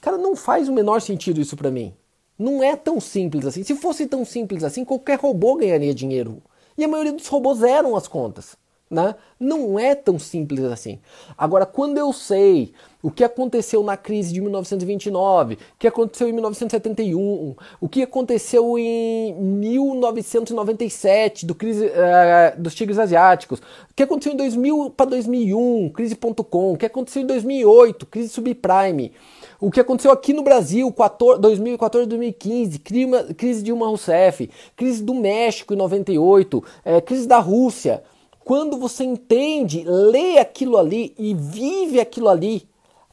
Cara, 0.00 0.18
não 0.18 0.36
faz 0.36 0.68
o 0.68 0.72
menor 0.72 1.00
sentido 1.00 1.40
isso 1.40 1.56
para 1.56 1.70
mim. 1.70 1.94
Não 2.38 2.62
é 2.62 2.76
tão 2.76 3.00
simples 3.00 3.46
assim. 3.46 3.62
Se 3.62 3.74
fosse 3.74 4.06
tão 4.06 4.24
simples 4.24 4.64
assim, 4.64 4.84
qualquer 4.84 5.18
robô 5.18 5.56
ganharia 5.56 5.94
dinheiro. 5.94 6.42
E 6.76 6.84
a 6.84 6.88
maioria 6.88 7.12
dos 7.12 7.26
robôs 7.28 7.62
eram 7.62 7.96
as 7.96 8.08
contas. 8.08 8.56
Né? 8.92 9.14
Não 9.40 9.78
é 9.78 9.94
tão 9.94 10.18
simples 10.18 10.62
assim. 10.64 10.98
Agora, 11.38 11.64
quando 11.64 11.96
eu 11.96 12.12
sei 12.12 12.74
o 13.02 13.10
que 13.10 13.24
aconteceu 13.24 13.82
na 13.82 13.96
crise 13.96 14.34
de 14.34 14.42
1929, 14.42 15.54
o 15.54 15.58
que 15.78 15.88
aconteceu 15.88 16.28
em 16.28 16.32
1971, 16.32 17.56
o 17.80 17.88
que 17.88 18.02
aconteceu 18.02 18.78
em 18.78 19.34
1997 19.34 21.46
do 21.46 21.54
crise 21.54 21.86
uh, 21.86 22.60
dos 22.60 22.74
tigres 22.74 22.98
asiáticos, 22.98 23.60
o 23.60 23.94
que 23.96 24.02
aconteceu 24.02 24.34
em 24.34 24.36
2000 24.36 24.90
para 24.90 25.08
2001, 25.08 25.88
crise.com, 25.88 26.74
o 26.74 26.76
que 26.76 26.84
aconteceu 26.84 27.22
em 27.22 27.26
2008, 27.26 28.04
crise 28.04 28.28
subprime, 28.28 29.12
o 29.58 29.70
que 29.70 29.80
aconteceu 29.80 30.12
aqui 30.12 30.34
no 30.34 30.42
Brasil, 30.42 30.94
2014, 31.40 32.06
2015, 32.06 32.78
crise 32.78 33.62
Dilma 33.62 33.86
Rousseff, 33.86 34.50
crise 34.76 35.02
do 35.02 35.14
México 35.14 35.72
em 35.72 35.78
98, 35.78 36.62
é, 36.84 37.00
crise 37.00 37.26
da 37.26 37.38
Rússia. 37.38 38.02
Quando 38.44 38.76
você 38.76 39.04
entende, 39.04 39.84
lê 39.86 40.38
aquilo 40.38 40.76
ali 40.76 41.14
e 41.18 41.34
vive 41.34 42.00
aquilo 42.00 42.28
ali, 42.28 42.66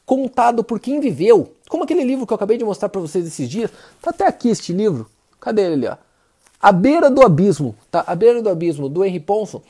contado 0.04 0.64
por 0.64 0.80
quem 0.80 0.98
viveu, 0.98 1.52
como 1.68 1.84
aquele 1.84 2.02
livro 2.02 2.26
que 2.26 2.32
eu 2.32 2.36
acabei 2.36 2.58
de 2.58 2.64
mostrar 2.64 2.88
para 2.88 3.00
vocês 3.00 3.26
esses 3.26 3.48
dias, 3.48 3.70
tá 4.02 4.10
até 4.10 4.26
aqui 4.26 4.48
este 4.48 4.72
livro. 4.72 5.08
Cadê 5.38 5.72
ele, 5.72 5.86
ó? 5.86 5.96
A 6.60 6.72
beira 6.72 7.08
do 7.08 7.22
abismo, 7.22 7.74
tá? 7.90 8.04
A 8.06 8.14
beira 8.14 8.42
do 8.42 8.50
abismo 8.50 8.88
do 8.88 9.04
Henry 9.04 9.20
Ponson. 9.20 9.62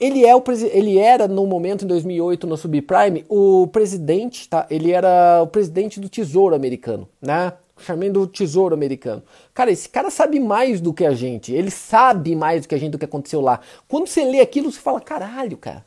Ele, 0.00 0.24
é 0.24 0.34
o, 0.34 0.42
ele 0.72 0.98
era 0.98 1.28
no 1.28 1.46
momento 1.46 1.84
em 1.84 1.88
2008 1.88 2.46
no 2.46 2.56
subprime 2.56 3.24
o 3.28 3.66
presidente, 3.68 4.48
tá? 4.48 4.66
Ele 4.70 4.90
era 4.90 5.42
o 5.42 5.46
presidente 5.46 6.00
do 6.00 6.08
Tesouro 6.08 6.54
americano, 6.54 7.08
né? 7.20 7.52
Chamando 7.78 8.20
do 8.20 8.26
Tesouro 8.26 8.74
Americano. 8.74 9.22
Cara, 9.54 9.70
esse 9.70 9.88
cara 9.88 10.10
sabe 10.10 10.38
mais 10.38 10.80
do 10.80 10.92
que 10.92 11.04
a 11.04 11.12
gente. 11.12 11.52
Ele 11.52 11.70
sabe 11.70 12.34
mais 12.36 12.62
do 12.62 12.68
que 12.68 12.74
a 12.74 12.78
gente 12.78 12.92
do 12.92 12.98
que 12.98 13.04
aconteceu 13.04 13.40
lá. 13.40 13.60
Quando 13.88 14.06
você 14.06 14.24
lê 14.24 14.40
aquilo, 14.40 14.70
você 14.70 14.80
fala: 14.80 15.00
caralho, 15.00 15.56
cara. 15.56 15.84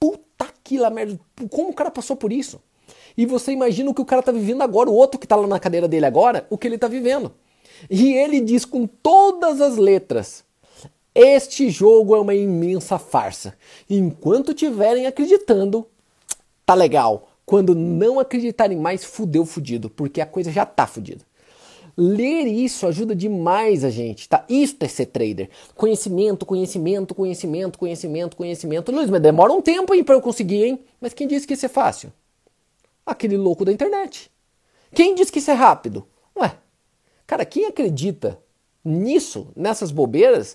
Puta 0.00 0.46
que 0.62 0.78
lá 0.78 0.90
merda. 0.90 1.18
Como 1.50 1.70
o 1.70 1.74
cara 1.74 1.90
passou 1.90 2.16
por 2.16 2.32
isso? 2.32 2.60
E 3.16 3.26
você 3.26 3.52
imagina 3.52 3.90
o 3.90 3.94
que 3.94 4.00
o 4.00 4.04
cara 4.04 4.22
tá 4.22 4.30
vivendo 4.30 4.62
agora, 4.62 4.88
o 4.88 4.94
outro 4.94 5.18
que 5.18 5.26
tá 5.26 5.34
lá 5.34 5.46
na 5.46 5.58
cadeira 5.58 5.88
dele 5.88 6.06
agora, 6.06 6.46
o 6.48 6.56
que 6.56 6.68
ele 6.68 6.78
tá 6.78 6.86
vivendo. 6.86 7.32
E 7.90 8.12
ele 8.12 8.40
diz 8.40 8.64
com 8.64 8.86
todas 8.86 9.60
as 9.60 9.76
letras: 9.76 10.44
Este 11.14 11.68
jogo 11.68 12.14
é 12.14 12.20
uma 12.20 12.34
imensa 12.34 12.98
farsa. 12.98 13.54
Enquanto 13.88 14.54
tiverem 14.54 15.06
acreditando, 15.06 15.86
tá 16.64 16.74
legal. 16.74 17.27
Quando 17.48 17.74
não 17.74 18.20
acreditarem 18.20 18.76
mais, 18.76 19.02
fudeu 19.02 19.46
fudido, 19.46 19.88
porque 19.88 20.20
a 20.20 20.26
coisa 20.26 20.52
já 20.52 20.66
tá 20.66 20.86
fudida. 20.86 21.24
Ler 21.96 22.46
isso 22.46 22.86
ajuda 22.86 23.16
demais 23.16 23.84
a 23.84 23.88
gente, 23.88 24.28
tá? 24.28 24.44
Isso 24.50 24.76
é 24.80 24.86
ser 24.86 25.06
trader. 25.06 25.48
Conhecimento, 25.74 26.44
conhecimento, 26.44 27.14
conhecimento, 27.14 27.78
conhecimento, 27.78 28.36
conhecimento. 28.36 28.92
Luiz, 28.92 29.08
mas 29.08 29.22
demora 29.22 29.50
um 29.50 29.62
tempo 29.62 29.94
aí 29.94 30.04
para 30.04 30.14
eu 30.14 30.20
conseguir, 30.20 30.62
hein? 30.62 30.84
Mas 31.00 31.14
quem 31.14 31.26
disse 31.26 31.46
que 31.46 31.54
isso 31.54 31.64
é 31.64 31.70
fácil? 31.70 32.12
Aquele 33.06 33.38
louco 33.38 33.64
da 33.64 33.72
internet. 33.72 34.30
Quem 34.94 35.14
disse 35.14 35.32
que 35.32 35.38
isso 35.38 35.50
é 35.50 35.54
rápido? 35.54 36.06
Ué, 36.38 36.54
cara, 37.26 37.46
quem 37.46 37.64
acredita 37.64 38.38
nisso, 38.84 39.48
nessas 39.56 39.90
bobeiras, 39.90 40.54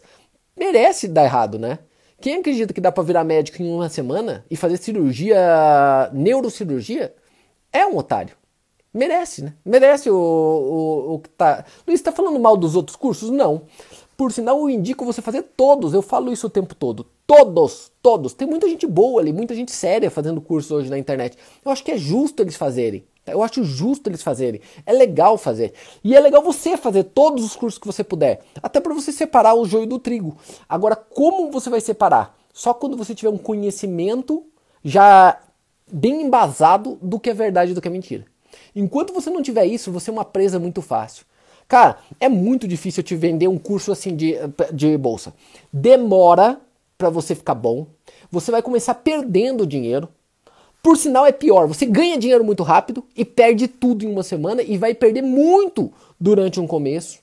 merece 0.56 1.08
dar 1.08 1.24
errado, 1.24 1.58
né? 1.58 1.80
Quem 2.24 2.36
acredita 2.36 2.74
que 2.74 2.80
dá 2.80 2.90
para 2.90 3.04
virar 3.04 3.26
médico 3.26 3.62
em 3.62 3.70
uma 3.70 3.90
semana 3.90 4.46
e 4.50 4.56
fazer 4.56 4.78
cirurgia, 4.78 5.38
neurocirurgia, 6.14 7.14
é 7.70 7.86
um 7.86 7.98
otário. 7.98 8.38
Merece, 8.94 9.44
né? 9.44 9.54
Merece 9.66 10.10
o, 10.10 10.16
o, 10.16 11.14
o 11.16 11.20
que 11.20 11.28
tá. 11.28 11.66
Luiz, 11.86 12.00
está 12.00 12.14
falando 12.14 12.40
mal 12.40 12.56
dos 12.56 12.78
outros 12.78 12.96
cursos? 12.96 13.30
Não. 13.30 13.64
Por 14.16 14.32
sinal, 14.32 14.58
eu 14.58 14.70
indico 14.70 15.04
você 15.04 15.22
fazer 15.22 15.44
todos. 15.58 15.94
Eu 15.94 16.02
falo 16.02 16.32
isso 16.32 16.48
o 16.48 16.50
tempo 16.50 16.74
todo. 16.74 17.06
Todos, 17.28 17.92
todos. 18.02 18.34
Tem 18.34 18.48
muita 18.48 18.70
gente 18.70 18.88
boa 18.88 19.20
ali, 19.20 19.34
muita 19.34 19.54
gente 19.54 19.74
séria 19.74 20.10
fazendo 20.10 20.40
curso 20.40 20.76
hoje 20.76 20.90
na 20.90 20.98
internet. 20.98 21.38
Eu 21.66 21.74
acho 21.74 21.84
que 21.84 21.92
é 21.92 21.98
justo 21.98 22.42
eles 22.42 22.56
fazerem. 22.56 23.04
Eu 23.26 23.42
acho 23.42 23.64
justo 23.64 24.10
eles 24.10 24.22
fazerem. 24.22 24.62
É 24.86 24.92
legal 24.92 25.38
fazer. 25.38 25.74
E 26.04 26.16
é 26.16 26.20
legal 26.20 26.42
você 26.42 26.76
fazer 26.76 27.04
todos 27.06 27.44
os 27.44 27.56
cursos 27.56 27.80
que 27.80 27.88
você 27.88 28.04
puder. 28.04 28.42
Até 28.62 28.80
para 28.80 28.94
você 28.94 29.12
separar 29.12 29.54
o 29.54 29.66
joio 29.66 29.88
do 29.88 30.00
trigo. 30.00 30.38
Agora, 30.68 30.96
como 30.96 31.52
você 31.52 31.70
vai 31.70 31.80
separar? 31.80 32.38
Só 32.54 32.74
quando 32.74 32.98
você 32.98 33.16
tiver 33.16 33.30
um 33.30 33.38
conhecimento 33.38 34.44
já 34.84 35.40
bem 35.92 36.22
embasado 36.22 36.98
do 37.02 37.20
que 37.20 37.30
é 37.30 37.34
verdade 37.34 37.72
e 37.72 37.76
do 37.76 37.82
que 37.82 37.88
é 37.88 37.92
mentira. 37.92 38.26
Enquanto 38.76 39.14
você 39.14 39.30
não 39.30 39.42
tiver 39.42 39.66
isso, 39.66 39.92
você 39.92 40.10
é 40.10 40.14
uma 40.14 40.26
presa 40.26 40.60
muito 40.60 40.82
fácil. 40.82 41.26
Cara, 41.68 41.98
é 42.20 42.28
muito 42.28 42.68
difícil 42.68 43.02
eu 43.02 43.06
te 43.06 43.16
vender 43.16 43.48
um 43.48 43.58
curso 43.58 43.92
assim 43.92 44.16
de, 44.16 44.36
de 44.74 44.98
bolsa. 44.98 45.34
Demora 45.72 46.60
para 46.98 47.10
você 47.10 47.34
ficar 47.34 47.56
bom. 47.56 47.88
Você 48.32 48.52
vai 48.52 48.62
começar 48.62 48.96
perdendo 48.96 49.66
dinheiro. 49.66 50.10
Por 50.84 50.98
sinal, 50.98 51.26
é 51.26 51.32
pior. 51.32 51.66
Você 51.66 51.86
ganha 51.86 52.18
dinheiro 52.18 52.44
muito 52.44 52.62
rápido 52.62 53.06
e 53.16 53.24
perde 53.24 53.70
tudo 53.70 54.04
em 54.04 54.12
uma 54.12 54.22
semana 54.22 54.62
e 54.62 54.78
vai 54.78 54.94
perder 54.94 55.22
muito 55.22 55.90
durante 56.20 56.60
um 56.60 56.68
começo. 56.68 57.20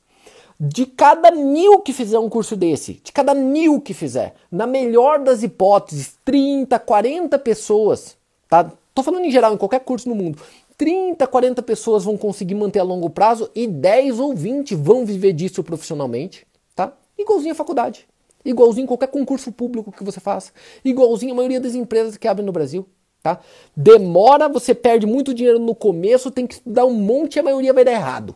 De 0.59 0.87
cada 0.87 1.31
mil 1.31 1.81
que 1.81 1.93
fizer 1.93 2.19
um 2.19 2.29
curso 2.29 2.57
desse, 2.57 2.95
de 3.05 3.13
cada 3.13 3.35
mil 3.35 3.79
que 3.79 3.93
fizer, 3.93 4.35
na 4.51 4.67
melhor 4.67 5.19
das 5.19 5.43
hipóteses, 5.43 6.15
30, 6.25 6.79
40 6.79 7.39
pessoas, 7.39 8.17
tá? 8.49 8.73
Tô 8.95 9.03
falando 9.03 9.25
em 9.25 9.31
geral, 9.31 9.53
em 9.53 9.59
qualquer 9.59 9.81
curso 9.81 10.09
no 10.09 10.15
mundo. 10.15 10.39
30, 10.79 11.27
40 11.27 11.63
pessoas 11.63 12.05
vão 12.05 12.17
conseguir 12.17 12.55
manter 12.55 12.79
a 12.79 12.83
longo 12.83 13.11
prazo 13.11 13.51
e 13.55 13.67
10 13.67 14.21
ou 14.21 14.35
20 14.35 14.75
vão 14.75 15.05
viver 15.05 15.35
disso 15.35 15.63
profissionalmente, 15.63 16.47
tá? 16.75 16.95
Igualzinho 17.19 17.53
a 17.53 17.57
faculdade, 17.57 18.07
igualzinho 18.43 18.87
qualquer 18.87 19.09
concurso 19.09 19.53
público 19.53 19.93
que 19.93 20.05
você 20.05 20.21
faça, 20.21 20.53
igualzinho 20.83 21.33
a 21.33 21.37
maioria 21.37 21.61
das 21.61 21.75
empresas 21.75 22.17
que 22.17 22.29
abrem 22.29 22.45
no 22.45 22.53
Brasil, 22.53 22.87
tá? 23.23 23.41
Demora, 23.77 24.49
você 24.49 24.75
perde 24.75 25.07
muito 25.07 25.35
dinheiro 25.35 25.59
no 25.59 25.75
começo, 25.75 26.31
tem 26.31 26.47
que 26.47 26.55
estudar 26.55 26.85
um 26.85 26.95
monte 26.95 27.37
e 27.37 27.41
a 27.41 27.43
maioria 27.43 27.73
vai 27.73 27.85
dar 27.85 27.93
errado. 27.93 28.35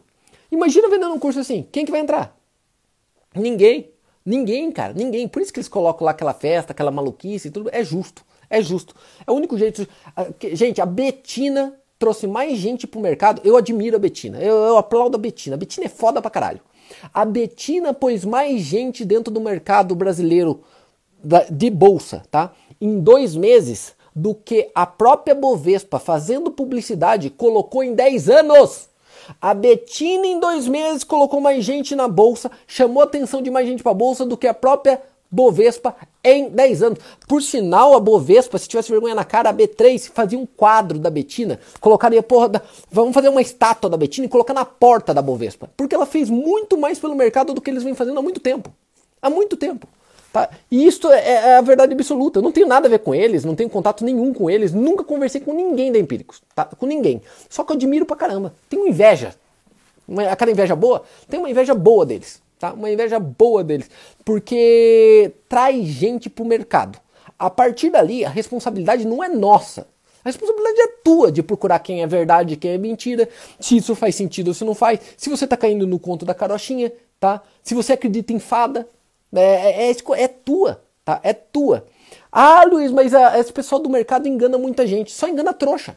Imagina 0.51 0.89
vendendo 0.89 1.15
um 1.15 1.19
curso 1.19 1.41
assim, 1.41 1.67
quem 1.73 1.85
que 1.85 1.91
vai 1.91 2.01
entrar? 2.01 2.37
Ninguém. 3.35 3.91
Ninguém, 4.25 4.73
cara, 4.73 4.95
ninguém. 4.95 5.29
Por 5.29 5.43
isso 5.43 5.53
que 5.53 5.59
eles 5.59 5.69
colocam 5.69 6.05
lá 6.05 6.13
aquela 6.13 6.33
festa, 6.33 6.73
aquela 6.73 6.91
maluquice 6.91 7.49
e 7.49 7.51
tudo. 7.51 7.69
É 7.73 7.85
justo. 7.85 8.25
É 8.49 8.63
justo. 8.63 8.95
É 9.27 9.31
o 9.31 9.35
único 9.35 9.59
jeito. 9.59 9.87
Gente, 10.53 10.81
a 10.81 10.87
Betina 10.87 11.75
trouxe 11.99 12.27
mais 12.27 12.57
gente 12.59 12.87
pro 12.87 13.01
mercado. 13.01 13.43
Eu 13.45 13.57
admiro 13.57 13.97
a 13.97 13.99
Betina. 13.99 14.39
Eu, 14.39 14.55
eu 14.55 14.79
aplaudo 14.79 15.17
a 15.17 15.21
Betina. 15.21 15.57
A 15.57 15.59
Betina 15.59 15.87
é 15.87 15.91
foda 15.91 16.23
pra 16.23 16.31
caralho. 16.31 16.61
A 17.13 17.25
Betina 17.25 17.93
pôs 17.93 18.25
mais 18.25 18.63
gente 18.63 19.05
dentro 19.05 19.33
do 19.33 19.41
mercado 19.41 19.95
brasileiro 19.95 20.63
de 21.51 21.71
bolsa, 21.71 22.23
tá? 22.31 22.53
Em 22.81 23.01
dois 23.01 23.35
meses 23.35 23.95
do 24.15 24.35
que 24.35 24.71
a 24.75 24.87
própria 24.87 25.35
Bovespa 25.35 25.99
fazendo 25.99 26.51
publicidade 26.51 27.31
colocou 27.31 27.83
em 27.83 27.95
10 27.95 28.29
anos. 28.29 28.89
A 29.41 29.55
Betina 29.55 30.27
em 30.27 30.39
dois 30.39 30.69
meses 30.69 31.03
colocou 31.03 31.41
mais 31.41 31.65
gente 31.65 31.97
na 31.97 32.07
bolsa, 32.07 32.51
chamou 32.67 33.03
a 33.03 33.07
atenção 33.07 33.43
de 33.43 33.51
mais 33.51 33.67
gente 33.67 33.83
para 33.83 33.93
a 33.93 33.95
bolsa 33.95 34.25
do 34.25 34.37
que 34.37 34.47
a 34.47 34.55
própria 34.55 35.01
Bovespa 35.31 35.97
em 36.23 36.49
10 36.49 36.83
anos. 36.83 36.99
Por 37.27 37.43
sinal, 37.43 37.95
a 37.95 38.01
Bovespa, 38.01 38.57
se 38.57 38.69
tivesse 38.69 38.93
vergonha 38.93 39.15
na 39.15 39.25
cara, 39.25 39.51
a 39.51 39.55
B3 39.55 40.11
fazia 40.13 40.39
um 40.39 40.47
quadro 40.47 40.99
da 40.99 41.11
Betina, 41.11 41.59
colocaria, 41.81 42.23
porra, 42.23 42.51
da, 42.51 42.63
vamos 42.91 43.13
fazer 43.13 43.31
uma 43.31 43.43
estátua 43.43 43.91
da 43.91 43.97
Betina 43.97 44.27
e 44.27 44.31
colocar 44.31 44.55
na 44.55 44.65
porta 44.65 45.13
da 45.13 45.21
Bovespa. 45.21 45.69
Porque 45.77 45.95
ela 45.95 46.07
fez 46.07 46.31
muito 46.31 46.79
mais 46.79 46.99
pelo 46.99 47.17
mercado 47.17 47.53
do 47.53 47.61
que 47.61 47.71
eles 47.71 47.83
vêm 47.83 47.95
fazendo 47.95 48.19
há 48.19 48.23
muito 48.23 48.39
tempo. 48.39 48.73
Há 49.21 49.29
muito 49.29 49.57
tempo. 49.57 49.89
Tá? 50.35 50.51
E 50.71 50.85
isso 50.85 51.11
é, 51.13 51.31
é, 51.31 51.57
a 51.57 51.61
verdade 51.61 51.95
absoluta. 51.95 52.41
Eu 52.41 52.43
não 52.43 52.53
tenho 52.53 52.67
nada 52.67 52.89
a 52.89 52.91
ver 52.91 52.99
com 52.99 53.15
eles, 53.15 53.45
não 53.45 53.55
tenho 53.55 53.71
contato 53.71 54.05
nenhum 54.05 54.35
com 54.35 54.51
eles, 54.51 54.73
nunca 54.73 55.05
conversei 55.05 55.41
com 55.41 55.55
ninguém 55.55 55.93
da 55.93 55.99
Empíricos. 55.99 56.43
Tá? 56.55 56.65
Com 56.65 56.87
ninguém. 56.87 57.23
Só 57.49 57.63
que 57.63 57.71
eu 57.73 57.77
admiro 57.77 58.05
pra 58.05 58.17
caramba. 58.17 58.53
Tenho 58.69 58.87
inveja. 58.87 59.35
Aquela 60.31 60.51
inveja 60.51 60.75
boa? 60.75 61.05
Tem 61.31 61.39
uma 61.39 61.49
inveja 61.49 61.75
boa 61.75 62.05
deles 62.05 62.43
tá? 62.65 62.73
Uma 62.73 62.91
inveja 62.91 63.19
boa 63.19 63.63
deles, 63.63 63.91
porque 64.25 65.33
traz 65.49 65.87
gente 65.87 66.31
pro 66.31 66.45
mercado. 66.45 66.99
A 67.39 67.51
partir 67.51 67.91
dali, 67.91 68.25
a 68.25 68.31
responsabilidade 68.31 69.07
não 69.07 69.23
é 69.23 69.29
nossa. 69.29 69.87
A 70.25 70.29
responsabilidade 70.31 70.81
é 70.81 70.87
tua 71.05 71.31
de 71.31 71.43
procurar 71.43 71.81
quem 71.81 72.03
é 72.03 72.07
verdade 72.07 72.55
e 72.55 72.57
quem 72.57 72.71
é 72.71 72.79
mentira, 72.79 73.29
se 73.61 73.77
isso 73.77 73.95
faz 73.95 74.15
sentido 74.15 74.49
ou 74.49 74.55
se 74.55 74.65
não 74.65 74.75
faz, 74.75 74.99
se 75.17 75.29
você 75.29 75.47
tá 75.47 75.57
caindo 75.57 75.87
no 75.87 75.99
conto 75.99 76.25
da 76.25 76.33
carochinha, 76.33 76.91
tá? 77.21 77.43
Se 77.63 77.75
você 77.75 77.93
acredita 77.93 78.33
em 78.33 78.39
fada, 78.39 78.89
é, 79.35 79.89
é, 79.89 79.91
é, 79.91 80.23
é 80.23 80.29
tua, 80.29 80.83
tá? 81.05 81.21
É 81.23 81.33
tua. 81.33 81.85
Ah, 82.31 82.65
Luiz, 82.65 82.91
mas 82.91 83.15
a, 83.15 83.39
esse 83.39 83.53
pessoal 83.53 83.81
do 83.81 83.89
mercado 83.89 84.27
engana 84.27 84.59
muita 84.59 84.87
gente. 84.87 85.13
Só 85.13 85.29
engana 85.29 85.53
trouxa. 85.53 85.97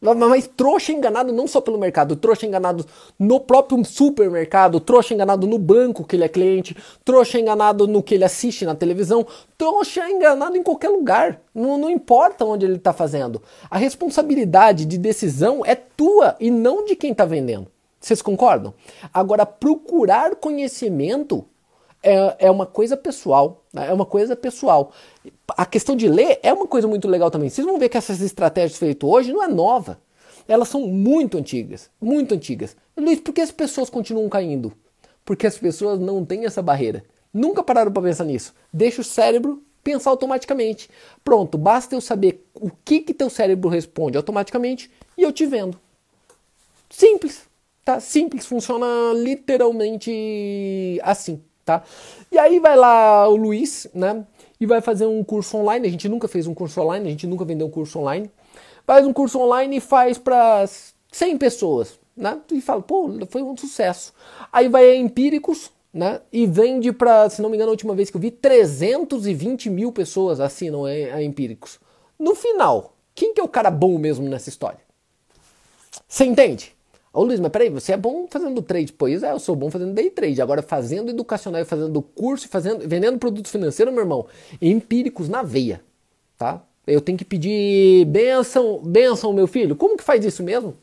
Mas 0.00 0.46
trouxa 0.46 0.92
enganado 0.92 1.32
não 1.32 1.48
só 1.48 1.60
pelo 1.60 1.76
mercado, 1.76 2.14
trouxa 2.14 2.46
enganado 2.46 2.86
no 3.18 3.40
próprio 3.40 3.84
supermercado, 3.84 4.78
trouxa 4.78 5.12
enganado 5.12 5.44
no 5.44 5.58
banco 5.58 6.04
que 6.04 6.14
ele 6.14 6.22
é 6.22 6.28
cliente, 6.28 6.76
trouxa 7.04 7.40
enganado 7.40 7.84
no 7.88 8.00
que 8.00 8.14
ele 8.14 8.22
assiste 8.22 8.64
na 8.64 8.76
televisão, 8.76 9.26
trouxa 9.56 10.08
enganado 10.08 10.56
em 10.56 10.62
qualquer 10.62 10.88
lugar. 10.88 11.40
Não, 11.52 11.76
não 11.76 11.90
importa 11.90 12.44
onde 12.44 12.64
ele 12.64 12.76
está 12.76 12.92
fazendo. 12.92 13.42
A 13.68 13.76
responsabilidade 13.76 14.84
de 14.84 14.96
decisão 14.96 15.62
é 15.66 15.74
tua 15.74 16.36
e 16.38 16.48
não 16.48 16.84
de 16.84 16.94
quem 16.94 17.10
está 17.10 17.24
vendendo. 17.24 17.66
Vocês 18.00 18.22
concordam? 18.22 18.72
Agora, 19.12 19.44
procurar 19.44 20.36
conhecimento 20.36 21.44
é, 22.02 22.46
é 22.46 22.50
uma 22.50 22.66
coisa 22.66 22.96
pessoal. 22.96 23.64
Né? 23.72 23.88
É 23.88 23.92
uma 23.92 24.06
coisa 24.06 24.36
pessoal. 24.36 24.92
A 25.48 25.66
questão 25.66 25.96
de 25.96 26.08
ler 26.08 26.38
é 26.42 26.52
uma 26.52 26.66
coisa 26.66 26.86
muito 26.86 27.08
legal 27.08 27.30
também. 27.30 27.48
Vocês 27.48 27.66
vão 27.66 27.78
ver 27.78 27.88
que 27.88 27.96
essas 27.96 28.20
estratégias 28.20 28.78
feitas 28.78 29.08
hoje 29.08 29.32
não 29.32 29.42
é 29.42 29.48
nova. 29.48 30.00
Elas 30.46 30.68
são 30.68 30.86
muito 30.86 31.36
antigas. 31.36 31.90
Muito 32.00 32.34
antigas. 32.34 32.76
Luiz, 32.96 33.20
por 33.20 33.32
que 33.32 33.40
as 33.40 33.50
pessoas 33.50 33.90
continuam 33.90 34.28
caindo? 34.28 34.72
Porque 35.24 35.46
as 35.46 35.58
pessoas 35.58 36.00
não 36.00 36.24
têm 36.24 36.46
essa 36.46 36.62
barreira. 36.62 37.04
Nunca 37.32 37.62
pararam 37.62 37.92
para 37.92 38.02
pensar 38.02 38.24
nisso. 38.24 38.54
Deixa 38.72 39.00
o 39.00 39.04
cérebro 39.04 39.62
pensar 39.84 40.10
automaticamente. 40.10 40.88
Pronto, 41.22 41.58
basta 41.58 41.94
eu 41.94 42.00
saber 42.00 42.46
o 42.54 42.70
que 42.84 43.00
que 43.00 43.14
teu 43.14 43.28
cérebro 43.28 43.68
responde 43.68 44.16
automaticamente 44.16 44.90
e 45.16 45.22
eu 45.22 45.32
te 45.32 45.44
vendo. 45.44 45.78
Simples, 46.88 47.42
tá? 47.84 48.00
Simples, 48.00 48.46
funciona 48.46 48.86
literalmente 49.14 50.98
assim 51.02 51.42
tá? 51.68 51.82
E 52.32 52.38
aí 52.38 52.58
vai 52.58 52.74
lá 52.76 53.28
o 53.28 53.36
Luiz, 53.36 53.86
né? 53.94 54.24
E 54.58 54.64
vai 54.64 54.80
fazer 54.80 55.04
um 55.04 55.22
curso 55.22 55.58
online. 55.58 55.86
A 55.86 55.90
gente 55.90 56.08
nunca 56.08 56.26
fez 56.26 56.46
um 56.46 56.54
curso 56.54 56.80
online, 56.80 57.06
a 57.06 57.10
gente 57.10 57.26
nunca 57.26 57.44
vendeu 57.44 57.66
um 57.66 57.70
curso 57.70 57.98
online. 57.98 58.30
Faz 58.86 59.06
um 59.06 59.12
curso 59.12 59.38
online 59.38 59.76
e 59.76 59.80
faz 59.80 60.16
para 60.16 60.64
100 61.12 61.36
pessoas, 61.36 62.00
né? 62.16 62.40
E 62.50 62.62
fala, 62.62 62.80
pô, 62.80 63.10
foi 63.28 63.42
um 63.42 63.54
sucesso. 63.54 64.14
Aí 64.50 64.66
vai 64.66 64.90
a 64.90 64.96
Empíricos, 64.96 65.70
né? 65.92 66.22
E 66.32 66.46
vende 66.46 66.90
para, 66.90 67.28
se 67.28 67.42
não 67.42 67.50
me 67.50 67.56
engano, 67.56 67.70
a 67.70 67.72
última 67.72 67.94
vez 67.94 68.08
que 68.08 68.16
eu 68.16 68.20
vi, 68.20 68.30
320 68.30 69.68
mil 69.68 69.92
pessoas 69.92 70.40
assinam 70.40 70.86
a 70.86 71.22
Empíricos. 71.22 71.78
No 72.18 72.34
final, 72.34 72.94
quem 73.14 73.34
que 73.34 73.40
é 73.40 73.44
o 73.44 73.48
cara 73.48 73.70
bom 73.70 73.98
mesmo 73.98 74.26
nessa 74.26 74.48
história? 74.48 74.80
Você 76.08 76.24
entende? 76.24 76.74
Ô 77.12 77.24
Luiz, 77.24 77.40
mas 77.40 77.50
peraí, 77.50 77.70
você 77.70 77.92
é 77.92 77.96
bom 77.96 78.26
fazendo 78.28 78.60
trade? 78.60 78.92
Pois 78.92 79.22
é, 79.22 79.32
eu 79.32 79.38
sou 79.38 79.56
bom 79.56 79.70
fazendo 79.70 79.94
day 79.94 80.10
trade. 80.10 80.42
Agora, 80.42 80.62
fazendo 80.62 81.10
educacional, 81.10 81.64
fazendo 81.64 82.02
curso, 82.02 82.48
fazendo, 82.48 82.86
vendendo 82.86 83.18
produto 83.18 83.48
financeiro, 83.48 83.90
meu 83.90 84.02
irmão, 84.02 84.26
empíricos 84.60 85.28
na 85.28 85.42
veia, 85.42 85.82
tá? 86.36 86.62
Eu 86.86 87.00
tenho 87.00 87.18
que 87.18 87.24
pedir 87.24 88.06
benção, 88.06 88.80
benção, 88.82 89.32
meu 89.32 89.46
filho. 89.46 89.76
Como 89.76 89.96
que 89.96 90.04
faz 90.04 90.24
isso 90.24 90.42
mesmo? 90.42 90.74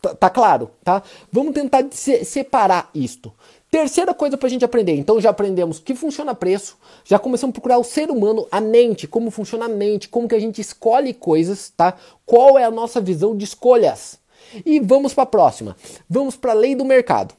Tá, 0.00 0.14
tá 0.14 0.30
claro, 0.30 0.70
tá? 0.84 1.02
Vamos 1.32 1.54
tentar 1.54 1.84
se, 1.90 2.24
separar 2.24 2.90
isto. 2.94 3.32
Terceira 3.70 4.14
coisa 4.14 4.36
para 4.36 4.46
a 4.46 4.50
gente 4.50 4.64
aprender. 4.64 4.94
Então 4.94 5.20
já 5.20 5.30
aprendemos 5.30 5.80
que 5.80 5.94
funciona 5.94 6.34
preço, 6.34 6.76
já 7.04 7.18
começamos 7.18 7.52
a 7.52 7.54
procurar 7.54 7.78
o 7.78 7.84
ser 7.84 8.10
humano, 8.10 8.46
a 8.52 8.60
mente, 8.60 9.08
como 9.08 9.30
funciona 9.30 9.64
a 9.64 9.68
mente, 9.68 10.08
como 10.08 10.28
que 10.28 10.34
a 10.34 10.38
gente 10.38 10.60
escolhe 10.60 11.12
coisas, 11.12 11.72
tá? 11.76 11.96
Qual 12.24 12.56
é 12.58 12.64
a 12.64 12.70
nossa 12.70 13.00
visão 13.00 13.36
de 13.36 13.44
escolhas, 13.44 14.18
e 14.64 14.80
vamos 14.80 15.14
para 15.14 15.24
a 15.24 15.26
próxima. 15.26 15.76
Vamos 16.08 16.36
para 16.36 16.52
a 16.52 16.54
lei 16.54 16.74
do 16.74 16.84
mercado. 16.84 17.34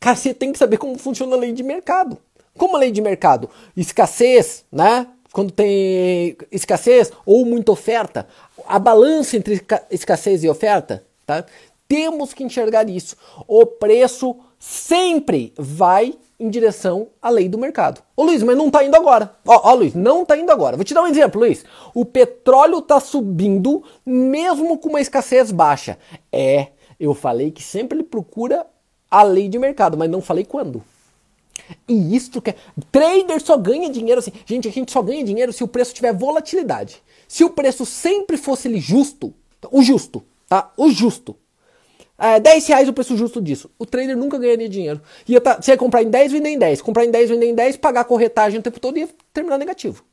Cara, 0.00 0.16
você 0.16 0.34
tem 0.34 0.52
que 0.52 0.58
saber 0.58 0.76
como 0.76 0.98
funciona 0.98 1.34
a 1.34 1.38
lei 1.38 1.52
de 1.52 1.62
mercado. 1.62 2.18
Como 2.56 2.76
a 2.76 2.78
lei 2.78 2.90
de 2.90 3.00
mercado? 3.00 3.48
Escassez, 3.76 4.64
né? 4.70 5.06
Quando 5.32 5.50
tem 5.50 6.36
escassez 6.52 7.10
ou 7.26 7.44
muita 7.44 7.72
oferta, 7.72 8.28
a 8.66 8.78
balança 8.78 9.36
entre 9.36 9.64
escassez 9.90 10.44
e 10.44 10.48
oferta, 10.48 11.04
tá? 11.26 11.44
Temos 11.88 12.32
que 12.32 12.44
enxergar 12.44 12.88
isso. 12.88 13.16
O 13.48 13.66
preço 13.66 14.36
sempre 14.58 15.52
vai 15.56 16.14
em 16.38 16.50
direção 16.50 17.08
à 17.22 17.30
lei 17.30 17.48
do 17.48 17.58
mercado. 17.58 18.02
Ô 18.16 18.24
Luiz, 18.24 18.42
mas 18.42 18.56
não 18.56 18.66
está 18.66 18.84
indo 18.84 18.96
agora. 18.96 19.34
Ó, 19.46 19.70
ó, 19.70 19.74
Luiz, 19.74 19.94
não 19.94 20.22
está 20.22 20.36
indo 20.36 20.50
agora. 20.50 20.76
Vou 20.76 20.84
te 20.84 20.94
dar 20.94 21.02
um 21.02 21.06
exemplo, 21.06 21.40
Luiz. 21.40 21.64
O 21.94 22.04
petróleo 22.04 22.78
está 22.78 23.00
subindo 23.00 23.82
mesmo 24.04 24.78
com 24.78 24.88
uma 24.88 25.00
escassez 25.00 25.50
baixa. 25.50 25.98
É, 26.32 26.68
eu 26.98 27.14
falei 27.14 27.50
que 27.50 27.62
sempre 27.62 27.98
ele 27.98 28.04
procura 28.04 28.66
a 29.10 29.22
lei 29.22 29.48
de 29.48 29.58
mercado, 29.58 29.96
mas 29.96 30.10
não 30.10 30.20
falei 30.20 30.44
quando. 30.44 30.82
E 31.88 32.16
isso 32.16 32.42
que 32.42 32.50
é. 32.50 32.56
Trader 32.90 33.40
só 33.40 33.56
ganha 33.56 33.88
dinheiro 33.88 34.18
assim. 34.18 34.32
Gente, 34.44 34.68
a 34.68 34.72
gente 34.72 34.90
só 34.90 35.00
ganha 35.00 35.22
dinheiro 35.22 35.52
se 35.52 35.62
o 35.62 35.68
preço 35.68 35.94
tiver 35.94 36.12
volatilidade. 36.12 37.02
Se 37.28 37.44
o 37.44 37.50
preço 37.50 37.86
sempre 37.86 38.36
fosse 38.36 38.68
ele 38.68 38.80
justo, 38.80 39.32
o 39.70 39.82
justo, 39.82 40.22
tá? 40.48 40.72
O 40.76 40.90
justo 40.90 41.36
é, 42.18 42.38
10 42.38 42.66
reais 42.66 42.88
o 42.88 42.92
preço 42.92 43.16
justo 43.16 43.40
disso. 43.40 43.70
O 43.78 43.84
trader 43.84 44.16
nunca 44.16 44.38
ganharia 44.38 44.68
dinheiro. 44.68 45.00
Ia 45.28 45.40
tá, 45.40 45.60
você 45.60 45.72
ia 45.72 45.76
comprar 45.76 46.02
em 46.02 46.10
10, 46.10 46.32
vender 46.32 46.50
em 46.50 46.58
10. 46.58 46.82
Comprar 46.82 47.04
em 47.04 47.10
10, 47.10 47.30
vender 47.30 47.46
em 47.46 47.54
10, 47.54 47.76
pagar 47.76 48.02
a 48.02 48.04
corretagem 48.04 48.60
o 48.60 48.62
tempo 48.62 48.78
todo 48.78 48.96
e 48.96 49.00
ia 49.00 49.08
terminar 49.32 49.58
negativo. 49.58 50.04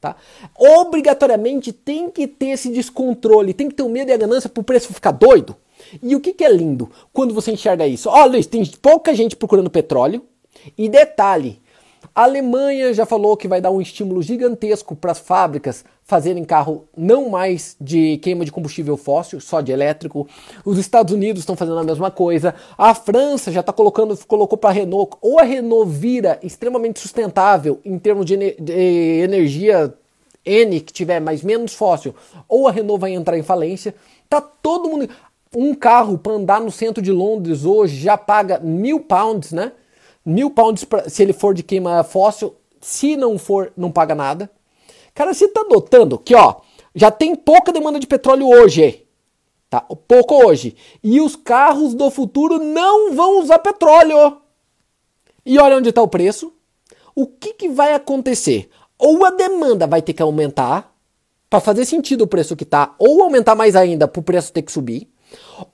Tá? 0.00 0.16
Obrigatoriamente 0.56 1.72
tem 1.72 2.08
que 2.08 2.26
ter 2.26 2.50
esse 2.50 2.70
descontrole, 2.70 3.52
tem 3.52 3.68
que 3.68 3.74
ter 3.74 3.82
o 3.82 3.88
medo 3.88 4.10
e 4.10 4.14
a 4.14 4.16
ganância 4.16 4.48
para 4.48 4.60
o 4.60 4.64
preço 4.64 4.94
ficar 4.94 5.10
doido. 5.10 5.54
E 6.02 6.14
o 6.14 6.20
que, 6.20 6.32
que 6.32 6.44
é 6.44 6.50
lindo 6.50 6.90
quando 7.12 7.34
você 7.34 7.52
enxerga 7.52 7.86
isso? 7.86 8.08
Oh, 8.08 8.26
Luiz, 8.26 8.46
tem 8.46 8.64
pouca 8.80 9.14
gente 9.14 9.36
procurando 9.36 9.68
petróleo. 9.68 10.24
E 10.76 10.88
detalhe, 10.88 11.60
a 12.14 12.24
Alemanha 12.24 12.92
já 12.92 13.06
falou 13.06 13.36
que 13.36 13.48
vai 13.48 13.60
dar 13.60 13.70
um 13.70 13.80
estímulo 13.80 14.22
gigantesco 14.22 14.96
para 14.96 15.12
as 15.12 15.18
fábricas 15.18 15.84
fazerem 16.04 16.44
carro 16.44 16.88
não 16.96 17.30
mais 17.30 17.76
de 17.80 18.18
queima 18.18 18.44
de 18.44 18.50
combustível 18.50 18.96
fóssil, 18.96 19.40
só 19.40 19.60
de 19.60 19.70
elétrico. 19.70 20.26
Os 20.64 20.76
Estados 20.76 21.14
Unidos 21.14 21.42
estão 21.42 21.54
fazendo 21.54 21.78
a 21.78 21.84
mesma 21.84 22.10
coisa. 22.10 22.54
A 22.76 22.94
França 22.94 23.52
já 23.52 23.60
está 23.60 23.72
colocando, 23.72 24.16
colocou 24.26 24.58
para 24.58 24.70
a 24.70 24.72
Renault, 24.72 25.16
ou 25.20 25.38
a 25.38 25.44
Renault 25.44 25.90
vira 25.90 26.38
extremamente 26.42 26.98
sustentável 26.98 27.80
em 27.84 27.98
termos 27.98 28.26
de, 28.26 28.36
de 28.36 28.72
energia 29.22 29.94
N 30.44 30.80
que 30.80 30.92
tiver 30.92 31.20
mais 31.20 31.42
menos 31.42 31.74
fóssil, 31.74 32.14
ou 32.48 32.66
a 32.66 32.72
Renault 32.72 33.00
vai 33.00 33.12
entrar 33.12 33.38
em 33.38 33.42
falência. 33.42 33.94
Tá 34.28 34.40
todo 34.40 34.88
mundo. 34.88 35.08
Um 35.54 35.74
carro 35.74 36.16
para 36.16 36.34
andar 36.34 36.60
no 36.60 36.70
centro 36.70 37.02
de 37.02 37.10
Londres 37.10 37.64
hoje 37.64 37.96
já 38.00 38.16
paga 38.16 38.60
mil 38.60 39.00
pounds, 39.00 39.52
né? 39.52 39.72
Mil 40.24 40.50
pounds 40.50 40.84
pra, 40.84 41.08
se 41.08 41.22
ele 41.22 41.32
for 41.32 41.54
de 41.54 41.62
queima 41.62 42.02
fóssil. 42.04 42.54
Se 42.80 43.16
não 43.16 43.38
for, 43.38 43.72
não 43.76 43.90
paga 43.90 44.14
nada. 44.14 44.50
Cara, 45.14 45.34
você 45.34 45.48
tá 45.48 45.64
notando 45.64 46.18
que, 46.18 46.34
ó, 46.34 46.56
já 46.94 47.10
tem 47.10 47.34
pouca 47.34 47.72
demanda 47.72 47.98
de 47.98 48.06
petróleo 48.06 48.48
hoje. 48.48 49.06
Tá? 49.68 49.80
Pouco 49.80 50.46
hoje. 50.46 50.76
E 51.02 51.20
os 51.20 51.36
carros 51.36 51.94
do 51.94 52.10
futuro 52.10 52.58
não 52.58 53.14
vão 53.14 53.40
usar 53.40 53.58
petróleo. 53.58 54.38
E 55.44 55.58
olha 55.58 55.76
onde 55.76 55.90
está 55.90 56.02
o 56.02 56.08
preço. 56.08 56.52
O 57.14 57.26
que, 57.26 57.54
que 57.54 57.68
vai 57.68 57.94
acontecer? 57.94 58.70
Ou 58.98 59.24
a 59.24 59.30
demanda 59.30 59.86
vai 59.86 60.02
ter 60.02 60.12
que 60.12 60.22
aumentar 60.22 60.90
para 61.50 61.60
fazer 61.60 61.84
sentido 61.84 62.22
o 62.22 62.28
preço 62.28 62.54
que 62.54 62.62
está, 62.62 62.94
ou 62.96 63.22
aumentar 63.22 63.56
mais 63.56 63.74
ainda 63.74 64.06
para 64.06 64.20
o 64.20 64.22
preço 64.22 64.52
ter 64.52 64.62
que 64.62 64.70
subir, 64.70 65.10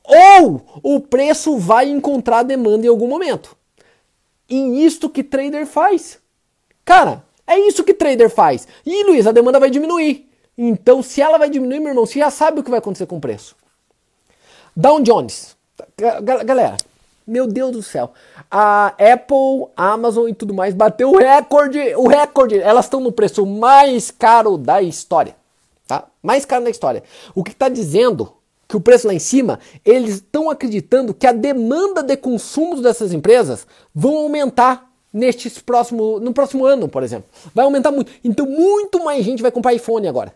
ou 0.03 0.63
o 0.83 1.01
preço 1.01 1.59
vai 1.59 1.91
encontrar 1.91 2.43
demanda 2.43 2.87
em 2.87 2.89
algum 2.89 3.07
momento. 3.07 3.55
E 4.49 4.85
isso 4.85 5.11
que 5.11 5.25
trader 5.25 5.67
faz. 5.67 6.19
Cara, 6.85 7.25
é 7.47 7.59
isso 7.59 7.85
que 7.85 7.95
trader 7.95 8.31
faz. 8.31 8.67
E 8.85 9.05
Luiz, 9.05 9.27
a 9.27 9.33
demanda 9.33 9.61
vai 9.61 9.71
diminuir. 9.71 10.29
Então, 10.57 11.03
se 11.03 11.21
ela 11.21 11.39
vai 11.39 11.51
diminuir, 11.51 11.81
meu 11.81 11.89
irmão, 11.89 12.07
você 12.07 12.19
já 12.19 12.31
sabe 12.31 12.61
o 12.61 12.63
que 12.63 12.71
vai 12.71 12.79
acontecer 12.79 13.07
com 13.07 13.19
o 13.19 13.21
preço. 13.21 13.57
Dow 14.75 15.01
Jones. 15.01 15.57
Galera, 16.23 16.77
meu 17.27 17.47
Deus 17.47 17.73
do 17.73 17.83
céu. 17.83 18.13
A 18.51 18.89
Apple, 18.89 19.69
Amazon 19.77 20.29
e 20.29 20.35
tudo 20.35 20.55
mais 20.55 20.75
bateu 20.75 21.11
o 21.11 21.19
recorde, 21.19 21.79
o 21.97 22.07
recorde. 22.07 22.59
Elas 22.59 22.87
estão 22.87 23.01
no 23.01 23.11
preço 23.11 23.45
mais 23.45 24.11
caro 24.11 24.57
da 24.57 24.81
história, 24.81 25.35
tá? 25.87 26.05
Mais 26.23 26.45
caro 26.45 26.65
da 26.65 26.71
história. 26.71 27.03
O 27.35 27.43
que 27.43 27.51
está 27.51 27.69
dizendo 27.69 28.33
que 28.69 28.77
o 28.77 28.81
preço 28.81 29.07
lá 29.07 29.15
em 29.15 29.19
cima, 29.19 29.61
eles 29.85 30.17
estão 30.17 30.51
acreditando 30.51 31.15
que 31.15 31.27
a 31.27 31.33
demanda 31.33 32.03
de 32.03 32.17
consumo 32.17 32.81
dessas 32.83 33.13
empresas 33.13 33.67
vão 33.95 34.17
aumentar 34.17 34.91
nestes 35.13 35.59
próximo, 35.59 36.21
no 36.21 36.33
próximo 36.33 36.67
ano, 36.67 36.89
por 36.89 37.03
exemplo. 37.03 37.29
Vai 37.55 37.65
aumentar 37.65 37.91
muito. 37.91 38.13
Então 38.23 38.47
muito 38.47 39.03
mais 39.05 39.25
gente 39.25 39.43
vai 39.43 39.51
comprar 39.51 39.73
iPhone 39.73 40.07
agora. 40.07 40.35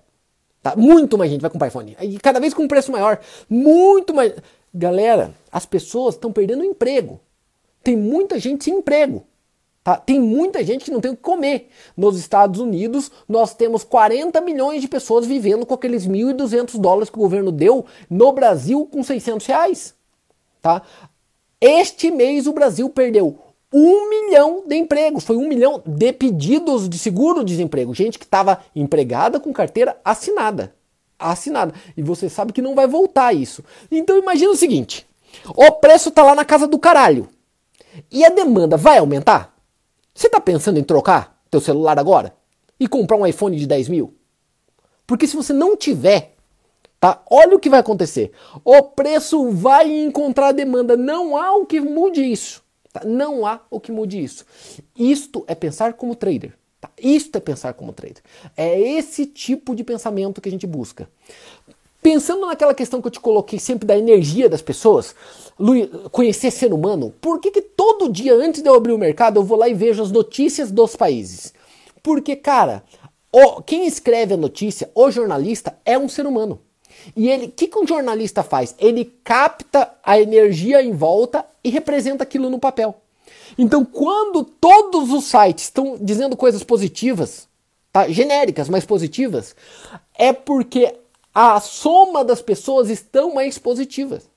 Tá? 0.62 0.76
Muito 0.76 1.16
mais 1.18 1.30
gente 1.30 1.40
vai 1.40 1.50
comprar 1.50 1.68
iPhone. 1.68 1.96
E 2.00 2.18
cada 2.18 2.38
vez 2.38 2.54
com 2.54 2.62
um 2.62 2.68
preço 2.68 2.92
maior. 2.92 3.20
Muito 3.48 4.14
mais. 4.14 4.34
Galera, 4.72 5.34
as 5.50 5.66
pessoas 5.66 6.14
estão 6.14 6.32
perdendo 6.32 6.60
o 6.60 6.64
emprego. 6.64 7.20
Tem 7.82 7.96
muita 7.96 8.38
gente 8.38 8.64
sem 8.64 8.74
emprego. 8.74 9.26
Tá? 9.82 9.96
Tem 9.96 10.20
muita 10.20 10.62
gente 10.62 10.84
que 10.84 10.90
não 10.90 11.00
tem 11.00 11.10
o 11.10 11.16
que 11.16 11.22
comer. 11.22 11.70
Nos 11.96 12.18
Estados 12.18 12.60
Unidos, 12.60 13.10
nós 13.28 13.54
temos 13.54 13.82
40 13.82 14.40
milhões 14.42 14.82
de 14.82 14.88
pessoas 14.88 15.26
vivendo 15.26 15.64
com 15.64 15.72
aqueles 15.72 16.06
1.200 16.06 16.78
dólares 16.78 17.08
que 17.08 17.16
o 17.16 17.22
governo 17.22 17.50
deu. 17.50 17.86
No 18.08 18.32
Brasil, 18.32 18.86
com 18.90 19.02
600 19.02 19.46
reais. 19.46 19.94
Tá? 20.60 20.82
Este 21.60 22.10
mês, 22.10 22.46
o 22.46 22.52
Brasil 22.52 22.90
perdeu 22.90 23.38
um 23.72 24.10
milhão 24.10 24.64
de 24.66 24.76
empregos. 24.76 25.24
Foi 25.24 25.36
um 25.36 25.48
milhão 25.48 25.82
de 25.86 26.12
pedidos 26.12 26.88
de 26.88 26.98
seguro-desemprego. 26.98 27.94
Gente 27.94 28.18
que 28.18 28.24
estava 28.24 28.60
empregada 28.76 29.40
com 29.40 29.52
carteira 29.52 29.96
assinada. 30.04 30.74
Assinada. 31.18 31.72
E 31.96 32.02
você 32.02 32.28
sabe 32.28 32.52
que 32.52 32.62
não 32.62 32.74
vai 32.74 32.86
voltar 32.86 33.32
isso. 33.32 33.64
Então 33.90 34.18
imagina 34.18 34.50
o 34.50 34.56
seguinte: 34.56 35.06
o 35.54 35.72
preço 35.72 36.10
está 36.10 36.22
lá 36.22 36.34
na 36.34 36.44
casa 36.44 36.66
do 36.66 36.78
caralho. 36.78 37.28
E 38.10 38.24
a 38.24 38.28
demanda 38.28 38.76
vai 38.76 38.98
aumentar? 38.98 39.54
Você 40.14 40.26
está 40.26 40.40
pensando 40.40 40.78
em 40.78 40.84
trocar 40.84 41.40
teu 41.50 41.60
celular 41.60 41.98
agora? 41.98 42.34
E 42.78 42.88
comprar 42.88 43.16
um 43.16 43.26
iPhone 43.26 43.56
de 43.56 43.66
10 43.66 43.88
mil? 43.88 44.14
Porque 45.06 45.26
se 45.26 45.36
você 45.36 45.52
não 45.52 45.76
tiver, 45.76 46.34
tá? 46.98 47.22
Olha 47.30 47.56
o 47.56 47.58
que 47.58 47.70
vai 47.70 47.80
acontecer. 47.80 48.32
O 48.64 48.82
preço 48.82 49.50
vai 49.50 49.90
encontrar 49.90 50.52
demanda. 50.52 50.96
Não 50.96 51.36
há 51.36 51.56
o 51.56 51.66
que 51.66 51.80
mude 51.80 52.22
isso. 52.22 52.62
Tá? 52.92 53.02
Não 53.04 53.46
há 53.46 53.60
o 53.70 53.80
que 53.80 53.92
mude 53.92 54.22
isso. 54.22 54.44
Isto 54.96 55.44
é 55.46 55.54
pensar 55.54 55.94
como 55.94 56.14
trader. 56.14 56.56
Tá? 56.80 56.90
Isto 56.98 57.36
é 57.36 57.40
pensar 57.40 57.74
como 57.74 57.92
trader. 57.92 58.22
É 58.56 58.78
esse 58.80 59.26
tipo 59.26 59.74
de 59.74 59.84
pensamento 59.84 60.40
que 60.40 60.48
a 60.48 60.52
gente 60.52 60.66
busca. 60.66 61.08
Pensando 62.02 62.46
naquela 62.46 62.74
questão 62.74 63.00
que 63.00 63.08
eu 63.08 63.12
te 63.12 63.20
coloquei 63.20 63.58
sempre 63.58 63.86
da 63.86 63.96
energia 63.96 64.48
das 64.48 64.62
pessoas, 64.62 65.14
conhecer 66.10 66.50
ser 66.50 66.72
humano, 66.72 67.12
por 67.20 67.40
que, 67.40 67.50
que 67.50 67.60
todo 67.60 68.10
dia 68.10 68.34
antes 68.34 68.62
de 68.62 68.68
eu 68.68 68.74
abrir 68.74 68.92
o 68.92 68.98
mercado 68.98 69.38
eu 69.38 69.44
vou 69.44 69.58
lá 69.58 69.68
e 69.68 69.74
vejo 69.74 70.02
as 70.02 70.10
notícias 70.10 70.70
dos 70.70 70.96
países? 70.96 71.52
Porque, 72.02 72.34
cara, 72.34 72.82
o, 73.30 73.60
quem 73.62 73.86
escreve 73.86 74.34
a 74.34 74.38
notícia, 74.38 74.90
o 74.94 75.10
jornalista, 75.10 75.78
é 75.84 75.98
um 75.98 76.08
ser 76.08 76.26
humano. 76.26 76.60
E 77.14 77.28
ele, 77.28 77.46
o 77.46 77.50
que, 77.50 77.68
que 77.68 77.78
um 77.78 77.86
jornalista 77.86 78.42
faz? 78.42 78.74
Ele 78.78 79.04
capta 79.22 79.92
a 80.02 80.18
energia 80.18 80.82
em 80.82 80.92
volta 80.92 81.44
e 81.62 81.70
representa 81.70 82.24
aquilo 82.24 82.48
no 82.48 82.58
papel. 82.58 82.96
Então, 83.58 83.84
quando 83.84 84.44
todos 84.44 85.12
os 85.12 85.24
sites 85.24 85.64
estão 85.64 85.96
dizendo 86.00 86.36
coisas 86.36 86.62
positivas, 86.62 87.48
tá? 87.92 88.08
genéricas, 88.08 88.68
mas 88.68 88.84
positivas, 88.84 89.54
é 90.16 90.32
porque 90.32 90.94
a 91.34 91.60
soma 91.60 92.24
das 92.24 92.42
pessoas 92.42 92.90
estão 92.90 93.34
mais 93.34 93.58
positivas. 93.58 94.28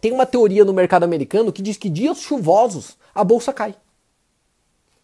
Tem 0.00 0.12
uma 0.12 0.26
teoria 0.26 0.64
no 0.64 0.72
mercado 0.72 1.04
americano 1.04 1.52
que 1.52 1.62
diz 1.62 1.76
que 1.76 1.88
dias 1.88 2.18
chuvosos 2.18 2.96
a 3.14 3.24
bolsa 3.24 3.52
cai. 3.52 3.74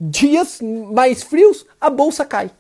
Dias 0.01 0.61
mais 0.61 1.23
frios, 1.23 1.67
a 1.81 1.89
bolsa 1.89 2.25
cai. 2.25 2.51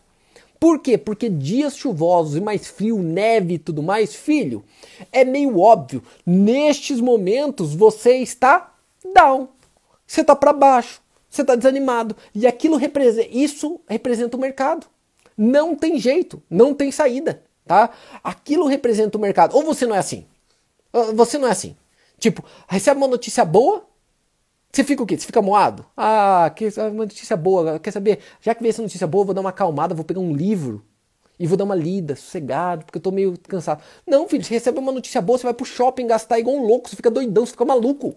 Por 0.59 0.79
quê? 0.79 0.97
Porque 0.97 1.29
dias 1.29 1.77
chuvosos 1.77 2.37
e 2.37 2.40
mais 2.40 2.67
frio, 2.67 2.99
neve 2.99 3.55
e 3.55 3.59
tudo 3.59 3.83
mais, 3.83 4.14
filho, 4.14 4.64
é 5.12 5.25
meio 5.25 5.59
óbvio. 5.59 6.03
Nestes 6.25 7.01
momentos 7.01 7.75
você 7.75 8.17
está 8.17 8.75
down. 9.14 9.49
Você 10.07 10.23
está 10.23 10.35
para 10.35 10.53
baixo. 10.53 11.03
Você 11.29 11.43
está 11.43 11.55
desanimado. 11.55 12.17
E 12.35 12.47
aquilo 12.47 12.77
representa, 12.77 13.29
isso 13.31 13.81
representa 13.87 14.37
o 14.37 14.40
mercado. 14.40 14.87
Não 15.37 15.75
tem 15.75 15.99
jeito, 15.99 16.43
não 16.49 16.73
tem 16.73 16.90
saída, 16.90 17.43
tá? 17.66 17.90
Aquilo 18.22 18.66
representa 18.66 19.18
o 19.18 19.20
mercado. 19.20 19.55
Ou 19.55 19.62
você 19.62 19.87
não 19.87 19.94
é 19.94 19.98
assim. 19.98 20.27
Você 21.14 21.38
não 21.38 21.48
é 21.48 21.50
assim. 21.50 21.77
Tipo, 22.18 22.44
recebe 22.68 22.98
uma 22.98 23.09
notícia 23.09 23.44
boa, 23.44 23.85
você 24.72 24.83
fica 24.83 25.03
o 25.03 25.07
quê? 25.07 25.16
Você 25.16 25.27
fica 25.27 25.42
moado? 25.42 25.85
Ah, 25.96 26.50
que 26.55 26.68
uma 26.77 26.90
notícia 26.90 27.37
boa. 27.37 27.79
Quer 27.79 27.90
saber? 27.90 28.18
Já 28.40 28.55
que 28.55 28.62
veio 28.62 28.70
essa 28.70 28.83
notícia 28.83 29.07
boa, 29.07 29.24
vou 29.24 29.35
dar 29.35 29.40
uma 29.40 29.50
acalmada, 29.50 29.94
vou 29.94 30.05
pegar 30.05 30.20
um 30.20 30.35
livro 30.35 30.85
e 31.38 31.46
vou 31.46 31.57
dar 31.57 31.64
uma 31.64 31.74
lida, 31.74 32.14
sossegado, 32.14 32.85
porque 32.85 32.98
eu 32.98 33.03
tô 33.03 33.11
meio 33.11 33.37
cansado. 33.48 33.83
Não, 34.07 34.29
filho, 34.29 34.44
você 34.44 34.55
recebe 34.55 34.79
uma 34.79 34.92
notícia 34.92 35.20
boa, 35.20 35.38
você 35.38 35.44
vai 35.44 35.55
pro 35.55 35.64
shopping 35.64 36.07
gastar 36.07 36.38
igual 36.38 36.57
um 36.57 36.66
louco, 36.66 36.88
você 36.88 36.96
fica 36.96 37.11
doidão, 37.11 37.44
você 37.44 37.53
fica 37.53 37.64
maluco. 37.64 38.14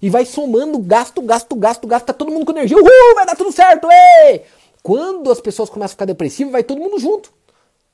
E 0.00 0.08
vai 0.08 0.24
somando 0.24 0.78
gasto, 0.78 1.20
gasto, 1.22 1.54
gasto, 1.56 1.86
gasto, 1.86 2.06
tá 2.06 2.12
todo 2.12 2.30
mundo 2.30 2.44
com 2.44 2.52
energia. 2.52 2.76
Uhul, 2.76 3.14
vai 3.14 3.26
dar 3.26 3.36
tudo 3.36 3.52
certo, 3.52 3.88
ei! 3.90 4.42
Quando 4.82 5.30
as 5.30 5.40
pessoas 5.40 5.68
começam 5.68 5.92
a 5.92 5.96
ficar 5.96 6.04
depressivas, 6.06 6.52
vai 6.52 6.64
todo 6.64 6.80
mundo 6.80 6.98
junto. 6.98 7.32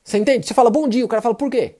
Você 0.06 0.18
entende? 0.18 0.46
Você 0.46 0.54
fala 0.54 0.70
bom 0.70 0.86
dia, 0.86 1.04
o 1.04 1.08
cara 1.08 1.20
fala 1.20 1.34
por 1.34 1.50
quê? 1.50 1.74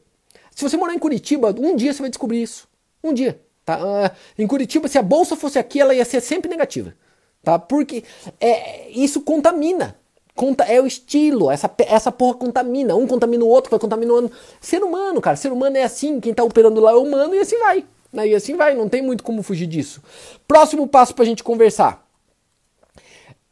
Se 0.50 0.64
você 0.64 0.76
morar 0.76 0.92
em 0.92 0.98
Curitiba, 0.98 1.54
um 1.56 1.76
dia 1.76 1.92
você 1.92 2.00
vai 2.00 2.10
descobrir 2.10 2.42
isso. 2.42 2.66
Um 3.02 3.14
dia. 3.14 3.40
Tá? 3.64 3.78
Uh, 3.78 4.10
em 4.36 4.46
Curitiba, 4.48 4.88
se 4.88 4.98
a 4.98 5.02
bolsa 5.02 5.36
fosse 5.36 5.60
aqui, 5.60 5.80
ela 5.80 5.94
ia 5.94 6.04
ser 6.04 6.20
sempre 6.20 6.50
negativa. 6.50 6.92
Tá? 7.40 7.56
Porque 7.56 8.02
é, 8.40 8.90
isso 8.90 9.20
contamina. 9.20 9.96
Conta, 10.34 10.64
é 10.64 10.80
o 10.80 10.86
estilo, 10.86 11.50
essa, 11.52 11.72
essa 11.78 12.10
porra 12.10 12.34
contamina. 12.34 12.96
Um 12.96 13.06
contamina 13.06 13.44
o 13.44 13.48
outro, 13.48 13.70
vai 13.70 13.78
contaminando. 13.78 14.30
Ser 14.60 14.82
humano, 14.82 15.20
cara. 15.20 15.36
Ser 15.36 15.52
humano 15.52 15.76
é 15.76 15.84
assim. 15.84 16.18
Quem 16.18 16.34
tá 16.34 16.42
operando 16.42 16.80
lá 16.80 16.90
é 16.90 16.96
humano 16.96 17.32
e 17.32 17.38
assim 17.38 17.58
vai. 17.60 17.86
Né? 18.12 18.28
E 18.28 18.34
assim 18.34 18.56
vai, 18.56 18.74
não 18.74 18.88
tem 18.88 19.02
muito 19.02 19.22
como 19.22 19.40
fugir 19.40 19.68
disso. 19.68 20.02
Próximo 20.48 20.88
passo 20.88 21.14
pra 21.14 21.24
gente 21.24 21.44
conversar. 21.44 22.04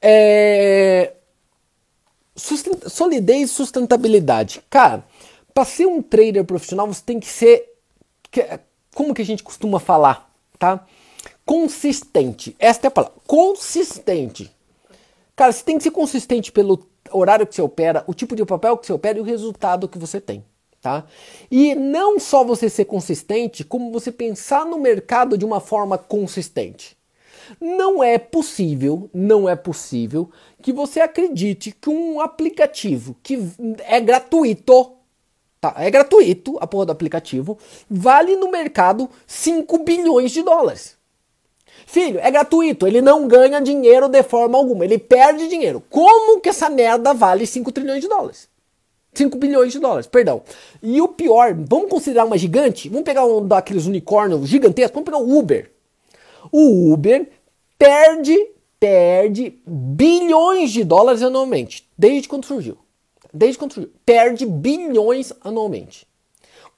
É... 0.03 1.13
Sustent... 2.37 2.89
Solidez 2.89 3.51
e 3.51 3.53
sustentabilidade. 3.53 4.63
Cara, 4.69 5.05
para 5.53 5.65
ser 5.65 5.87
um 5.87 6.03
trader 6.03 6.45
profissional, 6.45 6.87
você 6.87 7.03
tem 7.05 7.21
que 7.21 7.29
ser 7.29 7.73
como 8.95 9.15
que 9.15 9.23
a 9.23 9.25
gente 9.25 9.43
costuma 9.43 9.79
falar, 9.79 10.31
tá? 10.59 10.85
Consistente. 11.45 12.57
Esta 12.59 12.87
é 12.87 12.89
a 12.89 12.91
palavra. 12.91 13.17
Consistente. 13.27 14.51
Cara, 15.37 15.53
você 15.53 15.63
tem 15.63 15.77
que 15.77 15.85
ser 15.85 15.91
consistente 15.91 16.51
pelo 16.51 16.87
horário 17.11 17.47
que 17.47 17.55
você 17.55 17.63
opera, 17.63 18.03
o 18.07 18.15
tipo 18.15 18.35
de 18.35 18.45
papel 18.45 18.77
que 18.79 18.87
você 18.87 18.93
opera 18.93 19.19
e 19.19 19.21
o 19.21 19.25
resultado 19.25 19.89
que 19.89 19.99
você 19.99 20.21
tem. 20.21 20.45
Tá? 20.81 21.05
E 21.51 21.75
não 21.75 22.21
só 22.21 22.45
você 22.45 22.69
ser 22.69 22.85
consistente, 22.85 23.65
como 23.65 23.91
você 23.91 24.13
pensar 24.13 24.67
no 24.67 24.79
mercado 24.79 25.39
de 25.39 25.45
uma 25.45 25.59
forma 25.59 25.97
consistente. 25.97 26.97
Não 27.61 28.03
é 28.03 28.19
possível, 28.19 29.09
não 29.13 29.49
é 29.49 29.57
possível 29.57 30.31
que 30.63 30.73
você 30.73 31.01
acredite 31.01 31.73
que 31.73 31.91
um 31.91 32.21
aplicativo 32.21 33.17
que 33.23 33.39
é 33.87 34.01
gratuito 34.01 34.93
Tá, 35.65 35.75
é 35.79 35.91
gratuito 35.91 36.59
a 36.61 36.67
porra 36.67 36.85
do 36.85 36.93
aplicativo, 36.93 37.57
vale 37.89 38.37
no 38.37 38.51
mercado 38.51 39.09
5 39.27 39.79
bilhões 39.79 40.31
de 40.31 40.43
dólares. 40.43 40.95
Filho, 41.87 42.21
é 42.21 42.31
gratuito, 42.31 42.87
ele 42.87 43.01
não 43.01 43.27
ganha 43.27 43.63
dinheiro 43.63 44.07
de 44.07 44.23
forma 44.23 44.59
alguma, 44.59 44.85
ele 44.85 44.99
perde 44.99 45.49
dinheiro. 45.49 45.83
Como 45.89 46.39
que 46.39 46.51
essa 46.51 46.69
merda 46.69 47.15
vale 47.15 47.47
5 47.47 47.73
trilhões 47.73 48.03
de 48.03 48.09
dólares? 48.09 48.47
5 49.15 49.39
bilhões 49.39 49.73
de 49.73 49.79
dólares, 49.79 50.07
perdão. 50.07 50.43
E 50.83 51.01
o 51.01 51.09
pior, 51.09 51.55
vamos 51.55 51.89
considerar 51.89 52.27
uma 52.27 52.37
gigante? 52.37 52.91
Vamos 52.91 53.05
pegar 53.05 53.25
um 53.25 53.49
daqueles 53.49 53.87
unicórnios 53.87 54.47
gigantescos, 54.47 54.93
vamos 54.93 55.07
pegar 55.07 55.19
o 55.19 55.39
Uber. 55.39 55.71
O 56.51 56.93
Uber 56.93 57.31
perde, 57.79 58.51
perde 58.79 59.61
bilhões 59.67 60.71
de 60.71 60.85
dólares 60.85 61.23
anualmente, 61.23 61.89
desde 61.97 62.29
quando 62.29 62.47
surgiu. 62.47 62.79
Desde 63.33 63.59
quando 63.59 63.75
surgiu. 63.75 63.93
Perde 64.05 64.47
bilhões 64.47 65.33
anualmente. 65.43 66.07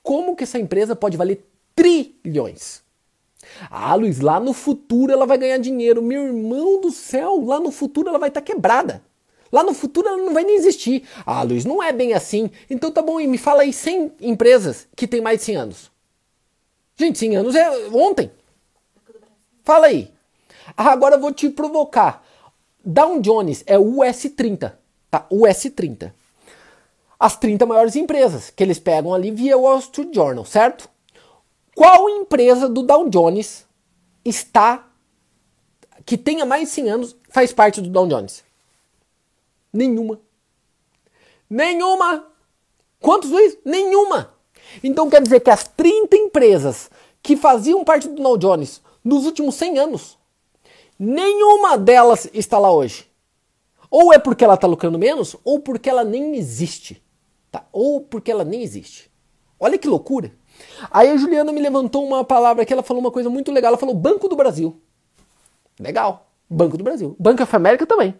Como 0.02 0.36
que 0.36 0.44
essa 0.44 0.58
empresa 0.58 0.94
pode 0.94 1.16
valer 1.16 1.44
trilhões? 1.74 2.82
Ah, 3.70 3.94
Luiz, 3.94 4.20
lá 4.20 4.40
no 4.40 4.52
futuro 4.52 5.12
ela 5.12 5.26
vai 5.26 5.38
ganhar 5.38 5.58
dinheiro. 5.58 6.02
Meu 6.02 6.26
irmão 6.26 6.80
do 6.80 6.90
céu, 6.90 7.44
lá 7.44 7.60
no 7.60 7.70
futuro 7.70 8.08
ela 8.08 8.18
vai 8.18 8.28
estar 8.28 8.40
tá 8.40 8.44
quebrada. 8.44 9.02
Lá 9.52 9.62
no 9.62 9.72
futuro 9.72 10.08
ela 10.08 10.18
não 10.18 10.34
vai 10.34 10.44
nem 10.44 10.56
existir. 10.56 11.04
Ah, 11.24 11.42
Luiz, 11.42 11.64
não 11.64 11.82
é 11.82 11.92
bem 11.92 12.12
assim. 12.12 12.50
Então 12.68 12.90
tá 12.90 13.02
bom, 13.02 13.20
e 13.20 13.26
me 13.26 13.38
fala 13.38 13.62
aí 13.62 13.72
100 13.72 14.12
empresas 14.20 14.88
que 14.96 15.06
tem 15.06 15.20
mais 15.20 15.40
de 15.40 15.44
100 15.44 15.56
anos. 15.56 15.90
Gente, 16.96 17.18
100 17.18 17.36
anos 17.36 17.54
é 17.54 17.88
ontem. 17.92 18.30
Fala 19.66 19.88
aí. 19.88 20.14
Ah, 20.76 20.92
agora 20.92 21.16
eu 21.16 21.20
vou 21.20 21.32
te 21.32 21.50
provocar. 21.50 22.24
Dow 22.84 23.20
Jones 23.20 23.64
é 23.66 23.76
o 23.76 23.96
US30, 23.96 24.72
tá? 25.10 25.26
US30. 25.28 26.12
As 27.18 27.36
30 27.36 27.66
maiores 27.66 27.96
empresas 27.96 28.48
que 28.48 28.62
eles 28.62 28.78
pegam 28.78 29.12
ali 29.12 29.32
via 29.32 29.58
Wall 29.58 29.80
Street 29.80 30.14
Journal, 30.14 30.44
certo? 30.44 30.88
Qual 31.74 32.08
empresa 32.08 32.68
do 32.68 32.84
Dow 32.84 33.08
Jones 33.10 33.66
está 34.24 34.88
que 36.04 36.16
tenha 36.16 36.46
mais 36.46 36.68
de 36.68 36.74
100 36.74 36.88
anos 36.90 37.16
faz 37.30 37.52
parte 37.52 37.80
do 37.80 37.90
Dow 37.90 38.06
Jones? 38.06 38.44
Nenhuma. 39.72 40.20
Nenhuma. 41.50 42.24
Quantos 43.00 43.30
Luiz? 43.30 43.58
Nenhuma. 43.64 44.32
Então 44.84 45.10
quer 45.10 45.22
dizer 45.22 45.40
que 45.40 45.50
as 45.50 45.64
30 45.64 46.16
empresas 46.16 46.88
que 47.20 47.36
faziam 47.36 47.82
parte 47.82 48.08
do 48.08 48.22
Dow 48.22 48.38
Jones 48.38 48.80
nos 49.06 49.24
últimos 49.24 49.54
100 49.54 49.78
anos, 49.78 50.18
nenhuma 50.98 51.78
delas 51.78 52.28
está 52.34 52.58
lá 52.58 52.72
hoje. 52.72 53.08
Ou 53.88 54.12
é 54.12 54.18
porque 54.18 54.44
ela 54.44 54.54
está 54.54 54.66
lucrando 54.66 54.98
menos, 54.98 55.36
ou 55.44 55.60
porque 55.60 55.88
ela 55.88 56.02
nem 56.02 56.34
existe. 56.34 57.00
Tá? 57.52 57.64
Ou 57.72 58.00
porque 58.00 58.32
ela 58.32 58.44
nem 58.44 58.62
existe. 58.62 59.08
Olha 59.60 59.78
que 59.78 59.86
loucura. 59.86 60.32
Aí 60.90 61.08
a 61.08 61.16
Juliana 61.16 61.52
me 61.52 61.60
levantou 61.60 62.04
uma 62.04 62.24
palavra 62.24 62.66
que 62.66 62.72
ela 62.72 62.82
falou 62.82 63.00
uma 63.00 63.12
coisa 63.12 63.30
muito 63.30 63.52
legal. 63.52 63.68
Ela 63.68 63.78
falou 63.78 63.94
Banco 63.94 64.28
do 64.28 64.34
Brasil. 64.34 64.80
Legal. 65.78 66.26
Banco 66.50 66.76
do 66.76 66.82
Brasil. 66.82 67.14
Banco 67.16 67.44
of 67.44 67.54
América 67.56 67.86
também 67.86 68.18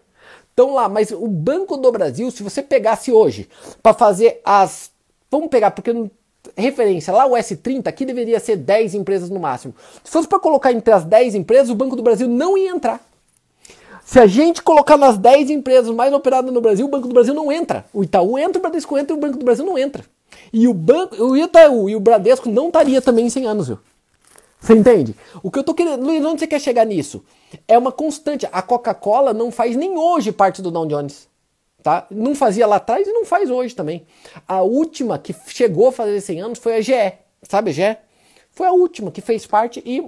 estão 0.50 0.72
lá. 0.72 0.88
Mas 0.88 1.10
o 1.10 1.26
Banco 1.26 1.76
do 1.76 1.90
Brasil, 1.90 2.30
se 2.30 2.44
você 2.44 2.62
pegasse 2.62 3.10
hoje 3.10 3.48
para 3.82 3.92
fazer 3.92 4.40
as. 4.44 4.92
Vamos 5.30 5.48
pegar, 5.48 5.72
porque 5.72 5.92
referência, 6.56 7.12
lá 7.12 7.26
o 7.26 7.32
S30 7.32 7.86
aqui 7.86 8.04
deveria 8.04 8.38
ser 8.40 8.56
10 8.56 8.94
empresas 8.94 9.30
no 9.30 9.40
máximo. 9.40 9.74
Se 10.04 10.10
fosse 10.10 10.28
para 10.28 10.38
colocar 10.38 10.72
entre 10.72 10.92
as 10.92 11.04
10 11.04 11.34
empresas, 11.34 11.70
o 11.70 11.74
Banco 11.74 11.96
do 11.96 12.02
Brasil 12.02 12.28
não 12.28 12.56
ia 12.56 12.70
entrar. 12.70 13.00
Se 14.04 14.20
a 14.20 14.26
gente 14.26 14.62
colocar 14.62 14.96
nas 14.96 15.18
10 15.18 15.50
empresas 15.50 15.90
mais 15.94 16.12
operadas 16.12 16.52
no 16.52 16.60
Brasil, 16.60 16.86
o 16.86 16.88
Banco 16.88 17.08
do 17.08 17.14
Brasil 17.14 17.34
não 17.34 17.50
entra. 17.50 17.84
O 17.92 18.04
Itaú 18.04 18.38
entra, 18.38 18.58
o 18.58 18.62
Bradesco 18.62 18.96
entra 18.96 19.14
e 19.14 19.18
o 19.18 19.20
Banco 19.20 19.36
do 19.36 19.44
Brasil 19.44 19.64
não 19.64 19.76
entra. 19.76 20.04
E 20.52 20.68
o 20.68 20.74
banco, 20.74 21.16
o 21.16 21.36
Itaú 21.36 21.90
e 21.90 21.96
o 21.96 22.00
Bradesco 22.00 22.48
não 22.48 22.68
estaria 22.68 23.02
também 23.02 23.26
em 23.26 23.30
100 23.30 23.46
anos, 23.46 23.68
viu? 23.68 23.78
Você 24.60 24.74
entende? 24.74 25.14
O 25.42 25.50
que 25.50 25.58
eu 25.58 25.64
tô 25.64 25.74
querendo. 25.74 26.04
Luiz, 26.04 26.24
onde 26.24 26.40
você 26.40 26.46
quer 26.46 26.60
chegar 26.60 26.84
nisso? 26.84 27.24
É 27.68 27.76
uma 27.76 27.92
constante. 27.92 28.48
A 28.50 28.62
Coca-Cola 28.62 29.32
não 29.32 29.50
faz 29.50 29.76
nem 29.76 29.96
hoje 29.96 30.32
parte 30.32 30.62
do 30.62 30.70
Dow 30.70 30.86
Jones. 30.86 31.28
Tá? 31.86 32.04
Não 32.10 32.34
fazia 32.34 32.66
lá 32.66 32.76
atrás 32.76 33.06
e 33.06 33.12
não 33.12 33.24
faz 33.24 33.48
hoje 33.48 33.72
também. 33.72 34.04
A 34.48 34.60
última 34.60 35.20
que 35.20 35.32
chegou 35.46 35.86
a 35.86 35.92
fazer 35.92 36.20
100 36.20 36.40
anos 36.40 36.58
foi 36.58 36.74
a 36.74 36.80
GE. 36.80 37.12
Sabe 37.44 37.70
a 37.70 37.72
GE? 37.72 37.96
Foi 38.50 38.66
a 38.66 38.72
última 38.72 39.12
que 39.12 39.20
fez 39.20 39.46
parte 39.46 39.80
e 39.86 40.04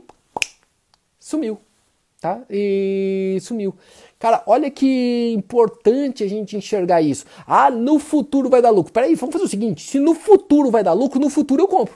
sumiu. 1.21 1.57
Tá? 2.21 2.41
E 2.51 3.38
sumiu. 3.43 3.77
Cara, 4.19 4.43
olha 4.45 4.69
que 4.73 5.33
importante 5.37 6.25
a 6.25 6.29
gente 6.29 6.57
enxergar 6.57 7.01
isso. 7.01 7.25
Ah, 7.47 7.71
no 7.71 8.01
futuro 8.01 8.51
vai 8.51 8.61
dar 8.61 8.71
lucro. 8.71 8.93
Peraí, 8.93 9.14
vamos 9.14 9.33
fazer 9.33 9.45
o 9.45 9.49
seguinte: 9.49 9.88
se 9.88 10.01
no 10.01 10.17
futuro 10.17 10.73
vai 10.73 10.83
dar 10.83 10.95
lucro, 10.95 11.21
no 11.21 11.31
futuro 11.31 11.62
eu 11.62 11.69
compro. 11.69 11.95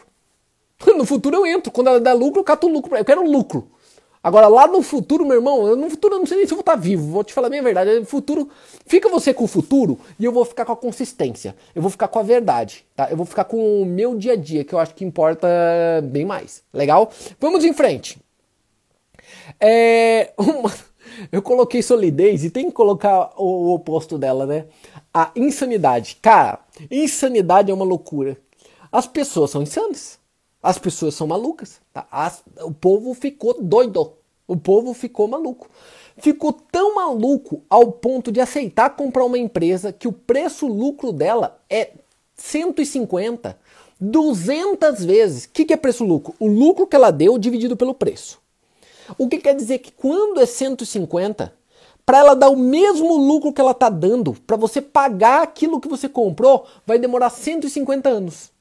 No 0.97 1.05
futuro 1.05 1.39
eu 1.39 1.45
entro. 1.47 1.73
Quando 1.73 1.89
ela 1.89 2.01
der 2.01 2.13
lucro, 2.13 2.39
eu 2.39 2.45
cato 2.45 2.69
lucro. 2.69 2.95
Eu 2.95 3.05
quero 3.05 3.29
lucro. 3.29 3.69
Agora, 4.23 4.47
lá 4.47 4.69
no 4.69 4.83
futuro, 4.83 5.27
meu 5.27 5.37
irmão, 5.37 5.75
no 5.75 5.91
futuro 5.91 6.15
eu 6.15 6.19
não 6.21 6.27
sei 6.27 6.37
nem 6.37 6.47
se 6.47 6.53
eu 6.53 6.57
vou 6.57 6.63
estar 6.63 6.77
vivo. 6.77 7.11
Vou 7.11 7.25
te 7.25 7.33
falar 7.33 7.49
a 7.49 7.51
minha 7.51 7.63
verdade. 7.63 7.99
No 7.99 8.07
futuro, 8.07 8.49
fica 8.87 9.09
você 9.09 9.35
com 9.35 9.45
o 9.45 9.49
futuro 9.49 9.99
e 10.19 10.25
eu 10.25 10.31
vou 10.31 10.45
ficar 10.45 10.65
com 10.65 10.73
a 10.73 10.77
consistência. 10.77 11.57
Eu 11.75 11.83
vou 11.83 11.91
ficar 11.91 12.07
com 12.07 12.21
a 12.21 12.23
verdade, 12.23 12.85
tá? 12.95 13.11
Eu 13.11 13.17
vou 13.17 13.27
ficar 13.27 13.45
com 13.45 13.83
o 13.83 13.85
meu 13.85 14.17
dia 14.17 14.35
a 14.35 14.37
dia, 14.37 14.63
que 14.63 14.73
eu 14.73 14.79
acho 14.79 14.95
que 14.95 15.05
importa 15.05 15.49
bem 16.05 16.25
mais. 16.25 16.63
Legal? 16.73 17.11
Vamos 17.41 17.65
em 17.65 17.73
frente. 17.73 18.19
É, 19.59 20.33
uma, 20.39 20.73
eu 21.33 21.43
coloquei 21.43 21.83
solidez 21.83 22.45
e 22.45 22.51
tem 22.51 22.67
que 22.67 22.73
colocar 22.73 23.33
o, 23.37 23.45
o 23.45 23.75
oposto 23.75 24.17
dela, 24.17 24.47
né? 24.47 24.67
A 25.13 25.33
insanidade. 25.35 26.19
Cara, 26.23 26.61
insanidade 26.89 27.73
é 27.73 27.75
uma 27.75 27.85
loucura. 27.85 28.39
As 28.93 29.07
pessoas 29.07 29.51
são 29.51 29.63
insanas. 29.63 30.22
As 30.63 30.79
pessoas 30.79 31.15
são 31.15 31.27
malucas. 31.27 31.81
Tá? 31.93 32.07
As, 32.11 32.43
o 32.61 32.73
povo 32.73 33.13
ficou 33.15 33.61
doido. 33.61 34.13
O 34.47 34.57
povo 34.57 34.95
ficou 34.95 35.27
maluco. 35.27 35.69
Ficou 36.17 36.53
tão 36.53 36.95
maluco 36.95 37.63
ao 37.69 37.91
ponto 37.91 38.31
de 38.31 38.41
aceitar 38.41 38.91
comprar 38.91 39.25
uma 39.25 39.39
empresa 39.39 39.93
que 39.93 40.07
o 40.07 40.13
preço-lucro 40.13 41.13
dela 41.13 41.61
é 41.69 41.93
150, 42.35 43.59
200 44.01 45.05
vezes. 45.05 45.45
O 45.45 45.51
que, 45.51 45.65
que 45.65 45.73
é 45.73 45.77
preço-lucro? 45.77 46.35
O 46.39 46.47
lucro 46.47 46.87
que 46.87 46.95
ela 46.95 47.11
deu 47.11 47.39
dividido 47.39 47.77
pelo 47.77 47.95
preço. 47.95 48.41
O 49.19 49.29
que 49.29 49.39
quer 49.39 49.55
dizer 49.55 49.79
que 49.79 49.91
quando 49.91 50.41
é 50.41 50.47
150, 50.47 51.53
para 52.05 52.19
ela 52.19 52.35
dar 52.35 52.51
o 52.51 52.57
mesmo 52.57 53.17
lucro 53.17 53.53
que 53.53 53.61
ela 53.61 53.73
está 53.73 53.89
dando, 53.89 54.35
para 54.47 54.57
você 54.57 54.81
pagar 54.81 55.43
aquilo 55.43 55.81
que 55.81 55.89
você 55.89 56.09
comprou, 56.09 56.67
vai 56.87 56.99
demorar 56.99 57.31
150 57.31 58.09
anos 58.09 58.52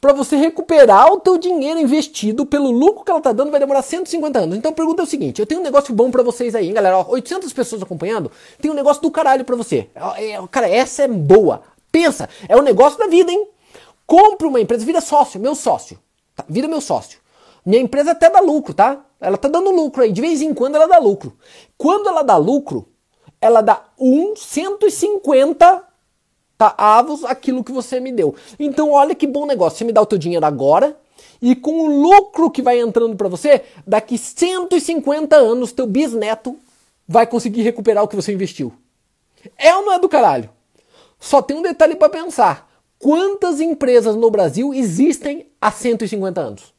para 0.00 0.12
você 0.14 0.34
recuperar 0.36 1.12
o 1.12 1.20
teu 1.20 1.36
dinheiro 1.36 1.78
investido 1.78 2.46
pelo 2.46 2.70
lucro 2.70 3.04
que 3.04 3.10
ela 3.10 3.20
tá 3.20 3.32
dando 3.32 3.50
vai 3.50 3.60
demorar 3.60 3.82
150 3.82 4.38
anos. 4.38 4.56
Então 4.56 4.72
pergunta 4.72 5.02
é 5.02 5.04
o 5.04 5.08
seguinte, 5.08 5.40
eu 5.40 5.46
tenho 5.46 5.60
um 5.60 5.64
negócio 5.64 5.94
bom 5.94 6.10
para 6.10 6.22
vocês 6.22 6.54
aí, 6.54 6.68
hein, 6.68 6.74
galera, 6.74 6.98
ó, 6.98 7.06
800 7.10 7.52
pessoas 7.52 7.82
acompanhando, 7.82 8.30
tem 8.60 8.70
um 8.70 8.74
negócio 8.74 9.02
do 9.02 9.10
caralho 9.10 9.44
para 9.44 9.56
você. 9.56 9.90
É, 10.16 10.40
cara, 10.50 10.68
essa 10.68 11.02
é 11.02 11.08
boa. 11.08 11.62
Pensa, 11.92 12.28
é 12.48 12.56
o 12.56 12.62
negócio 12.62 12.98
da 12.98 13.08
vida, 13.08 13.30
hein? 13.30 13.48
Compre 14.06 14.46
uma 14.46 14.60
empresa, 14.60 14.84
vira 14.84 15.00
sócio, 15.00 15.38
meu 15.38 15.54
sócio. 15.54 15.98
Tá? 16.34 16.44
Vira 16.48 16.66
meu 16.66 16.80
sócio. 16.80 17.18
Minha 17.64 17.82
empresa 17.82 18.12
até 18.12 18.30
dá 18.30 18.40
lucro, 18.40 18.72
tá? 18.72 19.04
Ela 19.20 19.36
tá 19.36 19.48
dando 19.48 19.70
lucro 19.70 20.02
aí, 20.02 20.12
de 20.12 20.20
vez 20.20 20.40
em 20.40 20.54
quando 20.54 20.76
ela 20.76 20.86
dá 20.86 20.98
lucro. 20.98 21.36
Quando 21.76 22.08
ela 22.08 22.22
dá 22.22 22.36
lucro, 22.36 22.88
ela 23.40 23.60
dá 23.60 23.84
um 23.98 24.34
150 24.34 25.54
tá 25.54 25.89
avos 26.76 27.24
aquilo 27.24 27.64
que 27.64 27.72
você 27.72 28.00
me 28.00 28.12
deu. 28.12 28.34
Então 28.58 28.90
olha 28.92 29.14
que 29.14 29.26
bom 29.26 29.46
negócio, 29.46 29.78
você 29.78 29.84
me 29.84 29.92
dá 29.92 30.00
o 30.00 30.06
teu 30.06 30.18
dinheiro 30.18 30.44
agora 30.44 30.96
e 31.40 31.54
com 31.54 31.80
o 31.80 32.02
lucro 32.02 32.50
que 32.50 32.62
vai 32.62 32.78
entrando 32.78 33.16
para 33.16 33.28
você, 33.28 33.62
daqui 33.86 34.18
150 34.18 35.36
anos 35.36 35.72
teu 35.72 35.86
bisneto 35.86 36.58
vai 37.08 37.26
conseguir 37.26 37.62
recuperar 37.62 38.04
o 38.04 38.08
que 38.08 38.16
você 38.16 38.32
investiu. 38.32 38.72
É 39.56 39.74
ou 39.74 39.84
não 39.84 39.92
é 39.94 39.98
do 39.98 40.08
caralho? 40.08 40.50
Só 41.18 41.40
tem 41.40 41.56
um 41.56 41.62
detalhe 41.62 41.96
para 41.96 42.08
pensar. 42.08 42.70
Quantas 42.98 43.60
empresas 43.60 44.14
no 44.14 44.30
Brasil 44.30 44.74
existem 44.74 45.50
há 45.60 45.70
150 45.70 46.40
anos? 46.40 46.74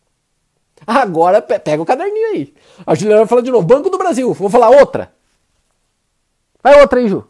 Agora 0.86 1.42
pega 1.42 1.82
o 1.82 1.86
caderninho 1.86 2.28
aí. 2.28 2.54
A 2.86 2.96
Juliana 2.96 3.22
vai 3.22 3.28
falar 3.28 3.42
de 3.42 3.52
novo. 3.52 3.66
Banco 3.66 3.90
do 3.90 3.98
Brasil. 3.98 4.34
Vou 4.34 4.50
falar 4.50 4.70
outra. 4.70 5.14
Vai 6.62 6.80
outra 6.80 7.00
aí, 7.00 7.08
Ju. 7.08 7.28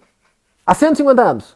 Há 0.66 0.74
150 0.74 1.22
anos. 1.22 1.56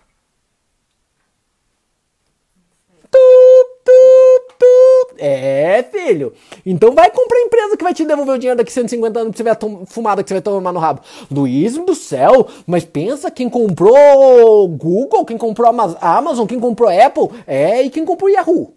É, 5.18 5.84
filho. 5.84 6.34
Então 6.66 6.94
vai 6.94 7.10
comprar 7.10 7.40
empresa 7.40 7.78
que 7.78 7.84
vai 7.84 7.94
te 7.94 8.06
devolver 8.06 8.36
o 8.36 8.38
dinheiro 8.38 8.58
daqui 8.58 8.72
150 8.72 9.20
anos 9.20 9.32
que 9.32 9.38
você 9.38 9.44
vai 9.44 9.56
fumada 9.86 10.24
que 10.24 10.30
você 10.30 10.36
vai 10.36 10.42
tomar 10.42 10.72
no 10.72 10.80
rabo. 10.80 11.02
Luiz 11.32 11.78
do 11.78 11.96
céu, 11.96 12.48
mas 12.66 12.84
pensa 12.84 13.32
quem 13.32 13.50
comprou 13.50 14.68
Google, 14.68 15.26
quem 15.26 15.38
comprou 15.38 15.70
Amazon, 16.02 16.48
quem 16.48 16.60
comprou 16.60 16.90
Apple, 16.90 17.30
é, 17.48 17.84
e 17.84 17.90
quem 17.90 18.06
comprou 18.06 18.30
Yahoo. 18.30 18.76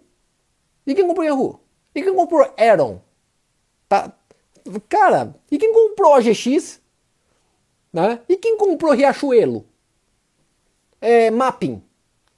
E 0.85 0.95
quem 0.95 1.05
comprou 1.05 1.25
Yahoo? 1.25 1.59
E 1.93 2.01
quem 2.01 2.13
comprou 2.13 2.47
Aaron? 2.57 2.99
Tá? 3.87 4.11
Cara, 4.87 5.35
e 5.51 5.57
quem 5.57 5.73
comprou 5.73 6.13
a 6.13 6.21
GX? 6.21 6.79
Né? 7.91 8.19
E 8.29 8.37
quem 8.37 8.57
comprou 8.57 8.93
Riachuelo? 8.93 9.65
É, 11.01 11.31
Mapping, 11.31 11.81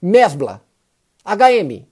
Mesbla, 0.02 0.64
HM, 1.26 1.86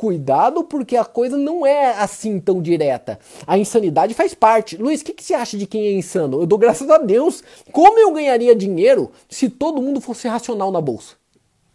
Cuidado 0.00 0.64
porque 0.64 0.96
a 0.96 1.04
coisa 1.04 1.36
não 1.36 1.66
é 1.66 1.90
assim 1.90 2.40
tão 2.40 2.62
direta. 2.62 3.18
A 3.46 3.58
insanidade 3.58 4.14
faz 4.14 4.32
parte. 4.32 4.78
Luiz, 4.78 5.02
o 5.02 5.04
que, 5.04 5.12
que 5.12 5.22
você 5.22 5.34
acha 5.34 5.58
de 5.58 5.66
quem 5.66 5.88
é 5.88 5.92
insano? 5.92 6.40
Eu 6.40 6.46
dou 6.46 6.58
graças 6.58 6.88
a 6.88 6.96
Deus. 6.96 7.44
Como 7.70 7.98
eu 7.98 8.10
ganharia 8.10 8.56
dinheiro 8.56 9.12
se 9.28 9.50
todo 9.50 9.82
mundo 9.82 10.00
fosse 10.00 10.26
racional 10.26 10.72
na 10.72 10.80
bolsa? 10.80 11.16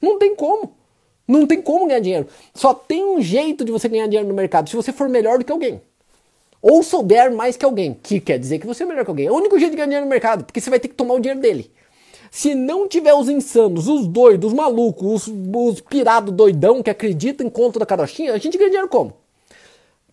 Não 0.02 0.18
tem 0.18 0.36
como. 0.36 0.74
Não 1.28 1.46
tem 1.46 1.62
como 1.62 1.86
ganhar 1.86 2.00
dinheiro. 2.00 2.28
Só 2.52 2.74
tem 2.74 3.06
um 3.06 3.22
jeito 3.22 3.64
de 3.64 3.72
você 3.72 3.88
ganhar 3.88 4.08
dinheiro 4.08 4.28
no 4.28 4.34
mercado, 4.34 4.72
se 4.72 4.76
você 4.76 4.92
for 4.92 5.08
melhor 5.08 5.38
do 5.38 5.46
que 5.46 5.52
alguém. 5.52 5.80
Ou 6.60 6.82
souber 6.82 7.32
mais 7.32 7.56
que 7.56 7.64
alguém, 7.64 7.94
que 7.94 8.20
quer 8.20 8.40
dizer 8.40 8.58
que 8.58 8.66
você 8.66 8.82
é 8.82 8.86
melhor 8.88 9.06
que 9.06 9.12
alguém. 9.12 9.28
É 9.28 9.32
o 9.32 9.36
único 9.36 9.60
jeito 9.60 9.70
de 9.70 9.78
ganhar 9.78 9.86
dinheiro 9.86 10.06
no 10.06 10.10
mercado, 10.10 10.46
porque 10.46 10.60
você 10.60 10.72
vai 10.72 10.80
ter 10.80 10.88
que 10.88 10.96
tomar 10.96 11.14
o 11.14 11.20
dinheiro 11.20 11.40
dele. 11.40 11.72
Se 12.36 12.54
não 12.54 12.86
tiver 12.86 13.14
os 13.14 13.30
insanos, 13.30 13.88
os 13.88 14.06
doidos, 14.06 14.52
os 14.52 14.54
malucos, 14.54 15.26
os, 15.26 15.34
os 15.56 15.80
pirados 15.80 16.34
doidão 16.34 16.84
que 16.84 16.90
acreditam 16.90 17.48
em 17.48 17.50
conto 17.50 17.80
da 17.80 17.86
carochinha, 17.86 18.34
a 18.34 18.38
gente 18.38 18.58
ganha 18.58 18.70
dinheiro 18.70 18.90
como? 18.90 19.14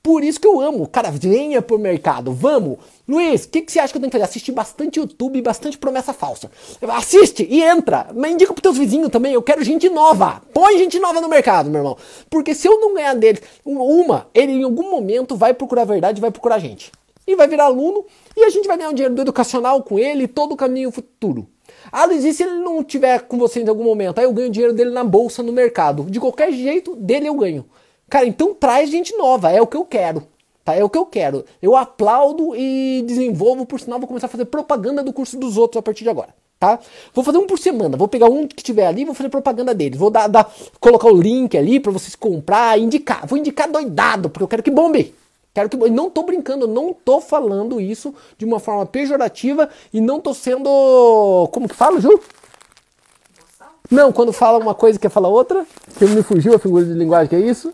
Por 0.01 0.23
isso 0.23 0.41
que 0.41 0.47
eu 0.47 0.61
amo. 0.61 0.87
Cara, 0.87 1.11
venha 1.11 1.61
pro 1.61 1.81
mercado, 1.81 2.33
vamos. 2.33 2.79
Luiz, 3.09 3.45
o 3.45 3.49
que, 3.49 3.63
que 3.63 3.73
você 3.73 3.81
acha 3.81 3.93
que 3.93 3.97
eu 3.97 4.01
tenho 4.01 4.09
que 4.09 4.17
fazer? 4.17 4.31
Assistir 4.31 4.53
bastante 4.53 5.01
YouTube 5.01 5.43
bastante 5.43 5.77
promessa 5.77 6.13
falsa. 6.13 6.49
Assiste 6.91 7.45
e 7.51 7.61
entra. 7.61 8.07
Mas 8.15 8.35
indica 8.35 8.53
pros 8.53 8.63
teus 8.63 8.79
vizinhos 8.79 9.11
também. 9.11 9.33
Eu 9.33 9.43
quero 9.43 9.65
gente 9.65 9.89
nova. 9.89 10.41
Põe 10.55 10.79
gente 10.79 11.01
nova 11.01 11.21
no 11.21 11.29
mercado, 11.29 11.71
meu 11.71 11.81
irmão. 11.81 11.97
Porque 12.31 12.55
se 12.55 12.69
eu 12.69 12.81
não 12.81 12.95
ganhar 12.95 13.15
deles, 13.15 13.43
uma, 13.65 14.29
ele 14.33 14.53
em 14.53 14.63
algum 14.63 14.89
momento 14.89 15.35
vai 15.35 15.53
procurar 15.53 15.83
a 15.83 15.87
verdade 15.87 16.21
vai 16.21 16.31
procurar 16.31 16.55
a 16.55 16.61
gente. 16.61 16.93
E 17.27 17.35
vai 17.35 17.49
virar 17.49 17.65
aluno 17.65 18.07
e 18.37 18.45
a 18.45 18.49
gente 18.49 18.69
vai 18.69 18.77
ganhar 18.77 18.91
um 18.91 18.95
dinheiro 18.95 19.13
do 19.17 19.23
educacional 19.23 19.83
com 19.83 19.99
ele 19.99 20.29
todo 20.29 20.53
o 20.53 20.57
caminho 20.57 20.93
futuro. 20.93 21.49
Ah, 21.91 22.05
Luiz, 22.05 22.25
e 22.25 22.33
se 22.33 22.43
ele 22.43 22.59
não 22.61 22.85
tiver 22.85 23.23
com 23.23 23.39
você 23.39 23.61
em 23.61 23.69
algum 23.69 23.85
momento? 23.85 24.19
Aí 24.19 24.25
eu 24.25 24.33
ganho 24.33 24.51
dinheiro 24.51 24.75
dele 24.75 24.91
na 24.91 25.03
bolsa, 25.03 25.43
no 25.43 25.53
mercado. 25.53 26.05
De 26.05 26.21
qualquer 26.21 26.53
jeito, 26.53 26.95
dele 26.97 27.29
eu 27.29 27.35
ganho. 27.35 27.65
Cara, 28.09 28.27
então 28.27 28.55
traz 28.55 28.91
gente 28.91 29.17
nova, 29.17 29.51
é 29.51 29.61
o 29.61 29.67
que 29.67 29.77
eu 29.77 29.85
quero. 29.85 30.27
Tá? 30.65 30.75
É 30.75 30.85
o 30.85 30.89
que 30.89 30.99
eu 30.99 31.07
quero. 31.07 31.45
Eu 31.61 31.77
aplaudo 31.77 32.55
e 32.55 33.03
desenvolvo, 33.07 33.67
por 33.67 33.81
sinal, 33.81 33.99
vou 33.99 34.07
começar 34.07 34.27
a 34.27 34.31
fazer 34.31 34.45
propaganda 34.45 35.03
do 35.03 35.13
curso 35.13 35.39
dos 35.39 35.57
outros 35.57 35.79
a 35.79 35.83
partir 35.83 36.05
de 36.05 36.11
agora. 36.11 36.35
Tá? 36.59 36.79
Vou 37.13 37.25
fazer 37.25 37.39
um 37.39 37.47
por 37.47 37.59
semana. 37.59 37.97
Vou 37.97 38.07
pegar 38.07 38.29
um 38.29 38.47
que 38.47 38.63
tiver 38.63 38.87
ali, 38.87 39.05
vou 39.05 39.15
fazer 39.15 39.29
propaganda 39.29 39.75
deles. 39.75 39.99
Vou 39.99 40.11
dar, 40.11 40.29
dar 40.29 40.53
colocar 40.79 41.09
o 41.09 41.21
link 41.21 41.57
ali 41.57 41.81
para 41.81 41.91
vocês 41.91 42.15
comprar, 42.15 42.79
indicar. 42.79 43.27
Vou 43.27 43.37
indicar 43.37 43.69
doidado, 43.69 44.31
porque 44.31 44.45
eu 44.45 44.49
quero 44.49 44.63
que 44.63 44.71
bombe. 44.71 45.13
Quero 45.55 45.69
que 45.69 45.77
não 45.77 46.09
tô 46.09 46.23
brincando, 46.23 46.67
não 46.67 46.95
tô 46.95 47.21
falando 47.21 47.81
isso 47.81 48.15
de 48.39 48.45
uma 48.45 48.59
forma 48.59 48.87
pejorativa 48.87 49.69
e 49.93 50.01
não 50.01 50.19
tô 50.19 50.33
sendo 50.33 51.49
como 51.53 51.69
que 51.69 51.75
fala, 51.75 52.01
Ju? 52.01 52.21
Não, 53.91 54.11
quando 54.11 54.33
fala 54.33 54.59
uma 54.59 54.75
coisa 54.75 54.99
quer 54.99 55.11
falar 55.11 55.29
outra, 55.29 55.67
que 55.99 56.07
me 56.07 56.23
fugiu 56.23 56.55
a 56.55 56.59
figura 56.59 56.85
de 56.85 56.95
linguagem 56.95 57.29
que 57.29 57.37
é 57.37 57.41
isso? 57.41 57.73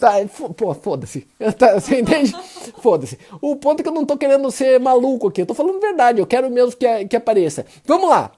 Tá, 0.00 0.14
pô, 0.56 0.74
foda-se. 0.74 1.28
Tá, 1.56 1.78
você 1.78 2.00
entende? 2.00 2.34
Foda-se. 2.78 3.16
O 3.40 3.54
ponto 3.54 3.78
é 3.78 3.82
que 3.84 3.88
eu 3.88 3.94
não 3.94 4.04
tô 4.04 4.16
querendo 4.16 4.50
ser 4.50 4.80
maluco 4.80 5.28
aqui. 5.28 5.42
Eu 5.42 5.46
tô 5.46 5.54
falando 5.54 5.80
verdade. 5.80 6.20
Eu 6.20 6.26
quero 6.26 6.50
mesmo 6.50 6.76
que, 6.76 7.06
que 7.06 7.14
apareça. 7.14 7.64
Vamos 7.84 8.08
lá. 8.08 8.32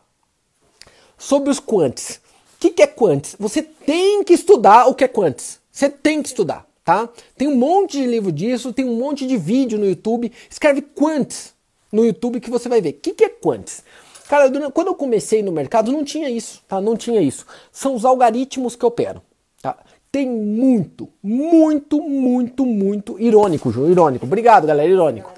Sobre 1.17 1.49
os 1.49 1.59
quantes. 1.59 2.17
O 2.57 2.61
que, 2.61 2.71
que 2.71 2.83
é 2.83 2.87
quantes? 2.87 3.35
Você 3.39 3.63
tem 3.63 4.23
que 4.23 4.35
estudar 4.35 4.87
o 4.89 4.95
que 4.95 5.05
é 5.05 5.09
quantes. 5.09 5.59
Você 5.73 5.89
tem 5.89 6.23
que 6.23 6.29
estudar, 6.29 6.67
tá? 6.85 7.09
Tem 7.37 7.49
um 7.49 7.57
monte 7.57 7.99
de 7.99 8.07
livro 8.07 8.31
disso, 8.31 8.73
tem 8.73 8.85
um 8.85 8.97
monte 8.97 9.27
de 9.27 9.37
vídeo 9.37 9.79
no 9.79 9.87
YouTube. 9.87 10.31
Escreve 10.51 10.83
quantes 10.83 11.55
no 11.91 12.05
YouTube 12.05 12.41
que 12.41 12.51
você 12.51 12.69
vai 12.69 12.81
ver. 12.81 12.91
O 12.91 12.95
que, 12.95 13.15
que 13.15 13.25
é 13.25 13.29
quantes? 13.29 13.83
Cara, 14.29 14.51
quando 14.71 14.89
eu 14.89 14.95
comecei 14.95 15.43
no 15.43 15.53
mercado 15.53 15.93
não 15.93 16.05
tinha 16.05 16.31
isso, 16.31 16.63
tá? 16.69 16.81
Não 16.81 16.97
tinha 16.97 17.21
isso. 17.21 17.47
São 17.73 17.95
os 17.95 18.05
algoritmos 18.05 18.75
que 18.77 18.85
operam, 18.85 19.23
tá? 19.61 19.77
tem 20.15 20.31
muito, 20.31 21.09
muito, 21.21 22.01
muito, 22.01 22.65
muito 22.65 23.21
irônico, 23.21 23.73
João, 23.73 23.91
irônico. 23.91 24.25
Obrigado, 24.25 24.65
galera, 24.65 24.89
irônico. 24.89 25.33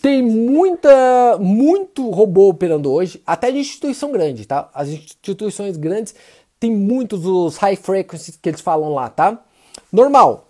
Tem 0.00 0.22
muita, 0.22 1.36
muito 1.38 2.08
robô 2.08 2.48
operando 2.48 2.90
hoje, 2.90 3.20
até 3.26 3.52
de 3.52 3.58
instituição 3.58 4.10
grande, 4.10 4.46
tá? 4.46 4.70
As 4.72 4.88
instituições 4.88 5.76
grandes 5.76 6.14
tem 6.58 6.70
muitos 6.70 7.20
dos 7.20 7.58
high 7.58 7.76
frequencies 7.76 8.38
que 8.40 8.48
eles 8.48 8.62
falam 8.62 8.94
lá, 8.94 9.10
tá? 9.10 9.44
Normal. 9.92 10.43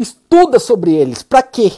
Estuda 0.00 0.58
sobre 0.58 0.94
eles. 0.94 1.22
Para 1.22 1.42
quê? 1.42 1.72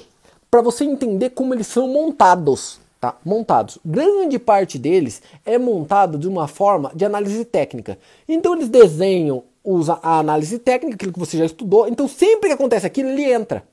Para 0.50 0.62
você 0.62 0.84
entender 0.84 1.30
como 1.30 1.52
eles 1.52 1.66
são 1.66 1.88
montados, 1.88 2.80
tá? 3.00 3.16
Montados. 3.24 3.78
Grande 3.84 4.38
parte 4.38 4.78
deles 4.78 5.20
é 5.44 5.58
montado 5.58 6.16
de 6.16 6.28
uma 6.28 6.46
forma 6.48 6.90
de 6.94 7.04
análise 7.04 7.44
técnica. 7.44 7.98
Então 8.28 8.54
eles 8.54 8.68
desenham 8.68 9.42
usa 9.64 9.98
a 10.02 10.18
análise 10.18 10.58
técnica, 10.58 10.96
aquilo 10.96 11.12
que 11.12 11.18
você 11.18 11.38
já 11.38 11.44
estudou. 11.44 11.86
Então, 11.88 12.08
sempre 12.08 12.48
que 12.48 12.54
acontece 12.54 12.86
aquilo, 12.86 13.10
ele 13.10 13.32
entra. 13.32 13.64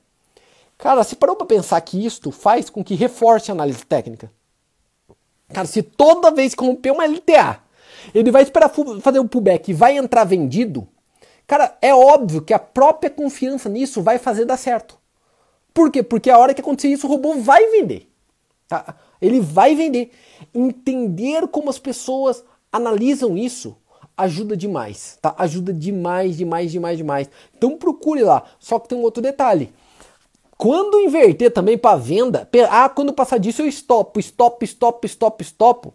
Cara, 0.78 1.04
se 1.04 1.16
parou 1.16 1.36
para 1.36 1.46
pensar 1.46 1.80
que 1.80 2.04
isto 2.04 2.30
faz 2.30 2.70
com 2.70 2.82
que 2.82 2.94
reforce 2.94 3.50
a 3.50 3.54
análise 3.54 3.84
técnica? 3.84 4.30
Cara, 5.52 5.66
se 5.66 5.82
toda 5.82 6.30
vez 6.30 6.54
que 6.54 6.64
romper 6.64 6.92
uma 6.92 7.04
LTA, 7.04 7.58
ele 8.14 8.30
vai 8.30 8.42
esperar 8.42 8.70
fazer 9.02 9.18
o 9.18 9.28
pullback 9.28 9.70
e 9.70 9.74
vai 9.74 9.96
entrar 9.98 10.24
vendido, 10.24 10.86
cara, 11.50 11.76
é 11.82 11.92
óbvio 11.92 12.42
que 12.42 12.54
a 12.54 12.60
própria 12.60 13.10
confiança 13.10 13.68
nisso 13.68 14.00
vai 14.00 14.20
fazer 14.20 14.44
dar 14.44 14.56
certo. 14.56 14.96
Por 15.74 15.90
quê? 15.90 16.00
Porque 16.00 16.30
a 16.30 16.38
hora 16.38 16.54
que 16.54 16.60
acontecer 16.60 16.86
isso, 16.86 17.08
o 17.08 17.10
robô 17.10 17.34
vai 17.38 17.66
vender. 17.72 18.08
Tá? 18.68 18.94
Ele 19.20 19.40
vai 19.40 19.74
vender. 19.74 20.12
Entender 20.54 21.48
como 21.48 21.68
as 21.68 21.76
pessoas 21.76 22.44
analisam 22.72 23.36
isso 23.36 23.76
ajuda 24.16 24.56
demais, 24.56 25.18
tá? 25.20 25.34
Ajuda 25.38 25.72
demais, 25.72 26.36
demais, 26.36 26.70
demais, 26.70 26.98
demais. 26.98 27.30
Então 27.56 27.76
procure 27.76 28.22
lá. 28.22 28.44
Só 28.60 28.78
que 28.78 28.88
tem 28.88 28.96
um 28.96 29.02
outro 29.02 29.20
detalhe. 29.20 29.72
Quando 30.56 31.00
inverter 31.00 31.50
também 31.50 31.76
para 31.76 31.96
venda, 31.96 32.48
ah, 32.70 32.88
quando 32.88 33.12
passar 33.12 33.38
disso 33.38 33.62
eu 33.62 33.66
stop, 33.66 34.20
stop, 34.20 34.64
stop, 34.64 35.06
stop, 35.06 35.42
stop. 35.42 35.88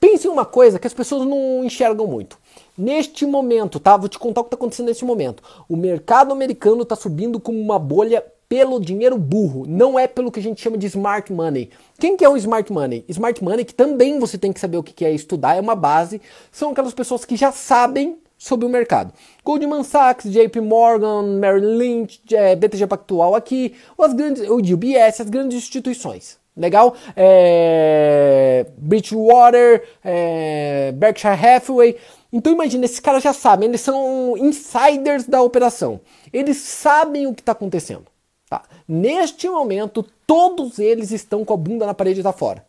Pense 0.00 0.26
em 0.26 0.30
uma 0.30 0.46
coisa 0.46 0.78
que 0.78 0.86
as 0.86 0.94
pessoas 0.94 1.26
não 1.26 1.62
enxergam 1.62 2.06
muito. 2.06 2.38
Neste 2.76 3.24
momento, 3.24 3.78
tá? 3.78 3.96
Vou 3.96 4.08
te 4.08 4.18
contar 4.18 4.40
o 4.40 4.44
que 4.44 4.48
está 4.48 4.56
acontecendo 4.56 4.86
neste 4.86 5.04
momento. 5.04 5.42
O 5.68 5.76
mercado 5.76 6.32
americano 6.32 6.82
está 6.82 6.96
subindo 6.96 7.38
como 7.38 7.60
uma 7.60 7.78
bolha 7.78 8.24
pelo 8.48 8.80
dinheiro 8.80 9.16
burro, 9.16 9.64
não 9.66 9.98
é 9.98 10.06
pelo 10.06 10.30
que 10.30 10.38
a 10.38 10.42
gente 10.42 10.60
chama 10.60 10.76
de 10.76 10.86
smart 10.86 11.32
money. 11.32 11.70
Quem 11.98 12.16
que 12.16 12.24
é 12.24 12.28
o 12.28 12.36
smart 12.36 12.72
money? 12.72 13.04
Smart 13.08 13.42
money, 13.42 13.64
que 13.64 13.74
também 13.74 14.18
você 14.18 14.36
tem 14.36 14.52
que 14.52 14.60
saber 14.60 14.76
o 14.76 14.82
que 14.82 15.04
é 15.04 15.12
estudar, 15.12 15.56
é 15.56 15.60
uma 15.60 15.74
base, 15.74 16.20
são 16.52 16.70
aquelas 16.70 16.94
pessoas 16.94 17.24
que 17.24 17.36
já 17.36 17.50
sabem 17.50 18.18
sobre 18.36 18.66
o 18.66 18.68
mercado. 18.68 19.12
Goldman 19.44 19.82
Sachs, 19.82 20.30
JP 20.30 20.60
Morgan, 20.60 21.38
Merrill 21.38 21.78
Lynch, 21.78 22.20
é, 22.32 22.54
BTG 22.54 22.86
Pactual 22.86 23.34
aqui, 23.34 23.74
as 23.98 24.12
grandes, 24.12 24.48
o 24.48 24.56
UBS, 24.56 25.20
as 25.20 25.30
grandes 25.30 25.56
instituições. 25.56 26.38
Legal? 26.56 26.94
É, 27.16 28.66
Bridgewater, 28.78 29.82
é, 30.04 30.92
Berkshire 30.92 31.34
Hathaway. 31.34 31.96
Então 32.36 32.52
imagina, 32.52 32.84
esses 32.84 32.98
caras 32.98 33.22
já 33.22 33.32
sabem, 33.32 33.68
eles 33.68 33.80
são 33.80 34.36
insiders 34.36 35.24
da 35.24 35.40
operação. 35.40 36.00
Eles 36.32 36.56
sabem 36.56 37.28
o 37.28 37.32
que 37.32 37.40
está 37.40 37.52
acontecendo. 37.52 38.06
Tá? 38.50 38.64
Neste 38.88 39.48
momento, 39.48 40.04
todos 40.26 40.80
eles 40.80 41.12
estão 41.12 41.44
com 41.44 41.54
a 41.54 41.56
bunda 41.56 41.86
na 41.86 41.94
parede 41.94 42.18
e 42.18 42.22
tá 42.24 42.32
fora. 42.32 42.66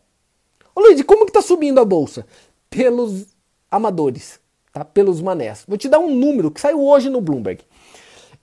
Ô 0.72 0.80
Luiz, 0.80 1.02
como 1.02 1.26
que 1.26 1.32
tá 1.32 1.42
subindo 1.42 1.80
a 1.80 1.84
bolsa? 1.84 2.24
Pelos 2.70 3.26
amadores, 3.68 4.38
tá? 4.72 4.84
Pelos 4.84 5.20
manés. 5.20 5.64
Vou 5.66 5.76
te 5.76 5.88
dar 5.88 5.98
um 5.98 6.14
número 6.14 6.48
que 6.48 6.60
saiu 6.60 6.80
hoje 6.80 7.10
no 7.10 7.20
Bloomberg. 7.20 7.60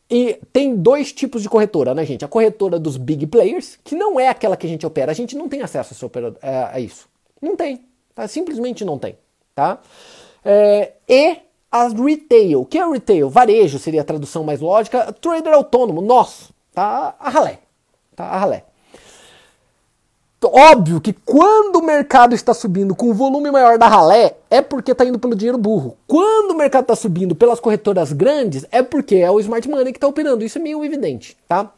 E 0.09 0.41
tem 0.51 0.75
dois 0.75 1.13
tipos 1.13 1.41
de 1.41 1.47
corretora, 1.47 1.95
né, 1.95 2.05
gente? 2.05 2.25
A 2.25 2.27
corretora 2.27 2.77
dos 2.77 2.97
big 2.97 3.27
players, 3.27 3.79
que 3.81 3.95
não 3.95 4.19
é 4.19 4.27
aquela 4.27 4.57
que 4.57 4.67
a 4.67 4.69
gente 4.69 4.85
opera. 4.85 5.13
A 5.13 5.15
gente 5.15 5.37
não 5.37 5.47
tem 5.47 5.61
acesso 5.61 6.11
a, 6.41 6.75
a 6.75 6.79
isso. 6.81 7.07
Não 7.41 7.55
tem. 7.55 7.85
Tá? 8.13 8.27
Simplesmente 8.27 8.83
não 8.83 8.99
tem. 8.99 9.17
Tá? 9.55 9.79
É, 10.45 10.93
e 11.07 11.37
as 11.71 11.93
retail. 11.93 12.61
O 12.61 12.65
que 12.65 12.77
é 12.77 12.85
retail? 12.85 13.29
Varejo 13.29 13.79
seria 13.79 14.01
a 14.01 14.05
tradução 14.05 14.43
mais 14.43 14.61
lógica. 14.61 15.11
Trader 15.13 15.53
autônomo, 15.53 16.01
nós. 16.01 16.51
Tá 16.73 17.15
a 17.19 17.29
ralé. 17.29 17.59
Tá 18.15 18.25
a 18.25 18.37
ralé. 18.37 18.65
Óbvio 20.45 20.99
que 20.99 21.13
quando 21.13 21.77
o 21.77 21.85
mercado 21.85 22.35
está 22.35 22.53
subindo 22.53 22.93
com 22.93 23.09
o 23.09 23.13
volume 23.13 23.49
maior 23.49 23.77
da 23.77 23.87
ralé, 23.87 24.35
é 24.49 24.61
porque 24.61 24.91
está 24.91 25.05
indo 25.05 25.17
pelo 25.17 25.35
dinheiro 25.35 25.57
burro. 25.57 25.97
Quando 26.05 26.51
o 26.51 26.57
mercado 26.57 26.83
está 26.83 26.95
subindo 26.95 27.33
pelas 27.33 27.59
corretoras 27.59 28.11
grandes, 28.11 28.65
é 28.71 28.83
porque 28.83 29.15
é 29.15 29.31
o 29.31 29.39
smart 29.39 29.67
money 29.69 29.93
que 29.93 29.97
está 29.97 30.07
operando. 30.07 30.43
Isso 30.43 30.57
é 30.57 30.61
meio 30.61 30.83
evidente, 30.83 31.37
tá? 31.47 31.71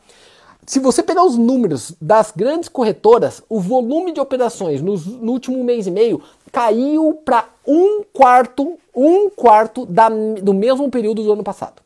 Se 0.66 0.80
você 0.80 1.04
pegar 1.04 1.24
os 1.24 1.38
números 1.38 1.94
das 2.02 2.34
grandes 2.36 2.68
corretoras, 2.68 3.44
o 3.48 3.60
volume 3.60 4.12
de 4.12 4.20
operações 4.20 4.82
no, 4.82 4.98
no 4.98 5.32
último 5.32 5.64
mês 5.64 5.86
e 5.86 5.92
meio 5.92 6.24
caiu 6.56 7.22
para 7.26 7.50
um 7.68 8.02
quarto, 8.14 8.80
um 8.96 9.30
quarto 9.30 9.86
da, 9.86 10.08
do 10.08 10.54
mesmo 10.54 10.90
período 10.90 11.22
do 11.22 11.34
ano 11.34 11.44
passado 11.44 11.84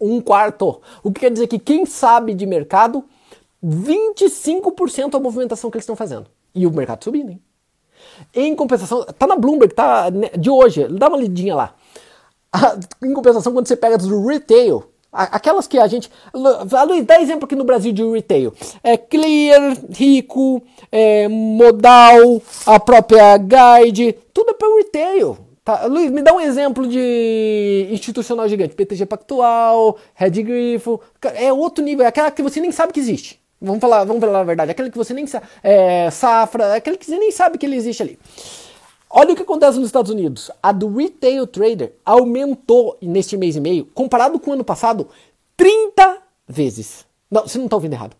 um 0.00 0.20
quarto. 0.20 0.80
O 1.04 1.12
que 1.12 1.20
quer 1.20 1.30
dizer 1.30 1.46
que 1.46 1.60
quem 1.60 1.86
sabe 1.86 2.34
de 2.34 2.44
mercado, 2.44 3.04
25% 3.64 5.14
a 5.14 5.20
movimentação 5.20 5.70
que 5.70 5.76
eles 5.76 5.84
estão 5.84 5.94
fazendo. 5.94 6.26
E 6.52 6.66
o 6.66 6.72
mercado 6.72 7.04
subindo, 7.04 7.30
hein? 7.30 7.40
Em 8.34 8.56
compensação, 8.56 9.04
tá 9.04 9.28
na 9.28 9.36
Bloomberg, 9.36 9.72
tá 9.72 10.10
de 10.10 10.50
hoje, 10.50 10.88
dá 10.88 11.06
uma 11.06 11.16
lidinha 11.16 11.54
lá. 11.54 11.76
Em 13.00 13.14
compensação, 13.14 13.52
quando 13.52 13.68
você 13.68 13.76
pega 13.76 13.96
do 13.96 14.26
retail, 14.26 14.91
aquelas 15.12 15.66
que 15.66 15.78
a 15.78 15.86
gente. 15.86 16.10
Luiz, 16.32 17.04
dá 17.04 17.20
exemplo 17.20 17.44
aqui 17.44 17.54
no 17.54 17.64
Brasil 17.64 17.92
de 17.92 18.02
retail. 18.02 18.52
É 18.82 18.96
Clear, 18.96 19.76
Rico, 19.90 20.62
é, 20.90 21.28
Modal, 21.28 22.40
a 22.66 22.80
própria 22.80 23.36
Guide, 23.36 24.16
tudo 24.32 24.50
é 24.50 24.54
para 24.54 24.76
retail. 24.76 25.36
Tá, 25.64 25.86
Luiz, 25.86 26.10
me 26.10 26.22
dá 26.22 26.32
um 26.32 26.40
exemplo 26.40 26.88
de 26.88 27.88
institucional 27.92 28.48
gigante. 28.48 28.74
PTG 28.74 29.06
Pactual, 29.06 29.96
Red 30.14 30.42
Grifo. 30.42 31.00
É 31.34 31.52
outro 31.52 31.84
nível, 31.84 32.04
é 32.04 32.08
aquela 32.08 32.30
que 32.32 32.42
você 32.42 32.60
nem 32.60 32.72
sabe 32.72 32.92
que 32.92 32.98
existe. 32.98 33.40
Vamos 33.60 33.80
falar, 33.80 34.02
vamos 34.02 34.20
falar 34.20 34.40
a 34.40 34.44
verdade. 34.44 34.72
Aquele 34.72 34.90
que 34.90 34.98
você 34.98 35.14
nem 35.14 35.24
sabe. 35.24 35.46
É, 35.62 36.10
safra, 36.10 36.74
aquele 36.74 36.96
que 36.96 37.06
você 37.06 37.16
nem 37.16 37.30
sabe 37.30 37.58
que 37.58 37.64
ele 37.64 37.76
existe 37.76 38.02
ali. 38.02 38.18
Olha 39.14 39.34
o 39.34 39.36
que 39.36 39.42
acontece 39.42 39.78
nos 39.78 39.88
Estados 39.88 40.10
Unidos. 40.10 40.50
A 40.62 40.72
do 40.72 40.88
Retail 40.88 41.46
Trader 41.46 41.92
aumentou 42.02 42.96
neste 43.02 43.36
mês 43.36 43.56
e 43.56 43.60
meio, 43.60 43.84
comparado 43.92 44.40
com 44.40 44.50
o 44.50 44.54
ano 44.54 44.64
passado, 44.64 45.06
30 45.54 46.18
vezes. 46.48 47.04
Não, 47.30 47.42
você 47.42 47.58
não 47.58 47.66
está 47.66 47.76
ouvindo 47.76 47.92
errado. 47.92 48.16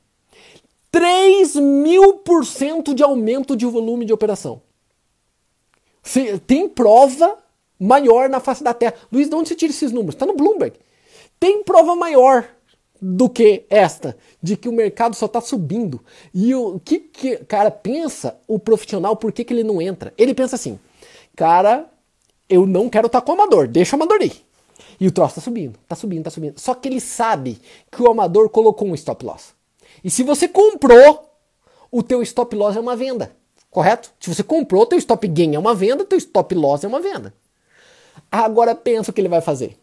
3 0.90 1.56
mil 1.56 2.18
por 2.18 2.44
cento 2.44 2.94
de 2.94 3.02
aumento 3.02 3.56
de 3.56 3.64
volume 3.64 4.04
de 4.04 4.12
operação. 4.12 4.60
Tem 6.46 6.68
prova 6.68 7.38
maior 7.80 8.28
na 8.28 8.38
face 8.38 8.62
da 8.62 8.74
Terra. 8.74 8.94
Luiz, 9.10 9.30
de 9.30 9.34
onde 9.34 9.48
você 9.48 9.54
tira 9.54 9.72
esses 9.72 9.92
números? 9.92 10.14
Está 10.14 10.26
no 10.26 10.34
Bloomberg. 10.34 10.76
Tem 11.40 11.64
prova 11.64 11.96
maior 11.96 12.46
do 13.04 13.28
que 13.28 13.64
esta, 13.68 14.16
de 14.40 14.56
que 14.56 14.68
o 14.68 14.72
mercado 14.72 15.16
só 15.16 15.26
está 15.26 15.40
subindo. 15.40 16.00
E 16.32 16.54
o 16.54 16.78
que, 16.78 17.00
que, 17.00 17.36
cara, 17.38 17.68
pensa 17.68 18.38
o 18.46 18.60
profissional, 18.60 19.16
por 19.16 19.32
que, 19.32 19.42
que 19.42 19.52
ele 19.52 19.64
não 19.64 19.82
entra? 19.82 20.14
Ele 20.16 20.32
pensa 20.32 20.54
assim, 20.54 20.78
cara, 21.34 21.90
eu 22.48 22.64
não 22.64 22.88
quero 22.88 23.08
estar 23.08 23.20
tá 23.20 23.26
com 23.26 23.32
o 23.32 23.34
amador, 23.34 23.66
deixa 23.66 23.96
o 23.96 23.98
amador 23.98 24.22
ir. 24.22 24.32
E 25.00 25.08
o 25.08 25.10
troço 25.10 25.32
está 25.32 25.40
subindo, 25.40 25.76
está 25.82 25.96
subindo, 25.96 26.18
está 26.20 26.30
subindo. 26.30 26.60
Só 26.60 26.74
que 26.74 26.88
ele 26.88 27.00
sabe 27.00 27.60
que 27.90 28.00
o 28.00 28.08
amador 28.08 28.48
colocou 28.50 28.86
um 28.86 28.94
stop 28.94 29.24
loss. 29.24 29.52
E 30.04 30.08
se 30.08 30.22
você 30.22 30.46
comprou, 30.46 31.28
o 31.90 32.04
teu 32.04 32.22
stop 32.22 32.54
loss 32.54 32.76
é 32.76 32.80
uma 32.80 32.94
venda, 32.94 33.34
correto? 33.68 34.12
Se 34.20 34.32
você 34.32 34.44
comprou, 34.44 34.86
teu 34.86 34.98
stop 34.98 35.26
gain 35.26 35.56
é 35.56 35.58
uma 35.58 35.74
venda, 35.74 36.04
teu 36.04 36.18
stop 36.18 36.54
loss 36.54 36.84
é 36.84 36.88
uma 36.88 37.00
venda. 37.00 37.34
Agora 38.30 38.76
pensa 38.76 39.10
o 39.10 39.14
que 39.14 39.20
ele 39.20 39.28
vai 39.28 39.40
fazer. 39.40 39.76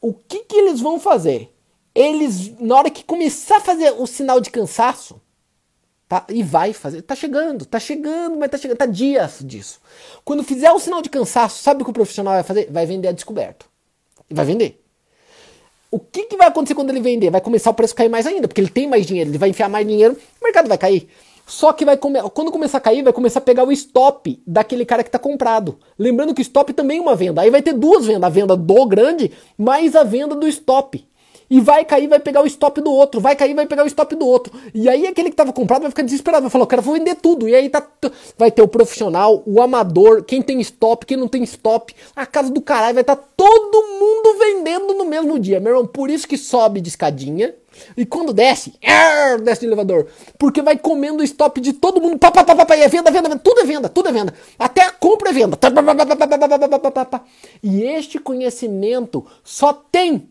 O 0.00 0.12
que, 0.12 0.40
que 0.40 0.56
eles 0.56 0.80
vão 0.80 0.98
fazer? 0.98 1.55
Eles, 1.96 2.52
na 2.60 2.76
hora 2.76 2.90
que 2.90 3.02
começar 3.02 3.56
a 3.56 3.60
fazer 3.60 3.90
o 3.92 4.06
sinal 4.06 4.38
de 4.38 4.50
cansaço, 4.50 5.18
tá? 6.06 6.26
E 6.28 6.42
vai 6.42 6.74
fazer, 6.74 7.00
tá 7.00 7.14
chegando, 7.14 7.64
tá 7.64 7.80
chegando, 7.80 8.36
mas 8.36 8.50
tá 8.50 8.58
chegando, 8.58 8.76
tá 8.76 8.84
dias 8.84 9.38
disso. 9.40 9.80
Quando 10.22 10.42
fizer 10.42 10.70
o 10.70 10.78
sinal 10.78 11.00
de 11.00 11.08
cansaço, 11.08 11.62
sabe 11.62 11.80
o 11.80 11.84
que 11.84 11.90
o 11.90 11.94
profissional 11.94 12.34
vai 12.34 12.42
fazer? 12.42 12.68
Vai 12.70 12.84
vender 12.84 13.08
a 13.08 13.12
descoberto. 13.12 13.66
Vai 14.30 14.44
vender. 14.44 14.84
O 15.90 15.98
que, 15.98 16.24
que 16.24 16.36
vai 16.36 16.48
acontecer 16.48 16.74
quando 16.74 16.90
ele 16.90 17.00
vender? 17.00 17.30
Vai 17.30 17.40
começar 17.40 17.70
o 17.70 17.74
preço 17.74 17.94
cair 17.94 18.10
mais 18.10 18.26
ainda, 18.26 18.46
porque 18.46 18.60
ele 18.60 18.68
tem 18.68 18.86
mais 18.86 19.06
dinheiro, 19.06 19.30
ele 19.30 19.38
vai 19.38 19.48
enfiar 19.48 19.70
mais 19.70 19.86
dinheiro, 19.86 20.18
o 20.38 20.44
mercado 20.44 20.68
vai 20.68 20.76
cair. 20.76 21.08
Só 21.46 21.72
que 21.72 21.84
vai 21.84 21.96
come... 21.96 22.20
quando 22.30 22.50
começar 22.50 22.76
a 22.78 22.80
cair, 22.80 23.02
vai 23.02 23.12
começar 23.12 23.38
a 23.38 23.42
pegar 23.42 23.64
o 23.64 23.72
stop 23.72 24.42
daquele 24.46 24.84
cara 24.84 25.02
que 25.02 25.08
está 25.08 25.18
comprado. 25.18 25.78
Lembrando 25.98 26.34
que 26.34 26.40
o 26.40 26.42
stop 26.42 26.72
também 26.74 26.98
é 26.98 27.00
uma 27.00 27.14
venda. 27.14 27.40
Aí 27.40 27.50
vai 27.50 27.62
ter 27.62 27.72
duas 27.72 28.04
vendas, 28.04 28.24
a 28.24 28.28
venda 28.28 28.54
do 28.54 28.86
grande 28.86 29.32
mais 29.56 29.96
a 29.96 30.02
venda 30.02 30.34
do 30.34 30.46
stop. 30.48 31.06
E 31.48 31.60
vai 31.60 31.84
cair, 31.84 32.08
vai 32.08 32.18
pegar 32.18 32.42
o 32.42 32.46
stop 32.46 32.80
do 32.80 32.90
outro, 32.90 33.20
vai 33.20 33.36
cair, 33.36 33.54
vai 33.54 33.66
pegar 33.66 33.84
o 33.84 33.86
stop 33.86 34.14
do 34.16 34.26
outro. 34.26 34.52
E 34.74 34.88
aí 34.88 35.06
aquele 35.06 35.28
que 35.28 35.34
estava 35.34 35.52
comprado 35.52 35.82
vai 35.82 35.90
ficar 35.90 36.02
desesperado, 36.02 36.42
vai 36.42 36.50
falar, 36.50 36.66
quero 36.66 36.82
vou 36.82 36.94
vender 36.94 37.14
tudo. 37.16 37.48
E 37.48 37.54
aí 37.54 37.68
tá, 37.68 37.86
vai 38.36 38.50
ter 38.50 38.62
o 38.62 38.68
profissional, 38.68 39.42
o 39.46 39.62
amador, 39.62 40.24
quem 40.24 40.42
tem 40.42 40.60
stop, 40.60 41.06
quem 41.06 41.16
não 41.16 41.28
tem 41.28 41.42
stop, 41.44 41.94
a 42.14 42.26
casa 42.26 42.50
do 42.50 42.60
caralho, 42.60 42.94
vai 42.94 43.02
estar 43.02 43.16
tá 43.16 43.24
todo 43.36 43.86
mundo 43.98 44.38
vendendo 44.38 44.94
no 44.94 45.04
mesmo 45.04 45.38
dia, 45.38 45.60
meu 45.60 45.72
irmão. 45.72 45.86
Por 45.86 46.10
isso 46.10 46.26
que 46.26 46.36
sobe 46.36 46.80
de 46.80 46.88
escadinha. 46.88 47.54
E 47.96 48.06
quando 48.06 48.32
desce, 48.32 48.74
desce 49.42 49.60
de 49.60 49.66
elevador. 49.66 50.06
Porque 50.38 50.62
vai 50.62 50.78
comendo 50.78 51.20
o 51.20 51.24
stop 51.24 51.60
de 51.60 51.74
todo 51.74 52.00
mundo. 52.00 52.18
Pá, 52.18 52.30
pá, 52.30 52.42
pá, 52.42 52.64
pá, 52.64 52.76
e 52.76 52.82
é 52.82 52.88
venda, 52.88 53.10
venda, 53.10 53.28
venda. 53.28 53.40
Tudo 53.40 53.60
é 53.60 53.64
venda, 53.64 53.88
tudo 53.88 54.08
é 54.08 54.12
venda. 54.12 54.34
Até 54.58 54.82
a 54.82 54.90
compra 54.90 55.30
é 55.30 55.32
venda. 55.32 55.58
E 57.62 57.82
este 57.82 58.18
conhecimento 58.18 59.26
só 59.44 59.72
tem 59.72 60.28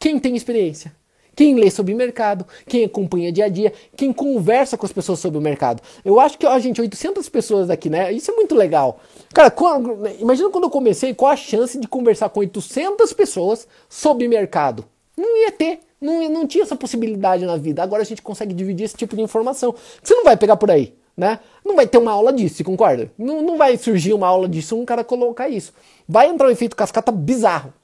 quem 0.00 0.18
tem 0.18 0.34
experiência? 0.34 0.94
Quem 1.36 1.54
lê 1.54 1.70
sobre 1.70 1.94
mercado, 1.94 2.46
quem 2.66 2.84
acompanha 2.84 3.30
dia 3.30 3.44
a 3.44 3.48
dia, 3.48 3.72
quem 3.94 4.14
conversa 4.14 4.76
com 4.76 4.86
as 4.86 4.92
pessoas 4.92 5.18
sobre 5.18 5.38
o 5.38 5.42
mercado. 5.42 5.82
Eu 6.02 6.18
acho 6.18 6.38
que, 6.38 6.46
a 6.46 6.58
gente, 6.58 6.80
800 6.80 7.28
pessoas 7.28 7.68
aqui, 7.68 7.90
né? 7.90 8.10
Isso 8.10 8.30
é 8.30 8.34
muito 8.34 8.54
legal. 8.54 8.98
Cara, 9.32 9.50
quando, 9.50 10.08
imagina 10.18 10.48
quando 10.48 10.64
eu 10.64 10.70
comecei, 10.70 11.14
qual 11.14 11.30
a 11.30 11.36
chance 11.36 11.78
de 11.78 11.86
conversar 11.86 12.30
com 12.30 12.40
800 12.40 13.12
pessoas 13.12 13.68
sobre 13.90 14.26
mercado? 14.26 14.86
Não 15.14 15.36
ia 15.42 15.52
ter. 15.52 15.80
Não, 16.00 16.30
não 16.30 16.46
tinha 16.46 16.64
essa 16.64 16.74
possibilidade 16.74 17.44
na 17.44 17.58
vida. 17.58 17.82
Agora 17.82 18.00
a 18.00 18.06
gente 18.06 18.22
consegue 18.22 18.54
dividir 18.54 18.84
esse 18.84 18.96
tipo 18.96 19.14
de 19.14 19.20
informação. 19.20 19.74
Você 20.02 20.14
não 20.14 20.24
vai 20.24 20.36
pegar 20.36 20.56
por 20.56 20.70
aí, 20.70 20.94
né? 21.14 21.40
Não 21.62 21.76
vai 21.76 21.86
ter 21.86 21.98
uma 21.98 22.12
aula 22.12 22.32
disso, 22.32 22.56
você 22.56 22.64
concorda? 22.64 23.12
Não, 23.18 23.42
não 23.42 23.58
vai 23.58 23.76
surgir 23.76 24.14
uma 24.14 24.26
aula 24.26 24.48
disso, 24.48 24.78
um 24.78 24.86
cara 24.86 25.04
colocar 25.04 25.50
isso. 25.50 25.74
Vai 26.08 26.28
entrar 26.30 26.48
um 26.48 26.50
efeito 26.50 26.74
cascata 26.74 27.12
bizarro. 27.12 27.74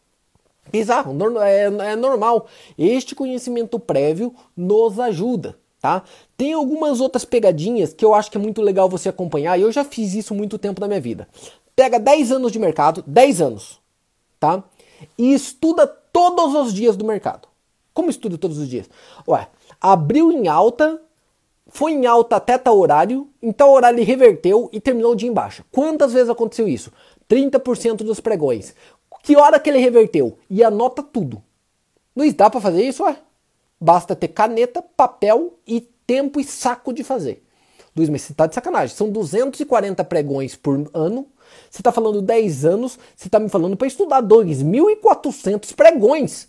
Bizarro, 0.70 1.14
é, 1.40 1.64
é 1.64 1.96
normal. 1.96 2.46
Este 2.78 3.14
conhecimento 3.14 3.78
prévio 3.78 4.34
nos 4.56 4.98
ajuda, 4.98 5.56
tá? 5.80 6.02
Tem 6.36 6.52
algumas 6.52 7.00
outras 7.00 7.24
pegadinhas 7.24 7.92
que 7.92 8.04
eu 8.04 8.14
acho 8.14 8.30
que 8.30 8.36
é 8.36 8.40
muito 8.40 8.60
legal 8.62 8.88
você 8.88 9.08
acompanhar, 9.08 9.58
e 9.58 9.62
eu 9.62 9.72
já 9.72 9.84
fiz 9.84 10.14
isso 10.14 10.34
muito 10.34 10.58
tempo 10.58 10.80
na 10.80 10.88
minha 10.88 11.00
vida. 11.00 11.28
Pega 11.74 11.98
10 11.98 12.32
anos 12.32 12.52
de 12.52 12.58
mercado, 12.58 13.04
10 13.06 13.40
anos, 13.40 13.80
tá? 14.40 14.64
E 15.18 15.34
estuda 15.34 15.86
todos 15.86 16.54
os 16.54 16.72
dias 16.72 16.96
do 16.96 17.04
mercado. 17.04 17.48
Como 17.92 18.10
estuda 18.10 18.36
todos 18.36 18.58
os 18.58 18.68
dias? 18.68 18.88
Ué, 19.26 19.48
abriu 19.80 20.30
em 20.30 20.48
alta, 20.48 21.00
foi 21.68 21.92
em 21.92 22.06
alta 22.06 22.36
até 22.36 22.58
tal 22.58 22.78
horário, 22.78 23.28
então 23.42 23.68
o 23.68 23.72
horário 23.72 24.04
reverteu 24.04 24.68
e 24.72 24.80
terminou 24.80 25.14
dia 25.14 25.28
em 25.28 25.32
baixa. 25.32 25.64
Quantas 25.70 26.12
vezes 26.12 26.30
aconteceu 26.30 26.68
isso? 26.68 26.92
30% 27.28 27.98
dos 27.98 28.20
pregões. 28.20 28.74
Que 29.26 29.34
hora 29.36 29.58
que 29.58 29.68
ele 29.68 29.80
reverteu? 29.80 30.38
E 30.48 30.62
anota 30.62 31.02
tudo. 31.02 31.42
Luiz, 32.14 32.32
dá 32.32 32.48
para 32.48 32.60
fazer 32.60 32.84
isso? 32.84 33.02
Ué? 33.02 33.16
Basta 33.80 34.14
ter 34.14 34.28
caneta, 34.28 34.80
papel 34.80 35.58
e 35.66 35.80
tempo 35.80 36.38
e 36.38 36.44
saco 36.44 36.92
de 36.92 37.02
fazer. 37.02 37.44
Luiz, 37.96 38.08
mas 38.08 38.22
você 38.22 38.32
tá 38.32 38.46
de 38.46 38.54
sacanagem. 38.54 38.94
São 38.94 39.10
240 39.10 40.04
pregões 40.04 40.54
por 40.54 40.88
ano. 40.94 41.26
Você 41.68 41.82
tá 41.82 41.90
falando 41.90 42.22
10 42.22 42.64
anos. 42.64 43.00
Você 43.16 43.28
tá 43.28 43.40
me 43.40 43.48
falando 43.48 43.76
para 43.76 43.88
estudar 43.88 44.22
2.400 44.22 45.74
pregões 45.74 46.46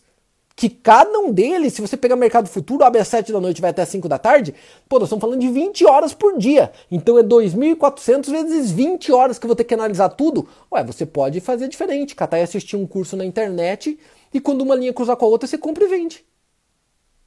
que 0.58 0.70
cada 0.70 1.20
um 1.20 1.32
deles, 1.32 1.74
se 1.74 1.82
você 1.82 1.96
pegar 1.96 2.16
mercado 2.16 2.50
futuro, 2.50 2.84
abre 2.84 3.00
às 3.00 3.08
7 3.08 3.32
da 3.32 3.40
noite 3.40 3.62
vai 3.62 3.70
até 3.70 3.84
às 3.84 3.90
5 3.90 4.10
da 4.10 4.18
tarde, 4.18 4.56
pô, 4.90 4.98
nós 4.98 5.08
estamos 5.08 5.22
falando 5.22 5.40
de 5.40 5.50
20 5.50 5.86
horas 5.86 6.16
por 6.16 6.36
dia. 6.36 6.72
Então 6.90 7.20
é 7.20 7.22
2.400 7.22 8.32
vezes 8.32 8.72
20 8.72 9.12
horas 9.12 9.38
que 9.38 9.46
eu 9.46 9.50
vou 9.50 9.56
ter 9.56 9.66
que 9.66 9.76
analisar 9.76 10.10
tudo. 10.10 10.50
Ué, 10.74 10.84
você 10.84 11.06
pode 11.06 11.40
fazer 11.42 11.68
diferente, 11.68 12.16
catar 12.16 12.40
e 12.40 12.42
assistir 12.42 12.76
um 12.76 12.88
curso 12.88 13.16
na 13.16 13.24
internet 13.24 14.00
e 14.34 14.42
quando 14.42 14.62
uma 14.62 14.74
linha 14.74 14.92
cruzar 14.92 15.16
com 15.16 15.26
a 15.26 15.30
outra, 15.30 15.48
você 15.48 15.60
compra 15.60 15.84
e 15.84 15.88
vende. 15.88 16.26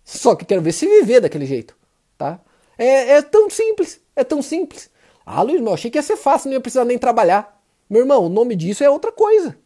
Só 0.04 0.34
que 0.34 0.44
quero 0.44 0.60
ver 0.60 0.72
se 0.72 0.88
viver 0.88 1.20
daquele 1.20 1.46
jeito, 1.46 1.76
tá? 2.18 2.40
É, 2.76 3.12
é 3.12 3.22
tão 3.22 3.48
simples, 3.48 4.00
é 4.16 4.24
tão 4.24 4.42
simples. 4.42 4.90
Ah, 5.24 5.40
Luiz, 5.42 5.60
eu 5.60 5.72
achei 5.72 5.88
que 5.88 5.98
ia 5.98 6.02
ser 6.02 6.16
fácil, 6.16 6.48
não 6.48 6.54
ia 6.54 6.60
precisar 6.60 6.84
nem 6.84 6.98
trabalhar. 6.98 7.62
Meu 7.88 8.00
irmão, 8.00 8.26
o 8.26 8.28
nome 8.28 8.56
disso 8.56 8.82
é 8.82 8.90
outra 8.90 9.12
coisa. 9.12 9.56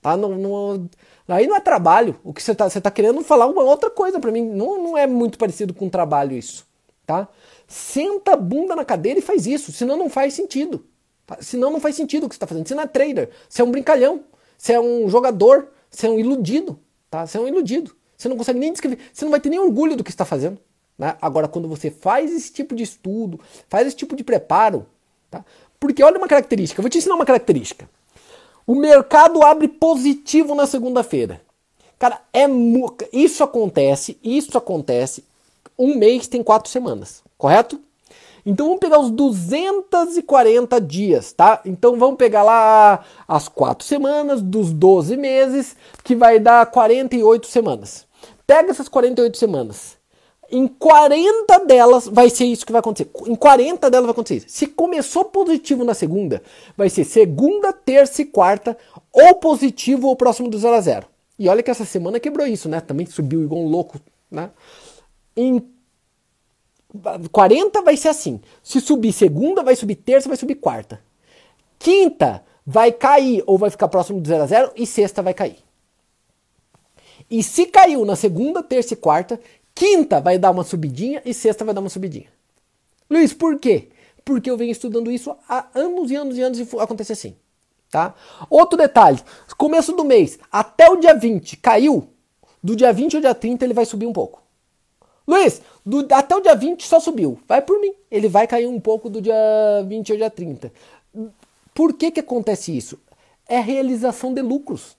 Tá? 0.00 0.16
Não, 0.16 0.36
não, 0.36 0.88
aí 1.28 1.46
não 1.46 1.56
é 1.56 1.60
trabalho. 1.60 2.18
O 2.24 2.32
que 2.32 2.42
você 2.42 2.52
está 2.52 2.68
você 2.68 2.80
tá 2.80 2.90
querendo 2.90 3.22
falar 3.22 3.46
uma 3.46 3.62
outra 3.62 3.90
coisa 3.90 4.18
para 4.18 4.32
mim. 4.32 4.44
Não, 4.44 4.82
não 4.82 4.98
é 4.98 5.06
muito 5.06 5.38
parecido 5.38 5.74
com 5.74 5.88
trabalho 5.88 6.36
isso. 6.36 6.66
Tá? 7.06 7.28
Senta 7.66 8.32
a 8.32 8.36
bunda 8.36 8.74
na 8.74 8.84
cadeira 8.84 9.18
e 9.18 9.22
faz 9.22 9.46
isso. 9.46 9.72
Senão 9.72 9.96
não 9.96 10.08
faz 10.08 10.34
sentido. 10.34 10.86
Tá? 11.26 11.38
Senão 11.40 11.70
não 11.70 11.80
faz 11.80 11.96
sentido 11.96 12.24
o 12.24 12.28
que 12.28 12.34
você 12.34 12.38
está 12.38 12.46
fazendo. 12.46 12.66
Você 12.66 12.74
não 12.74 12.82
é 12.82 12.86
trader. 12.86 13.30
Você 13.48 13.62
é 13.62 13.64
um 13.64 13.70
brincalhão. 13.70 14.24
Você 14.56 14.72
é 14.72 14.80
um 14.80 15.08
jogador. 15.08 15.68
Você 15.90 16.06
é 16.06 16.10
um 16.10 16.18
iludido. 16.18 16.78
Tá? 17.10 17.26
Você 17.26 17.38
é 17.38 17.40
um 17.40 17.48
iludido. 17.48 17.94
Você 18.16 18.28
não 18.28 18.36
consegue 18.36 18.58
nem 18.58 18.72
descrever. 18.72 18.98
Você 19.12 19.24
não 19.24 19.30
vai 19.30 19.40
ter 19.40 19.48
nem 19.48 19.58
orgulho 19.58 19.96
do 19.96 20.04
que 20.04 20.10
está 20.10 20.24
fazendo. 20.24 20.58
Né? 20.98 21.16
Agora, 21.22 21.46
quando 21.46 21.68
você 21.68 21.90
faz 21.90 22.32
esse 22.32 22.52
tipo 22.52 22.74
de 22.74 22.82
estudo, 22.82 23.40
faz 23.68 23.86
esse 23.86 23.96
tipo 23.96 24.16
de 24.16 24.24
preparo, 24.24 24.86
tá? 25.30 25.44
porque 25.78 26.02
olha 26.02 26.18
uma 26.18 26.26
característica. 26.26 26.80
Eu 26.80 26.82
vou 26.82 26.90
te 26.90 26.98
ensinar 26.98 27.14
uma 27.14 27.24
característica. 27.24 27.88
O 28.68 28.74
mercado 28.74 29.42
abre 29.42 29.66
positivo 29.66 30.54
na 30.54 30.66
segunda-feira. 30.66 31.40
Cara, 31.98 32.20
é 32.34 32.44
isso 33.10 33.42
acontece, 33.42 34.18
isso 34.22 34.58
acontece. 34.58 35.24
Um 35.78 35.96
mês 35.96 36.28
tem 36.28 36.42
quatro 36.42 36.70
semanas, 36.70 37.22
correto? 37.38 37.80
Então 38.44 38.66
vamos 38.66 38.80
pegar 38.80 39.00
os 39.00 39.10
240 39.10 40.78
dias, 40.82 41.32
tá? 41.32 41.62
Então 41.64 41.98
vamos 41.98 42.18
pegar 42.18 42.42
lá 42.42 43.06
as 43.26 43.48
quatro 43.48 43.86
semanas 43.86 44.42
dos 44.42 44.70
12 44.70 45.16
meses, 45.16 45.74
que 46.04 46.14
vai 46.14 46.38
dar 46.38 46.66
48 46.66 47.46
semanas. 47.46 48.06
Pega 48.46 48.70
essas 48.70 48.86
48 48.86 49.38
semanas. 49.38 49.97
Em 50.50 50.66
40 50.66 51.58
delas 51.66 52.06
vai 52.06 52.30
ser 52.30 52.46
isso 52.46 52.64
que 52.64 52.72
vai 52.72 52.80
acontecer. 52.80 53.10
Em 53.26 53.34
40 53.34 53.90
delas 53.90 54.06
vai 54.06 54.12
acontecer 54.12 54.36
isso. 54.36 54.46
Se 54.48 54.66
começou 54.66 55.26
positivo 55.26 55.84
na 55.84 55.92
segunda, 55.92 56.42
vai 56.76 56.88
ser 56.88 57.04
segunda, 57.04 57.72
terça 57.72 58.22
e 58.22 58.24
quarta, 58.24 58.76
ou 59.12 59.34
positivo 59.34 60.08
ou 60.08 60.16
próximo 60.16 60.48
do 60.48 60.58
0 60.58 60.74
a 60.74 60.80
0. 60.80 61.06
E 61.38 61.48
olha 61.48 61.62
que 61.62 61.70
essa 61.70 61.84
semana 61.84 62.18
quebrou 62.18 62.46
isso, 62.46 62.68
né? 62.68 62.80
Também 62.80 63.04
subiu 63.06 63.42
igual 63.42 63.60
um 63.60 63.68
louco, 63.68 64.00
né? 64.30 64.50
Em 65.36 65.62
40 67.30 67.82
vai 67.82 67.96
ser 67.96 68.08
assim. 68.08 68.40
Se 68.62 68.80
subir 68.80 69.12
segunda, 69.12 69.62
vai 69.62 69.76
subir 69.76 69.96
terça, 69.96 70.28
vai 70.28 70.36
subir 70.36 70.54
quarta. 70.54 71.00
Quinta 71.78 72.42
vai 72.66 72.90
cair 72.90 73.42
ou 73.46 73.58
vai 73.58 73.70
ficar 73.70 73.88
próximo 73.88 74.20
do 74.20 74.26
0 74.26 74.42
a 74.42 74.46
0 74.46 74.72
e 74.76 74.86
sexta 74.86 75.22
vai 75.22 75.34
cair. 75.34 75.58
E 77.30 77.42
se 77.42 77.66
caiu 77.66 78.04
na 78.04 78.16
segunda, 78.16 78.62
terça 78.62 78.94
e 78.94 78.96
quarta, 78.96 79.38
quinta 79.78 80.20
vai 80.20 80.36
dar 80.36 80.50
uma 80.50 80.64
subidinha 80.64 81.22
e 81.24 81.32
sexta 81.32 81.64
vai 81.64 81.72
dar 81.72 81.80
uma 81.80 81.88
subidinha. 81.88 82.26
Luiz, 83.08 83.32
por 83.32 83.58
quê? 83.60 83.88
Porque 84.24 84.50
eu 84.50 84.56
venho 84.56 84.72
estudando 84.72 85.10
isso 85.10 85.34
há 85.48 85.68
anos 85.72 86.10
e 86.10 86.16
anos 86.16 86.36
e 86.36 86.42
anos 86.42 86.58
e 86.58 86.68
acontece 86.80 87.12
assim. 87.12 87.36
Tá? 87.88 88.12
Outro 88.50 88.76
detalhe: 88.76 89.20
começo 89.56 89.92
do 89.92 90.04
mês 90.04 90.38
até 90.50 90.90
o 90.90 90.96
dia 90.96 91.14
20 91.14 91.56
caiu, 91.58 92.08
do 92.62 92.74
dia 92.74 92.92
20 92.92 93.14
ao 93.14 93.20
dia 93.20 93.34
30 93.34 93.64
ele 93.64 93.72
vai 93.72 93.86
subir 93.86 94.06
um 94.06 94.12
pouco. 94.12 94.42
Luiz, 95.26 95.62
do, 95.86 96.06
até 96.12 96.34
o 96.34 96.40
dia 96.40 96.56
20 96.56 96.86
só 96.86 96.98
subiu. 96.98 97.38
Vai 97.46 97.62
por 97.62 97.78
mim. 97.80 97.94
Ele 98.10 98.28
vai 98.28 98.46
cair 98.46 98.66
um 98.66 98.80
pouco 98.80 99.08
do 99.08 99.22
dia 99.22 99.34
20 99.86 100.12
ao 100.12 100.18
dia 100.18 100.30
30. 100.30 100.72
Por 101.72 101.94
que, 101.94 102.10
que 102.10 102.20
acontece 102.20 102.76
isso? 102.76 102.98
É 103.46 103.60
realização 103.60 104.34
de 104.34 104.42
lucros. 104.42 104.96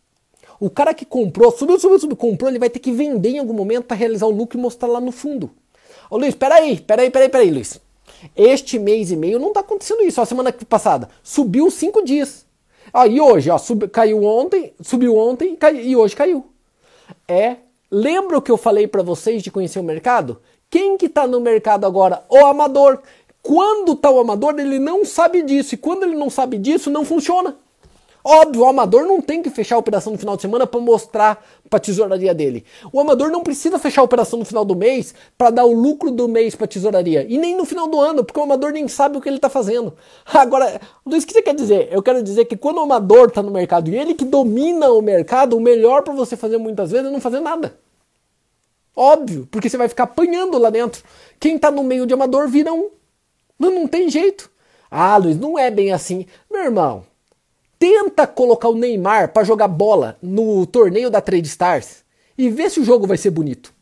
O 0.59 0.69
cara 0.69 0.93
que 0.93 1.05
comprou, 1.05 1.51
subiu, 1.51 1.79
subiu, 1.79 1.99
subiu, 1.99 2.17
comprou, 2.17 2.49
ele 2.49 2.59
vai 2.59 2.69
ter 2.69 2.79
que 2.79 2.91
vender 2.91 3.29
em 3.29 3.39
algum 3.39 3.53
momento 3.53 3.85
para 3.85 3.95
realizar 3.95 4.25
o 4.25 4.31
lucro 4.31 4.57
e 4.57 4.61
mostrar 4.61 4.89
lá 4.89 4.99
no 4.99 5.11
fundo. 5.11 5.49
Ô 6.09 6.17
Luiz, 6.17 6.35
peraí, 6.35 6.79
peraí, 6.79 7.09
peraí, 7.09 7.29
peraí, 7.29 7.51
Luiz. 7.51 7.79
Este 8.35 8.77
mês 8.77 9.11
e 9.11 9.15
meio 9.15 9.39
não 9.39 9.49
está 9.49 9.61
acontecendo 9.61 10.01
isso. 10.01 10.19
A 10.19 10.25
semana 10.25 10.51
passada 10.51 11.09
subiu 11.23 11.71
cinco 11.71 12.03
dias. 12.03 12.45
Ah, 12.91 13.07
e 13.07 13.21
hoje, 13.21 13.49
ó, 13.49 13.57
sub, 13.57 13.87
caiu 13.87 14.23
ontem, 14.23 14.73
subiu 14.81 15.15
ontem 15.15 15.55
cai, 15.55 15.75
e 15.77 15.95
hoje 15.95 16.15
caiu. 16.15 16.45
É, 17.27 17.57
lembra 17.89 18.37
o 18.37 18.41
que 18.41 18.51
eu 18.51 18.57
falei 18.57 18.87
para 18.87 19.03
vocês 19.03 19.43
de 19.43 19.51
conhecer 19.51 19.79
o 19.79 19.83
mercado? 19.83 20.41
Quem 20.69 20.97
que 20.97 21.05
está 21.05 21.27
no 21.27 21.39
mercado 21.39 21.85
agora? 21.85 22.23
O 22.29 22.37
amador. 22.45 23.01
Quando 23.41 23.93
está 23.93 24.09
o 24.11 24.19
amador, 24.19 24.59
ele 24.59 24.79
não 24.79 25.05
sabe 25.05 25.41
disso. 25.41 25.75
E 25.75 25.77
quando 25.77 26.03
ele 26.03 26.15
não 26.15 26.29
sabe 26.29 26.57
disso, 26.57 26.89
não 26.89 27.05
funciona. 27.05 27.55
Óbvio, 28.23 28.63
o 28.63 28.65
amador 28.65 29.05
não 29.05 29.21
tem 29.21 29.41
que 29.41 29.49
fechar 29.49 29.75
a 29.75 29.79
operação 29.79 30.11
no 30.11 30.19
final 30.19 30.35
de 30.35 30.41
semana 30.41 30.67
para 30.67 30.79
mostrar 30.79 31.43
para 31.69 31.77
a 31.77 31.79
tesouraria 31.79 32.33
dele. 32.33 32.65
O 32.91 32.99
amador 32.99 33.31
não 33.31 33.41
precisa 33.41 33.79
fechar 33.79 34.01
a 34.01 34.03
operação 34.03 34.39
no 34.39 34.45
final 34.45 34.65
do 34.65 34.75
mês 34.75 35.13
para 35.37 35.49
dar 35.49 35.65
o 35.65 35.73
lucro 35.73 36.11
do 36.11 36.27
mês 36.27 36.55
para 36.55 36.65
a 36.65 36.67
tesouraria. 36.67 37.25
E 37.29 37.37
nem 37.37 37.55
no 37.55 37.63
final 37.63 37.87
do 37.87 37.99
ano, 37.99 38.23
porque 38.23 38.39
o 38.39 38.43
amador 38.43 38.71
nem 38.71 38.87
sabe 38.87 39.17
o 39.17 39.21
que 39.21 39.29
ele 39.29 39.37
está 39.37 39.49
fazendo. 39.49 39.93
Agora, 40.33 40.81
Luiz, 41.05 41.23
o 41.23 41.27
que 41.27 41.33
você 41.33 41.41
quer 41.41 41.55
dizer? 41.55 41.87
Eu 41.91 42.03
quero 42.03 42.21
dizer 42.21 42.45
que 42.45 42.57
quando 42.57 42.77
o 42.77 42.81
amador 42.81 43.29
está 43.29 43.41
no 43.41 43.51
mercado 43.51 43.89
e 43.89 43.97
ele 43.97 44.13
que 44.13 44.25
domina 44.25 44.89
o 44.91 45.01
mercado, 45.01 45.55
o 45.55 45.61
melhor 45.61 46.03
para 46.03 46.13
você 46.13 46.35
fazer 46.35 46.57
muitas 46.57 46.91
vezes 46.91 47.07
é 47.07 47.11
não 47.11 47.21
fazer 47.21 47.39
nada. 47.39 47.77
Óbvio, 48.95 49.47
porque 49.49 49.69
você 49.69 49.77
vai 49.77 49.87
ficar 49.87 50.03
apanhando 50.03 50.57
lá 50.57 50.69
dentro. 50.69 51.03
Quem 51.39 51.55
está 51.55 51.71
no 51.71 51.83
meio 51.83 52.05
de 52.05 52.13
amador 52.13 52.49
vira 52.49 52.73
um. 52.73 52.89
Não, 53.57 53.71
não 53.71 53.87
tem 53.87 54.09
jeito. 54.09 54.51
Ah, 54.91 55.15
Luiz, 55.17 55.37
não 55.37 55.57
é 55.57 55.71
bem 55.71 55.93
assim. 55.93 56.25
Meu 56.51 56.63
irmão, 56.63 57.05
tenta 57.79 58.27
colocar 58.27 58.67
o 58.67 58.75
Neymar 58.75 59.31
para 59.31 59.45
jogar 59.45 59.69
bola 59.69 60.17
no 60.21 60.67
torneio 60.67 61.09
da 61.09 61.21
Trade 61.21 61.47
Stars 61.47 62.03
e 62.37 62.49
vê 62.49 62.69
se 62.69 62.81
o 62.81 62.83
jogo 62.83 63.07
vai 63.07 63.17
ser 63.17 63.31
bonito. 63.31 63.73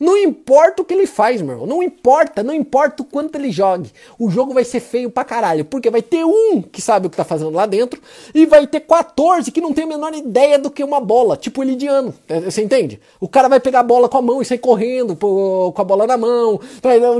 Não 0.00 0.16
importa 0.16 0.80
o 0.80 0.84
que 0.84 0.94
ele 0.94 1.08
faz, 1.08 1.42
meu 1.42 1.54
irmão. 1.54 1.66
Não 1.66 1.82
importa, 1.82 2.42
não 2.42 2.54
importa 2.54 3.02
o 3.02 3.04
quanto 3.04 3.34
ele 3.34 3.50
jogue. 3.50 3.90
O 4.16 4.30
jogo 4.30 4.54
vai 4.54 4.62
ser 4.62 4.78
feio 4.78 5.10
pra 5.10 5.24
caralho. 5.24 5.64
Porque 5.64 5.90
vai 5.90 6.00
ter 6.00 6.24
um 6.24 6.62
que 6.62 6.80
sabe 6.80 7.08
o 7.08 7.10
que 7.10 7.16
tá 7.16 7.24
fazendo 7.24 7.50
lá 7.50 7.66
dentro 7.66 8.00
e 8.32 8.46
vai 8.46 8.64
ter 8.68 8.80
14 8.80 9.50
que 9.50 9.60
não 9.60 9.72
tem 9.72 9.82
a 9.82 9.88
menor 9.88 10.14
ideia 10.14 10.56
do 10.56 10.70
que 10.70 10.84
uma 10.84 11.00
bola. 11.00 11.36
Tipo 11.36 11.60
o 11.60 11.64
Elidiano. 11.64 12.14
É, 12.28 12.40
você 12.42 12.62
entende? 12.62 13.00
O 13.18 13.28
cara 13.28 13.48
vai 13.48 13.58
pegar 13.58 13.80
a 13.80 13.82
bola 13.82 14.08
com 14.08 14.18
a 14.18 14.22
mão 14.22 14.40
e 14.40 14.44
sair 14.44 14.58
correndo 14.58 15.16
com 15.16 15.74
a 15.76 15.84
bola 15.84 16.06
na 16.06 16.16
mão. 16.16 16.60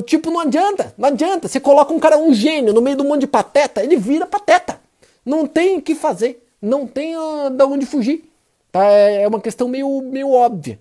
Tipo, 0.07 0.30
não 0.30 0.38
adianta. 0.38 0.94
Não 0.96 1.09
adianta. 1.09 1.49
Você 1.49 1.59
coloca 1.59 1.92
um 1.92 1.99
cara, 1.99 2.16
um 2.16 2.32
gênio, 2.32 2.72
no 2.72 2.80
meio 2.80 2.96
de 2.96 3.03
um 3.03 3.09
monte 3.09 3.22
de 3.22 3.26
pateta, 3.26 3.82
ele 3.82 3.96
vira 3.96 4.24
pateta. 4.24 4.88
Não 5.29 5.47
tem 5.47 5.76
o 5.76 5.83
que 5.83 5.95
fazer. 5.95 6.43
Não 6.61 6.87
tem 6.87 7.14
uh, 7.14 7.51
de 7.51 7.62
onde 7.62 7.85
fugir. 7.85 8.24
Tá? 8.72 8.83
É, 8.91 9.24
é 9.24 9.29
uma 9.29 9.41
questão 9.41 9.68
meio, 9.68 10.01
meio 10.01 10.31
óbvia. 10.31 10.79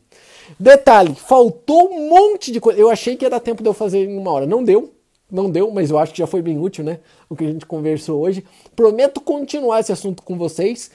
Detalhe, 0.57 1.13
faltou 1.15 1.91
um 1.91 2.09
monte 2.09 2.49
de 2.49 2.61
coisa. 2.61 2.79
Eu 2.79 2.89
achei 2.89 3.17
que 3.17 3.25
ia 3.25 3.29
dar 3.29 3.41
tempo 3.41 3.61
de 3.61 3.67
eu 3.67 3.73
fazer 3.73 4.05
em 4.05 4.17
uma 4.17 4.31
hora. 4.31 4.45
Não 4.45 4.63
deu. 4.63 4.93
Não 5.29 5.49
deu, 5.49 5.69
mas 5.69 5.91
eu 5.91 5.99
acho 5.99 6.13
que 6.13 6.19
já 6.19 6.27
foi 6.27 6.41
bem 6.41 6.57
útil, 6.57 6.85
né? 6.85 6.99
O 7.29 7.35
que 7.35 7.43
a 7.43 7.47
gente 7.47 7.65
conversou 7.65 8.21
hoje. 8.21 8.45
Prometo 8.73 9.19
continuar 9.19 9.81
esse 9.81 9.91
assunto 9.91 10.23
com 10.23 10.37
vocês. 10.37 10.89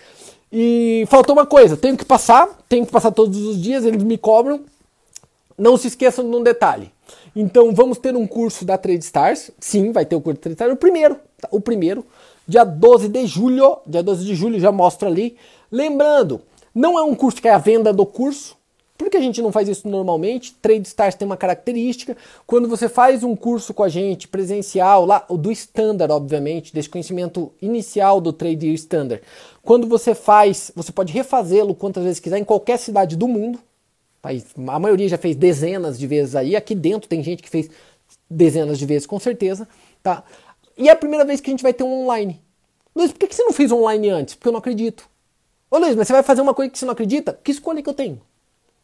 E 0.50 1.04
faltou 1.08 1.34
uma 1.34 1.44
coisa, 1.44 1.76
tenho 1.76 1.96
que 1.96 2.04
passar, 2.04 2.48
tenho 2.68 2.86
que 2.86 2.92
passar 2.92 3.10
todos 3.10 3.38
os 3.38 3.60
dias, 3.60 3.84
eles 3.84 4.02
me 4.02 4.16
cobram. 4.16 4.60
Não 5.58 5.76
se 5.76 5.88
esqueçam 5.88 6.28
de 6.28 6.34
um 6.34 6.42
detalhe. 6.42 6.90
Então 7.36 7.74
vamos 7.74 7.98
ter 7.98 8.16
um 8.16 8.26
curso 8.26 8.64
da 8.64 8.78
Trade 8.78 9.04
Stars. 9.04 9.50
Sim, 9.60 9.92
vai 9.92 10.06
ter 10.06 10.16
o 10.16 10.20
curso 10.22 10.38
da 10.38 10.42
Trade 10.42 10.54
Stars. 10.54 10.72
O 10.72 10.76
primeiro, 10.76 11.16
tá? 11.38 11.48
o 11.50 11.60
primeiro 11.60 12.04
dia 12.46 12.64
12 12.64 13.08
de 13.08 13.26
julho, 13.26 13.78
dia 13.86 14.02
12 14.02 14.24
de 14.24 14.34
julho 14.34 14.60
já 14.60 14.72
mostro 14.72 15.08
ali. 15.08 15.36
Lembrando, 15.70 16.40
não 16.74 16.98
é 16.98 17.02
um 17.02 17.14
curso 17.14 17.40
que 17.40 17.48
é 17.48 17.52
a 17.52 17.58
venda 17.58 17.92
do 17.92 18.06
curso, 18.06 18.56
porque 18.96 19.16
a 19.16 19.20
gente 19.20 19.42
não 19.42 19.50
faz 19.50 19.68
isso 19.68 19.88
normalmente. 19.88 20.54
Trade 20.62 20.86
Stars 20.86 21.14
tem 21.14 21.26
uma 21.26 21.36
característica. 21.36 22.16
Quando 22.46 22.68
você 22.68 22.88
faz 22.88 23.24
um 23.24 23.34
curso 23.34 23.74
com 23.74 23.82
a 23.82 23.88
gente 23.88 24.28
presencial, 24.28 25.04
lá 25.04 25.24
do 25.28 25.50
standard, 25.50 26.12
obviamente, 26.12 26.72
desse 26.72 26.88
conhecimento 26.88 27.52
inicial 27.60 28.20
do 28.20 28.32
Trade 28.32 28.72
Standard. 28.74 29.22
Quando 29.62 29.86
você 29.86 30.14
faz, 30.14 30.70
você 30.74 30.92
pode 30.92 31.12
refazê-lo 31.12 31.74
quantas 31.74 32.04
vezes 32.04 32.20
quiser 32.20 32.38
em 32.38 32.44
qualquer 32.44 32.78
cidade 32.78 33.16
do 33.16 33.26
mundo. 33.26 33.58
A 34.68 34.78
maioria 34.78 35.08
já 35.08 35.18
fez 35.18 35.34
dezenas 35.34 35.98
de 35.98 36.06
vezes 36.06 36.36
aí. 36.36 36.54
Aqui 36.54 36.74
dentro 36.74 37.08
tem 37.08 37.22
gente 37.24 37.42
que 37.42 37.50
fez 37.50 37.68
dezenas 38.30 38.78
de 38.78 38.86
vezes, 38.86 39.06
com 39.06 39.18
certeza. 39.18 39.66
Tá? 40.02 40.22
E 40.76 40.88
é 40.88 40.92
a 40.92 40.96
primeira 40.96 41.24
vez 41.24 41.40
que 41.40 41.50
a 41.50 41.52
gente 41.52 41.62
vai 41.62 41.72
ter 41.72 41.84
um 41.84 42.02
online. 42.02 42.40
Luiz, 42.94 43.12
por 43.12 43.26
que 43.26 43.34
você 43.34 43.42
não 43.42 43.52
fez 43.52 43.72
online 43.72 44.10
antes? 44.10 44.34
Porque 44.34 44.48
eu 44.48 44.52
não 44.52 44.58
acredito. 44.58 45.08
Ô 45.70 45.78
Luiz, 45.78 45.96
mas 45.96 46.06
você 46.06 46.12
vai 46.12 46.22
fazer 46.22 46.42
uma 46.42 46.54
coisa 46.54 46.70
que 46.70 46.78
você 46.78 46.84
não 46.84 46.92
acredita? 46.92 47.38
Que 47.42 47.50
escolha 47.50 47.82
que 47.82 47.88
eu 47.88 47.94
tenho? 47.94 48.20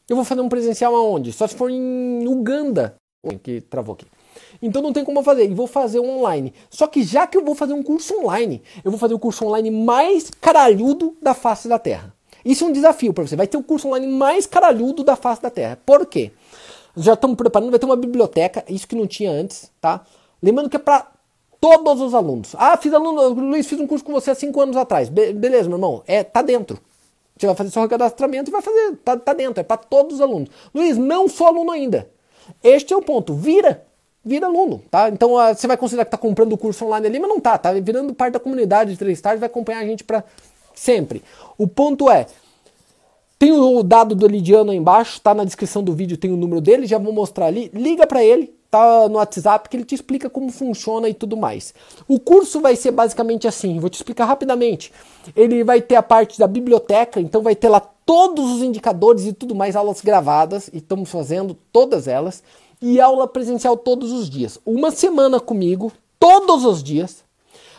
Eu 0.09 0.17
vou 0.17 0.25
fazer 0.25 0.41
um 0.41 0.49
presencial 0.49 0.95
aonde? 0.95 1.33
Só 1.33 1.47
se 1.47 1.55
for 1.55 1.71
em 1.71 2.27
Uganda. 2.27 2.95
Que 3.43 3.61
travou 3.61 3.95
aqui. 3.95 4.07
Então 4.63 4.81
não 4.81 4.93
tem 4.93 5.05
como 5.05 5.19
eu 5.19 5.23
fazer. 5.23 5.51
E 5.51 5.55
vou 5.55 5.67
fazer 5.67 6.01
um 6.01 6.19
online. 6.19 6.55
Só 6.71 6.87
que 6.87 7.03
já 7.03 7.27
que 7.27 7.37
eu 7.37 7.45
vou 7.45 7.55
fazer 7.55 7.75
um 7.75 7.83
curso 7.83 8.19
online, 8.19 8.63
eu 8.83 8.91
vou 8.91 8.99
fazer 8.99 9.13
o 9.13 9.19
curso 9.19 9.45
online 9.45 9.71
mais 9.71 10.31
caralhudo 10.41 11.15
da 11.21 11.35
face 11.35 11.69
da 11.69 11.79
Terra. 11.79 12.15
Isso 12.45 12.65
é 12.65 12.69
um 12.69 12.73
desafio 12.73 13.13
para 13.13 13.27
você. 13.27 13.37
Vai 13.37 13.47
ter 13.47 13.59
o 13.59 13.63
curso 13.63 13.89
online 13.89 14.07
mais 14.07 14.47
caralhudo 14.47 15.05
da 15.05 15.17
face 15.17 15.43
da 15.43 15.51
Terra. 15.51 15.79
Por 15.85 16.07
quê? 16.07 16.33
Já 16.97 17.13
estamos 17.13 17.37
preparando, 17.37 17.71
vai 17.71 17.79
ter 17.79 17.87
uma 17.87 17.97
biblioteca, 17.97 18.65
isso 18.69 18.89
que 18.89 18.97
não 18.97 19.07
tinha 19.07 19.31
antes, 19.31 19.71
tá? 19.81 20.05
Lembrando 20.43 20.71
que 20.71 20.77
é 20.77 20.81
para 20.81 21.07
Todos 21.61 22.01
os 22.01 22.15
alunos. 22.15 22.55
Ah, 22.57 22.77
fiz 22.77 22.93
aluno, 22.93 23.29
Luiz, 23.31 23.67
fiz 23.67 23.81
um 23.81 23.87
curso 23.87 24.05
com 24.05 24.13
você 24.13 24.31
há 24.31 24.35
cinco 24.35 24.61
anos 24.61 24.77
atrás. 24.77 25.09
Be 25.09 25.33
beleza, 25.33 25.69
meu 25.69 25.77
irmão. 25.77 26.03
É, 26.07 26.23
tá 26.23 26.41
dentro. 26.41 26.79
Você 27.37 27.47
vai 27.47 27.55
fazer 27.55 27.71
seu 27.71 27.89
cadastramento 27.89 28.51
e 28.51 28.53
vai 28.53 28.63
fazer. 28.63 28.97
Tá, 29.05 29.17
tá 29.17 29.33
dentro. 29.33 29.61
É 29.61 29.65
para 29.65 29.77
todos 29.77 30.17
os 30.17 30.21
alunos. 30.21 30.49
Luiz, 30.75 30.97
não 30.97 31.29
sou 31.29 31.47
aluno 31.47 31.71
ainda. 31.71 32.09
Este 32.63 32.93
é 32.93 32.97
o 32.97 33.03
ponto. 33.03 33.35
Vira. 33.35 33.85
Vira 34.25 34.47
aluno, 34.47 34.83
tá? 34.91 35.09
Então 35.09 35.39
ah, 35.39 35.55
você 35.55 35.67
vai 35.67 35.77
considerar 35.77 36.05
que 36.05 36.11
tá 36.11 36.19
comprando 36.19 36.53
o 36.53 36.59
curso 36.59 36.85
online 36.85 37.07
ali, 37.07 37.19
mas 37.19 37.31
não 37.31 37.41
tá. 37.41 37.57
Tá 37.57 37.73
virando 37.73 38.13
parte 38.13 38.35
da 38.35 38.41
comunidade 38.41 38.93
de 38.93 38.99
três 38.99 39.19
stars, 39.19 39.41
vai 39.41 39.47
acompanhar 39.47 39.81
a 39.81 39.87
gente 39.87 40.05
para 40.05 40.23
sempre. 40.75 41.23
O 41.57 41.67
ponto 41.67 42.11
é. 42.11 42.27
Tem 43.39 43.53
o 43.53 43.83
dado 43.85 44.17
do 44.17 44.27
Lidiano 44.27 44.73
aí 44.73 44.77
embaixo, 44.77 45.21
tá 45.21 45.33
na 45.33 45.45
descrição 45.45 45.83
do 45.83 45.95
vídeo, 45.95 46.17
tem 46.17 46.33
o 46.33 46.37
número 46.37 46.61
dele, 46.61 46.87
já 46.87 46.99
vou 46.99 47.13
mostrar 47.13 47.47
ali. 47.47 47.71
Liga 47.73 48.05
para 48.07 48.23
ele, 48.23 48.53
tá 48.71 49.09
no 49.09 49.17
WhatsApp 49.17 49.69
que 49.69 49.77
ele 49.77 49.85
te 49.85 49.95
explica 49.95 50.29
como 50.29 50.51
funciona 50.51 51.09
e 51.09 51.15
tudo 51.15 51.37
mais. 51.37 51.75
O 52.07 52.19
curso 52.19 52.61
vai 52.61 52.77
ser 52.77 52.91
basicamente 52.91 53.49
assim, 53.49 53.79
vou 53.79 53.91
te 53.91 53.95
explicar 53.95 54.27
rapidamente. 54.27 54.93
Ele 55.35 55.65
vai 55.65 55.81
ter 55.81 55.97
a 55.97 56.03
parte 56.03 56.39
da 56.39 56.47
biblioteca, 56.47 57.21
então 57.21 57.43
vai 57.43 57.55
ter 57.55 57.69
lá 57.69 57.81
todos 57.81 58.53
os 58.53 58.63
indicadores 58.63 59.27
e 59.27 59.33
tudo 59.33 59.55
mais, 59.55 59.77
aulas 59.77 60.01
gravadas, 60.01 60.69
e 60.73 60.79
estamos 60.79 61.11
fazendo 61.11 61.55
todas 61.73 62.09
elas, 62.09 62.43
e 62.81 63.01
aula 63.01 63.27
presencial 63.27 63.77
todos 63.77 64.13
os 64.13 64.31
dias. 64.31 64.59
Uma 64.65 64.91
semana 64.91 65.41
comigo, 65.41 65.93
todos 66.19 66.65
os 66.65 66.83
dias. 66.83 67.25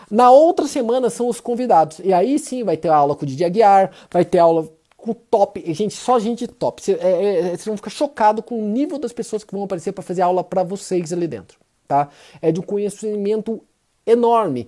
Na 0.09 0.31
outra 0.31 0.67
semana 0.67 1.09
são 1.09 1.27
os 1.27 1.39
convidados. 1.39 1.99
E 1.99 2.11
aí 2.11 2.39
sim 2.39 2.63
vai 2.63 2.75
ter 2.75 2.89
aula 2.89 3.15
com 3.15 3.23
o 3.23 3.27
Didi 3.27 3.45
Aguiar, 3.45 3.91
vai 4.11 4.25
ter 4.25 4.39
aula 4.39 4.67
com 5.01 5.13
top, 5.13 5.61
gente, 5.73 5.95
só 5.95 6.19
gente 6.19 6.47
top. 6.47 6.81
Vocês 6.81 6.99
é, 7.01 7.11
é, 7.11 7.53
é, 7.53 7.57
vão 7.57 7.77
ficar 7.77 7.89
chocados 7.89 8.43
com 8.45 8.61
o 8.61 8.67
nível 8.67 8.99
das 8.99 9.13
pessoas 9.13 9.43
que 9.43 9.53
vão 9.53 9.63
aparecer 9.63 9.91
para 9.91 10.03
fazer 10.03 10.21
aula 10.21 10.43
para 10.43 10.63
vocês 10.63 11.13
ali 11.13 11.27
dentro, 11.27 11.57
tá? 11.87 12.09
É 12.41 12.51
de 12.51 12.59
um 12.59 12.63
conhecimento 12.63 13.61
enorme. 14.05 14.67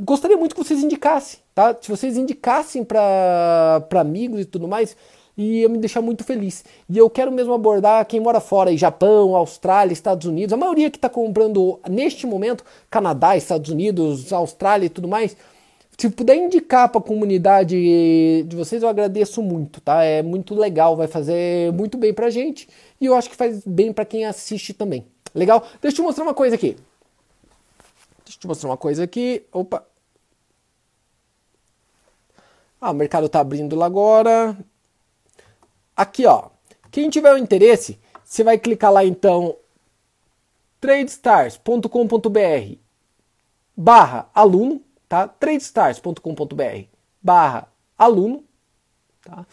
Gostaria 0.00 0.36
muito 0.36 0.54
que 0.54 0.62
vocês 0.62 0.82
indicassem, 0.82 1.40
tá? 1.54 1.76
Se 1.80 1.88
vocês 1.88 2.16
indicassem 2.16 2.84
para 2.84 3.86
amigos 3.92 4.40
e 4.40 4.44
tudo 4.44 4.68
mais, 4.68 4.96
ia 5.36 5.68
me 5.68 5.78
deixar 5.78 6.02
muito 6.02 6.24
feliz. 6.24 6.64
E 6.88 6.98
eu 6.98 7.08
quero 7.08 7.30
mesmo 7.30 7.54
abordar 7.54 8.04
quem 8.06 8.20
mora 8.20 8.40
fora, 8.40 8.70
aí, 8.70 8.76
Japão, 8.76 9.34
Austrália, 9.36 9.92
Estados 9.92 10.26
Unidos, 10.26 10.52
a 10.52 10.56
maioria 10.56 10.90
que 10.90 10.98
está 10.98 11.08
comprando 11.08 11.80
neste 11.88 12.26
momento, 12.26 12.64
Canadá, 12.90 13.36
Estados 13.36 13.70
Unidos, 13.70 14.32
Austrália 14.32 14.86
e 14.86 14.90
tudo 14.90 15.08
mais 15.08 15.36
se 15.96 16.10
puder 16.10 16.36
indicar 16.36 16.88
para 16.88 17.00
a 17.00 17.04
comunidade 17.04 17.74
de 18.44 18.56
vocês, 18.56 18.82
eu 18.82 18.88
agradeço 18.88 19.42
muito, 19.42 19.80
tá? 19.80 20.02
É 20.02 20.22
muito 20.22 20.54
legal, 20.54 20.96
vai 20.96 21.06
fazer 21.06 21.72
muito 21.72 21.96
bem 21.96 22.12
pra 22.12 22.28
gente 22.28 22.68
e 23.00 23.06
eu 23.06 23.14
acho 23.14 23.30
que 23.30 23.36
faz 23.36 23.62
bem 23.64 23.92
para 23.92 24.04
quem 24.04 24.26
assiste 24.26 24.74
também. 24.74 25.06
Legal? 25.34 25.60
Deixa 25.80 25.94
eu 25.94 25.96
te 25.96 26.02
mostrar 26.02 26.24
uma 26.24 26.34
coisa 26.34 26.54
aqui. 26.54 26.76
Deixa 28.24 28.36
eu 28.36 28.40
te 28.40 28.46
mostrar 28.46 28.68
uma 28.70 28.76
coisa 28.76 29.04
aqui. 29.04 29.44
Opa. 29.52 29.86
Ah, 32.80 32.90
o 32.90 32.94
mercado 32.94 33.26
está 33.26 33.40
abrindo 33.40 33.74
lá 33.74 33.86
agora. 33.86 34.56
Aqui, 35.96 36.26
ó. 36.26 36.50
Quem 36.90 37.08
tiver 37.08 37.32
o 37.32 37.38
interesse, 37.38 37.98
você 38.24 38.44
vai 38.44 38.58
clicar 38.58 38.92
lá 38.92 39.04
então 39.04 39.56
tradestars.com.br 40.80 42.76
barra 43.76 44.30
aluno, 44.34 44.80
tá? 45.08 45.28
tradestars.com.br 45.28 46.88
barra 47.22 47.68
aluno, 47.98 48.44
tá? 49.22 49.46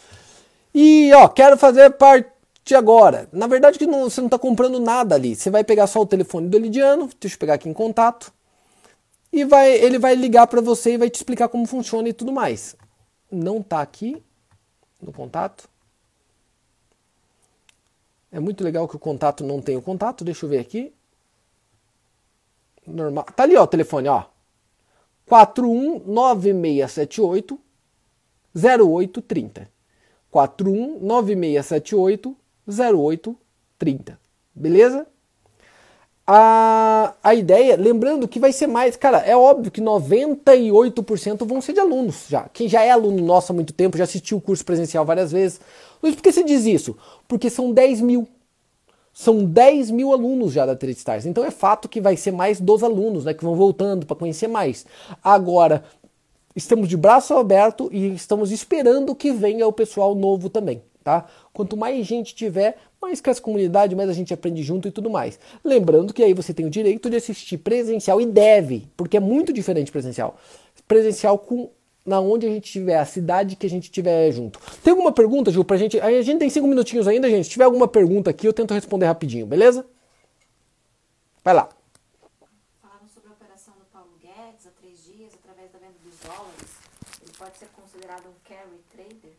E, 0.73 1.11
ó, 1.13 1.27
quero 1.27 1.57
fazer 1.57 1.91
parte 1.91 2.75
agora. 2.75 3.29
Na 3.31 3.47
verdade 3.47 3.77
que 3.77 3.85
não, 3.85 4.09
você 4.09 4.21
não 4.21 4.27
está 4.27 4.39
comprando 4.39 4.79
nada 4.79 5.15
ali. 5.15 5.35
Você 5.35 5.49
vai 5.49 5.63
pegar 5.63 5.87
só 5.87 6.01
o 6.01 6.05
telefone 6.05 6.49
do 6.49 6.57
Elidiano, 6.57 7.09
deixa 7.19 7.35
eu 7.35 7.39
pegar 7.39 7.55
aqui 7.55 7.69
em 7.69 7.73
contato, 7.73 8.33
e 9.31 9.43
vai, 9.43 9.71
ele 9.71 9.97
vai 9.97 10.15
ligar 10.15 10.47
para 10.47 10.61
você 10.61 10.93
e 10.93 10.97
vai 10.97 11.09
te 11.09 11.15
explicar 11.15 11.49
como 11.49 11.65
funciona 11.65 12.07
e 12.09 12.13
tudo 12.13 12.31
mais. 12.31 12.75
Não 13.31 13.57
está 13.57 13.81
aqui 13.81 14.23
no 15.01 15.11
contato. 15.11 15.67
É 18.31 18.39
muito 18.39 18.63
legal 18.63 18.87
que 18.87 18.95
o 18.95 18.99
contato 18.99 19.43
não 19.43 19.61
tem 19.61 19.75
o 19.75 19.81
contato. 19.81 20.23
Deixa 20.23 20.45
eu 20.45 20.49
ver 20.49 20.59
aqui. 20.59 20.93
Normal. 22.85 23.25
Tá 23.35 23.43
ali, 23.43 23.55
ó, 23.55 23.63
o 23.63 23.67
telefone, 23.67 24.07
ó. 24.07 24.25
419678 25.27 27.59
0830. 28.55 29.69
419678 30.31 32.35
0830. 32.67 34.19
Beleza? 34.55 35.05
A, 36.25 37.15
a 37.21 37.35
ideia, 37.35 37.75
lembrando 37.75 38.29
que 38.29 38.39
vai 38.39 38.53
ser 38.53 38.67
mais, 38.67 38.95
cara, 38.95 39.17
é 39.19 39.35
óbvio 39.35 39.69
que 39.69 39.81
98% 39.81 41.45
vão 41.45 41.59
ser 41.59 41.73
de 41.73 41.81
alunos 41.81 42.27
já. 42.29 42.47
Quem 42.53 42.69
já 42.69 42.81
é 42.81 42.91
aluno 42.91 43.21
nosso 43.21 43.51
há 43.51 43.55
muito 43.55 43.73
tempo, 43.73 43.97
já 43.97 44.05
assistiu 44.05 44.37
o 44.37 44.41
curso 44.41 44.63
presencial 44.63 45.05
várias 45.05 45.33
vezes. 45.33 45.59
Luiz, 46.01 46.15
por 46.15 46.23
que 46.23 46.31
você 46.31 46.43
diz 46.43 46.65
isso? 46.65 46.95
Porque 47.27 47.49
são 47.49 47.73
10 47.73 47.99
mil. 47.99 48.25
São 49.13 49.45
10 49.45 49.91
mil 49.91 50.11
alunos 50.11 50.51
já 50.51 50.65
da 50.65 50.75
Trade 50.75 50.97
Stars. 50.97 51.25
Então 51.27 51.45
é 51.45 51.51
fato 51.51 51.87
que 51.87 52.01
vai 52.01 52.17
ser 52.17 52.31
mais 52.31 52.59
dos 52.59 52.81
alunos, 52.81 53.25
né? 53.25 53.33
Que 53.33 53.43
vão 53.43 53.55
voltando 53.55 54.07
para 54.07 54.15
conhecer 54.15 54.47
mais. 54.47 54.85
Agora, 55.23 55.83
estamos 56.55 56.89
de 56.89 56.97
braço 56.97 57.35
aberto 57.35 57.89
e 57.91 58.13
estamos 58.15 58.51
esperando 58.51 59.13
que 59.13 59.31
venha 59.31 59.67
o 59.67 59.71
pessoal 59.71 60.15
novo 60.15 60.49
também, 60.49 60.81
tá? 61.03 61.27
Quanto 61.53 61.77
mais 61.77 62.05
gente 62.07 62.33
tiver, 62.33 62.75
mais 62.99 63.21
que 63.21 63.29
essa 63.29 63.41
comunidade, 63.41 63.95
mais 63.95 64.09
a 64.09 64.13
gente 64.13 64.33
aprende 64.33 64.63
junto 64.63 64.87
e 64.87 64.91
tudo 64.91 65.11
mais. 65.11 65.39
Lembrando 65.63 66.11
que 66.11 66.23
aí 66.23 66.33
você 66.33 66.51
tem 66.51 66.65
o 66.65 66.69
direito 66.69 67.07
de 67.07 67.17
assistir 67.17 67.59
presencial 67.59 68.19
e 68.19 68.25
deve, 68.25 68.87
porque 68.97 69.17
é 69.17 69.19
muito 69.19 69.53
diferente 69.53 69.91
presencial. 69.91 70.37
Presencial 70.87 71.37
com 71.37 71.69
na 72.05 72.19
onde 72.19 72.45
a 72.45 72.49
gente 72.49 72.69
tiver, 72.71 72.97
a 72.97 73.05
cidade 73.05 73.55
que 73.55 73.65
a 73.65 73.69
gente 73.69 73.89
tiver 73.89 74.31
junto. 74.31 74.59
Tem 74.83 74.91
alguma 74.91 75.11
pergunta, 75.11 75.51
Gil, 75.51 75.63
pra 75.63 75.77
gente? 75.77 75.99
A 75.99 76.21
gente 76.21 76.39
tem 76.39 76.49
cinco 76.49 76.67
minutinhos 76.67 77.07
ainda, 77.07 77.29
gente. 77.29 77.45
Se 77.45 77.51
tiver 77.51 77.63
alguma 77.63 77.87
pergunta 77.87 78.29
aqui, 78.29 78.45
eu 78.45 78.53
tento 78.53 78.73
responder 78.73 79.05
rapidinho, 79.05 79.45
beleza? 79.45 79.85
Vai 81.43 81.53
lá. 81.53 81.69
Falaram 82.81 83.07
sobre 83.07 83.29
a 83.29 83.33
operação 83.33 83.73
do 83.75 83.85
Paulo 83.91 84.09
Guedes 84.21 84.67
há 84.67 84.71
três 84.81 85.03
dias, 85.05 85.31
através 85.41 85.71
da 85.71 85.79
venda 85.79 85.95
dos 86.03 86.19
dólares. 86.19 86.71
Ele 87.21 87.31
pode 87.37 87.57
ser 87.57 87.67
considerado 87.75 88.23
um 88.27 88.33
carry 88.47 88.81
trader? 88.91 89.31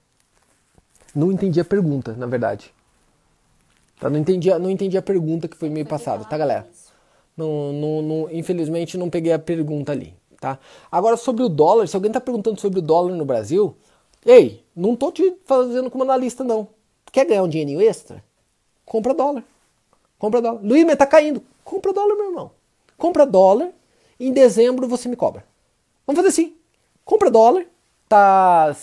Não 1.14 1.30
entendi 1.30 1.60
a 1.60 1.64
pergunta, 1.64 2.14
na 2.14 2.26
verdade. 2.26 2.72
Tá, 4.00 4.10
não, 4.10 4.18
entendi, 4.18 4.50
não 4.58 4.70
entendi 4.70 4.98
a 4.98 5.02
pergunta 5.02 5.48
que 5.48 5.56
foi 5.56 5.68
meio 5.68 5.86
passada, 5.86 6.24
tá, 6.24 6.36
galera? 6.36 6.66
Não, 7.36 7.72
não, 7.72 8.02
não, 8.02 8.30
infelizmente 8.32 8.96
não 8.96 9.10
peguei 9.10 9.32
a 9.32 9.38
pergunta 9.38 9.92
ali. 9.92 10.14
Tá? 10.44 10.58
Agora, 10.92 11.16
sobre 11.16 11.42
o 11.42 11.48
dólar, 11.48 11.88
se 11.88 11.96
alguém 11.96 12.10
está 12.10 12.20
perguntando 12.20 12.60
sobre 12.60 12.78
o 12.78 12.82
dólar 12.82 13.14
no 13.14 13.24
Brasil, 13.24 13.74
ei, 14.26 14.62
não 14.76 14.94
tô 14.94 15.10
te 15.10 15.34
fazendo 15.46 15.90
como 15.90 16.04
analista, 16.04 16.44
não. 16.44 16.68
Quer 17.10 17.24
ganhar 17.24 17.42
um 17.42 17.48
dinheirinho 17.48 17.80
extra? 17.80 18.22
Compra 18.84 19.14
dólar. 19.14 19.42
Compra 20.18 20.42
dólar. 20.42 20.60
Luiz, 20.62 20.84
mas 20.84 20.96
tá 20.96 21.06
caindo. 21.06 21.42
Compra 21.64 21.94
dólar, 21.94 22.14
meu 22.14 22.26
irmão. 22.26 22.50
Compra 22.98 23.24
dólar. 23.24 23.70
Em 24.20 24.34
dezembro 24.34 24.86
você 24.86 25.08
me 25.08 25.16
cobra. 25.16 25.46
Vamos 26.06 26.18
fazer 26.18 26.28
assim. 26.28 26.54
Compra 27.06 27.30
dólar. 27.30 27.64
Tá 28.06 28.76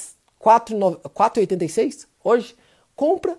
4,86 0.43 2.07
hoje. 2.23 2.55
Compra 2.95 3.37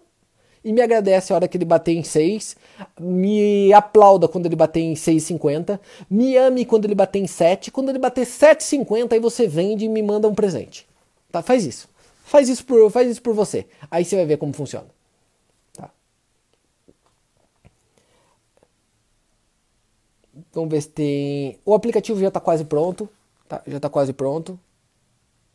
e 0.65 0.73
me 0.73 0.81
agradece 0.81 1.33
a 1.33 1.37
hora 1.37 1.49
que 1.49 1.57
ele 1.57 1.65
bater 1.65 1.93
em 1.93 2.03
6, 2.03 2.57
me 3.01 3.73
aplauda 3.73 4.29
quando 4.29 4.47
ele 4.47 4.57
bater 4.57 4.81
em 4.81 4.95
6,50, 4.95 5.81
me 6.09 6.37
ame 6.37 6.65
quando 6.65 6.85
ele 6.85 6.95
bater 6.95 7.19
em 7.19 7.27
7, 7.27 7.71
quando 7.71 7.89
ele 7.89 7.99
bater 7.99 8.25
7,50 8.27 9.13
aí 9.13 9.21
você 9.21 9.47
vende 9.47 9.85
e 9.85 9.89
me 9.89 10.03
manda 10.03 10.29
um 10.29 10.35
presente. 10.35 10.87
Tá? 11.31 11.43
Faz 11.43 11.65
isso. 11.65 11.89
Faz 12.25 12.49
isso 12.49 12.65
por, 12.65 12.91
faz 12.91 13.11
isso 13.11 13.23
por 13.23 13.35
você. 13.35 13.67
Aí 13.91 14.05
você 14.05 14.17
vai 14.17 14.25
ver 14.25 14.37
como 14.37 14.53
funciona. 14.53 14.87
Tá? 15.75 15.91
Vamos 20.53 20.71
ver 20.71 20.81
se 20.83 20.89
tem. 20.89 21.59
O 21.65 21.75
aplicativo 21.75 22.21
já 22.21 22.29
está 22.29 22.41
quase 22.41 22.65
pronto. 22.65 23.09
Tá? 23.49 23.63
Já 23.67 23.77
está 23.77 23.89
quase 23.91 24.13
pronto. 24.13 24.59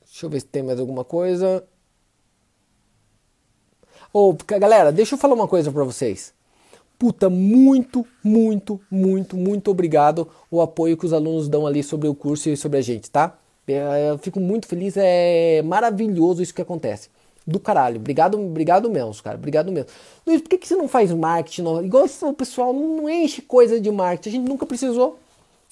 Deixa 0.05 0.25
eu 0.25 0.29
ver 0.29 0.39
se 0.39 0.45
tem 0.45 0.63
mais 0.63 0.79
alguma 0.79 1.03
coisa. 1.03 1.63
Ô, 4.19 4.31
oh, 4.31 4.59
galera, 4.59 4.91
deixa 4.91 5.13
eu 5.13 5.19
falar 5.19 5.35
uma 5.35 5.47
coisa 5.47 5.71
para 5.71 5.83
vocês. 5.83 6.33
Puta, 6.97 7.29
muito, 7.29 8.03
muito, 8.23 8.81
muito, 8.89 9.37
muito 9.37 9.69
obrigado 9.69 10.27
o 10.49 10.59
apoio 10.59 10.97
que 10.97 11.05
os 11.05 11.13
alunos 11.13 11.47
dão 11.47 11.67
ali 11.67 11.83
sobre 11.83 12.07
o 12.07 12.15
curso 12.15 12.49
e 12.49 12.57
sobre 12.57 12.79
a 12.79 12.81
gente, 12.81 13.11
tá? 13.11 13.37
É, 13.67 14.09
eu 14.09 14.17
fico 14.17 14.39
muito 14.39 14.65
feliz, 14.65 14.95
é 14.97 15.61
maravilhoso 15.61 16.41
isso 16.41 16.51
que 16.51 16.63
acontece. 16.63 17.11
Do 17.45 17.59
caralho. 17.59 17.97
Obrigado, 17.97 18.41
obrigado 18.41 18.89
mesmo, 18.89 19.13
cara. 19.21 19.37
Obrigado 19.37 19.71
mesmo. 19.71 19.91
Luiz, 20.25 20.41
por 20.41 20.49
que, 20.49 20.57
que 20.57 20.67
você 20.67 20.75
não 20.75 20.87
faz 20.87 21.11
marketing? 21.11 21.85
Igual 21.85 22.05
o 22.23 22.33
pessoal 22.33 22.73
não 22.73 23.07
enche 23.07 23.43
coisa 23.43 23.79
de 23.79 23.91
marketing. 23.91 24.29
A 24.29 24.31
gente 24.31 24.49
nunca 24.49 24.65
precisou. 24.65 25.19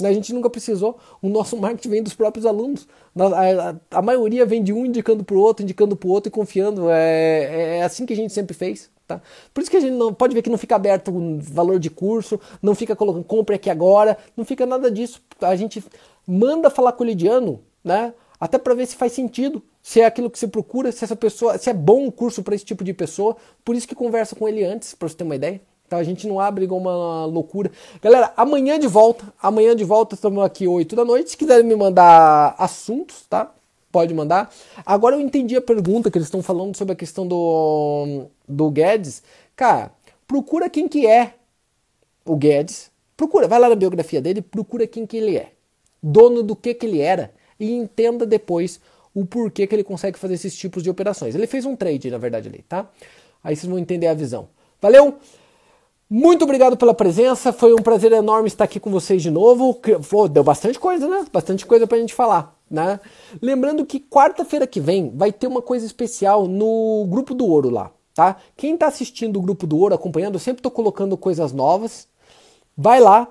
A 0.04 0.12
gente 0.12 0.34
nunca 0.34 0.50
precisou. 0.50 0.98
O 1.22 1.30
nosso 1.30 1.56
marketing 1.56 1.89
vem 1.89 2.04
dos 2.04 2.14
próprios 2.14 2.46
alunos. 2.46 2.88
A, 3.18 3.70
a, 3.70 4.00
a 4.00 4.02
maioria 4.02 4.46
vem 4.46 4.62
de 4.62 4.74
um 4.74 4.86
indicando 4.86 5.24
para 5.24 5.36
o 5.36 5.39
outro, 5.39 5.64
indicando 5.64 5.96
para 5.96 6.08
o 6.08 6.12
outro 6.12 6.28
e 6.28 6.32
confiando. 6.32 6.89
É, 6.89 7.43
é, 7.43 7.78
é 7.78 7.84
assim 7.84 8.06
que 8.06 8.14
a 8.14 8.16
gente 8.16 8.34
sempre 8.34 8.54
fez. 8.54 8.89
Tá? 9.08 9.22
Por 9.54 9.62
isso 9.62 9.72
que 9.72 9.78
a 9.78 9.80
gente 9.80 9.93
não 9.93 10.14
pode 10.14 10.34
ver 10.34 10.41
que 10.41 10.50
não 10.50 10.58
fica 10.58 10.76
aberto 10.76 11.16
o 11.16 11.39
valor 11.39 11.80
de 11.80 11.89
curso, 11.89 12.39
não 12.62 12.74
fica 12.74 12.96
colocando 12.96 13.24
compre 13.24 13.56
aqui 13.56 13.70
agora, 13.70 14.18
não 14.36 14.43
fica 14.43 14.66
nada 14.66 14.91
disso. 14.91 15.22
A 15.39 15.56
gente 15.56 15.84
manda 16.28 16.70
falar 16.70 16.91
com 16.93 17.04
o 17.04 17.08
Lidiano, 17.08 17.62
né? 17.84 18.14
Até 18.39 18.58
para 18.58 18.74
ver 18.74 18.86
se 18.86 18.96
faz 18.96 19.14
sentido, 19.14 19.64
se 19.82 20.02
é 20.02 20.06
aquilo 20.06 20.30
que 20.30 20.38
você 20.38 20.48
procura, 20.48 20.91
se 20.91 21.04
essa 21.04 21.16
pessoa, 21.16 21.58
se 21.58 21.70
é 21.70 21.74
bom 21.74 22.06
o 22.08 22.12
curso 22.12 22.43
para 22.43 22.54
esse 22.54 22.66
tipo 22.66 22.84
de 22.84 22.93
pessoa. 22.93 23.38
Por 23.64 23.76
isso 23.76 23.88
que 23.88 23.96
conversa 23.96 24.36
com 24.36 24.48
ele 24.48 24.64
antes, 24.64 24.93
para 24.93 25.08
você 25.08 25.16
ter 25.16 25.24
uma 25.24 25.36
ideia. 25.36 25.62
Então 25.88 26.00
a 26.00 26.04
gente 26.04 26.28
não 26.28 26.40
abre 26.40 26.66
uma 26.66 27.26
loucura. 27.26 27.72
Galera, 28.02 28.34
amanhã 28.36 28.80
de 28.80 28.88
volta. 28.88 29.32
Amanhã 29.42 29.76
de 29.76 29.84
volta, 29.84 30.16
estamos 30.16 30.44
aqui 30.44 30.68
8 30.68 30.96
da 30.96 31.06
noite. 31.06 31.32
Se 31.32 31.38
quiserem 31.38 31.66
me 31.66 31.76
mandar 31.76 32.56
assuntos, 32.58 33.26
tá? 33.30 33.52
Pode 33.92 34.14
mandar. 34.14 34.52
Agora 34.86 35.16
eu 35.16 35.22
entendi 35.22 35.56
a 35.56 35.62
pergunta 35.62 36.10
que 36.10 36.18
eles 36.18 36.28
estão 36.28 36.42
falando 36.42 36.76
sobre 36.76 36.94
a 36.94 36.96
questão 36.96 37.28
do, 37.28 38.26
do 38.48 38.70
Guedes. 38.70 39.24
Cara, 39.56 39.92
procura 40.28 40.70
quem 40.70 40.88
que 40.88 41.08
é 41.08 41.36
o 42.26 42.36
Guedes. 42.36 42.92
Procura, 43.16 43.48
vai 43.48 43.60
lá 43.60 43.70
na 43.70 43.76
biografia 43.76 44.22
dele, 44.22 44.42
procura 44.42 44.86
quem 44.86 45.06
que 45.06 45.16
ele 45.16 45.38
é. 45.38 45.52
Dono 46.04 46.44
do 46.44 46.56
que 46.56 46.74
que 46.74 46.86
ele 46.86 47.00
era. 47.00 47.34
E 47.60 47.72
entenda 47.72 48.26
depois 48.26 48.82
o 49.14 49.26
porquê 49.26 49.66
que 49.66 49.74
ele 49.74 49.84
consegue 49.84 50.20
fazer 50.20 50.34
esses 50.34 50.56
tipos 50.58 50.84
de 50.84 50.90
operações. 50.90 51.34
Ele 51.34 51.48
fez 51.48 51.66
um 51.66 51.76
trade, 51.76 52.12
na 52.12 52.18
verdade, 52.18 52.50
ali, 52.50 52.66
tá? 52.68 52.92
Aí 53.42 53.56
vocês 53.56 53.70
vão 53.70 53.80
entender 53.80 54.08
a 54.08 54.14
visão. 54.14 54.50
Valeu? 54.82 55.18
Muito 56.18 56.45
obrigado 56.45 56.78
pela 56.78 56.93
presença, 56.93 57.51
foi 57.51 57.74
um 57.74 57.84
prazer 57.84 58.13
enorme 58.13 58.47
estar 58.47 58.63
aqui 58.63 58.80
com 58.80 58.89
vocês 58.89 59.22
de 59.22 59.30
novo. 59.30 59.78
Deu 60.32 60.45
bastante 60.45 60.80
coisa, 60.80 61.09
né? 61.09 61.26
Bastante 61.30 61.66
coisa 61.66 61.86
pra 61.86 61.97
gente 61.97 62.13
falar, 62.13 62.57
né? 62.72 63.01
Lembrando 63.41 63.86
que 63.86 63.99
quarta-feira 63.99 64.66
que 64.66 64.80
vem 64.80 65.11
vai 65.13 65.34
ter 65.34 65.45
uma 65.45 65.61
coisa 65.61 65.86
especial 65.86 66.47
no 66.47 67.05
Grupo 67.09 67.34
do 67.34 67.45
Ouro 67.45 67.70
lá, 67.70 67.91
tá? 68.13 68.38
Quem 68.55 68.78
tá 68.78 68.88
assistindo 68.88 69.36
o 69.36 69.41
Grupo 69.41 69.68
do 69.68 69.78
Ouro, 69.78 69.93
acompanhando, 69.93 70.36
eu 70.36 70.39
sempre 70.39 70.61
tô 70.61 70.72
colocando 70.72 71.18
coisas 71.18 71.51
novas. 71.51 72.07
Vai 72.78 73.01
lá. 73.01 73.28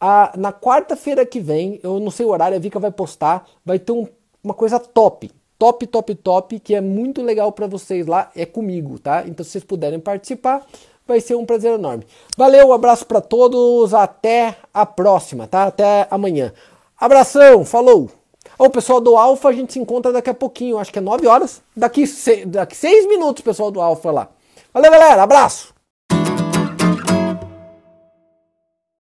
A, 0.00 0.32
na 0.38 0.52
quarta-feira 0.52 1.26
que 1.26 1.40
vem, 1.40 1.80
eu 1.82 1.98
não 1.98 2.12
sei 2.12 2.24
o 2.24 2.28
horário, 2.28 2.56
a 2.56 2.60
Vika 2.60 2.78
vai 2.78 2.92
postar, 2.92 3.48
vai 3.66 3.80
ter 3.80 3.90
um, 3.90 4.06
uma 4.44 4.54
coisa 4.54 4.78
top, 4.78 5.28
top, 5.58 5.88
top, 5.88 6.14
top, 6.14 6.60
que 6.60 6.72
é 6.72 6.80
muito 6.80 7.20
legal 7.20 7.50
para 7.50 7.66
vocês 7.66 8.06
lá, 8.06 8.30
é 8.36 8.46
comigo, 8.46 8.96
tá? 8.96 9.24
Então, 9.26 9.44
se 9.44 9.50
vocês 9.50 9.64
puderem 9.64 9.98
participar, 9.98 10.64
vai 11.08 11.20
ser 11.20 11.34
um 11.34 11.46
prazer 11.46 11.72
enorme. 11.72 12.06
Valeu, 12.36 12.68
um 12.68 12.72
abraço 12.72 13.06
para 13.06 13.20
todos, 13.20 13.94
até 13.94 14.56
a 14.72 14.84
próxima, 14.84 15.46
tá? 15.46 15.64
Até 15.64 16.06
amanhã. 16.10 16.52
Abração, 17.00 17.64
falou! 17.64 18.10
O 18.58 18.68
pessoal 18.68 19.00
do 19.00 19.16
Alfa, 19.16 19.48
a 19.48 19.52
gente 19.52 19.72
se 19.72 19.78
encontra 19.78 20.12
daqui 20.12 20.30
a 20.30 20.34
pouquinho, 20.34 20.78
acho 20.78 20.92
que 20.92 20.98
é 20.98 21.02
9 21.02 21.26
horas. 21.26 21.62
Daqui, 21.76 22.04
daqui 22.46 22.76
6 22.76 23.08
minutos, 23.08 23.42
pessoal 23.42 23.70
do 23.70 23.80
Alfa 23.80 24.10
lá. 24.10 24.28
Valeu, 24.74 24.90
galera, 24.90 25.22
abraço! 25.22 25.77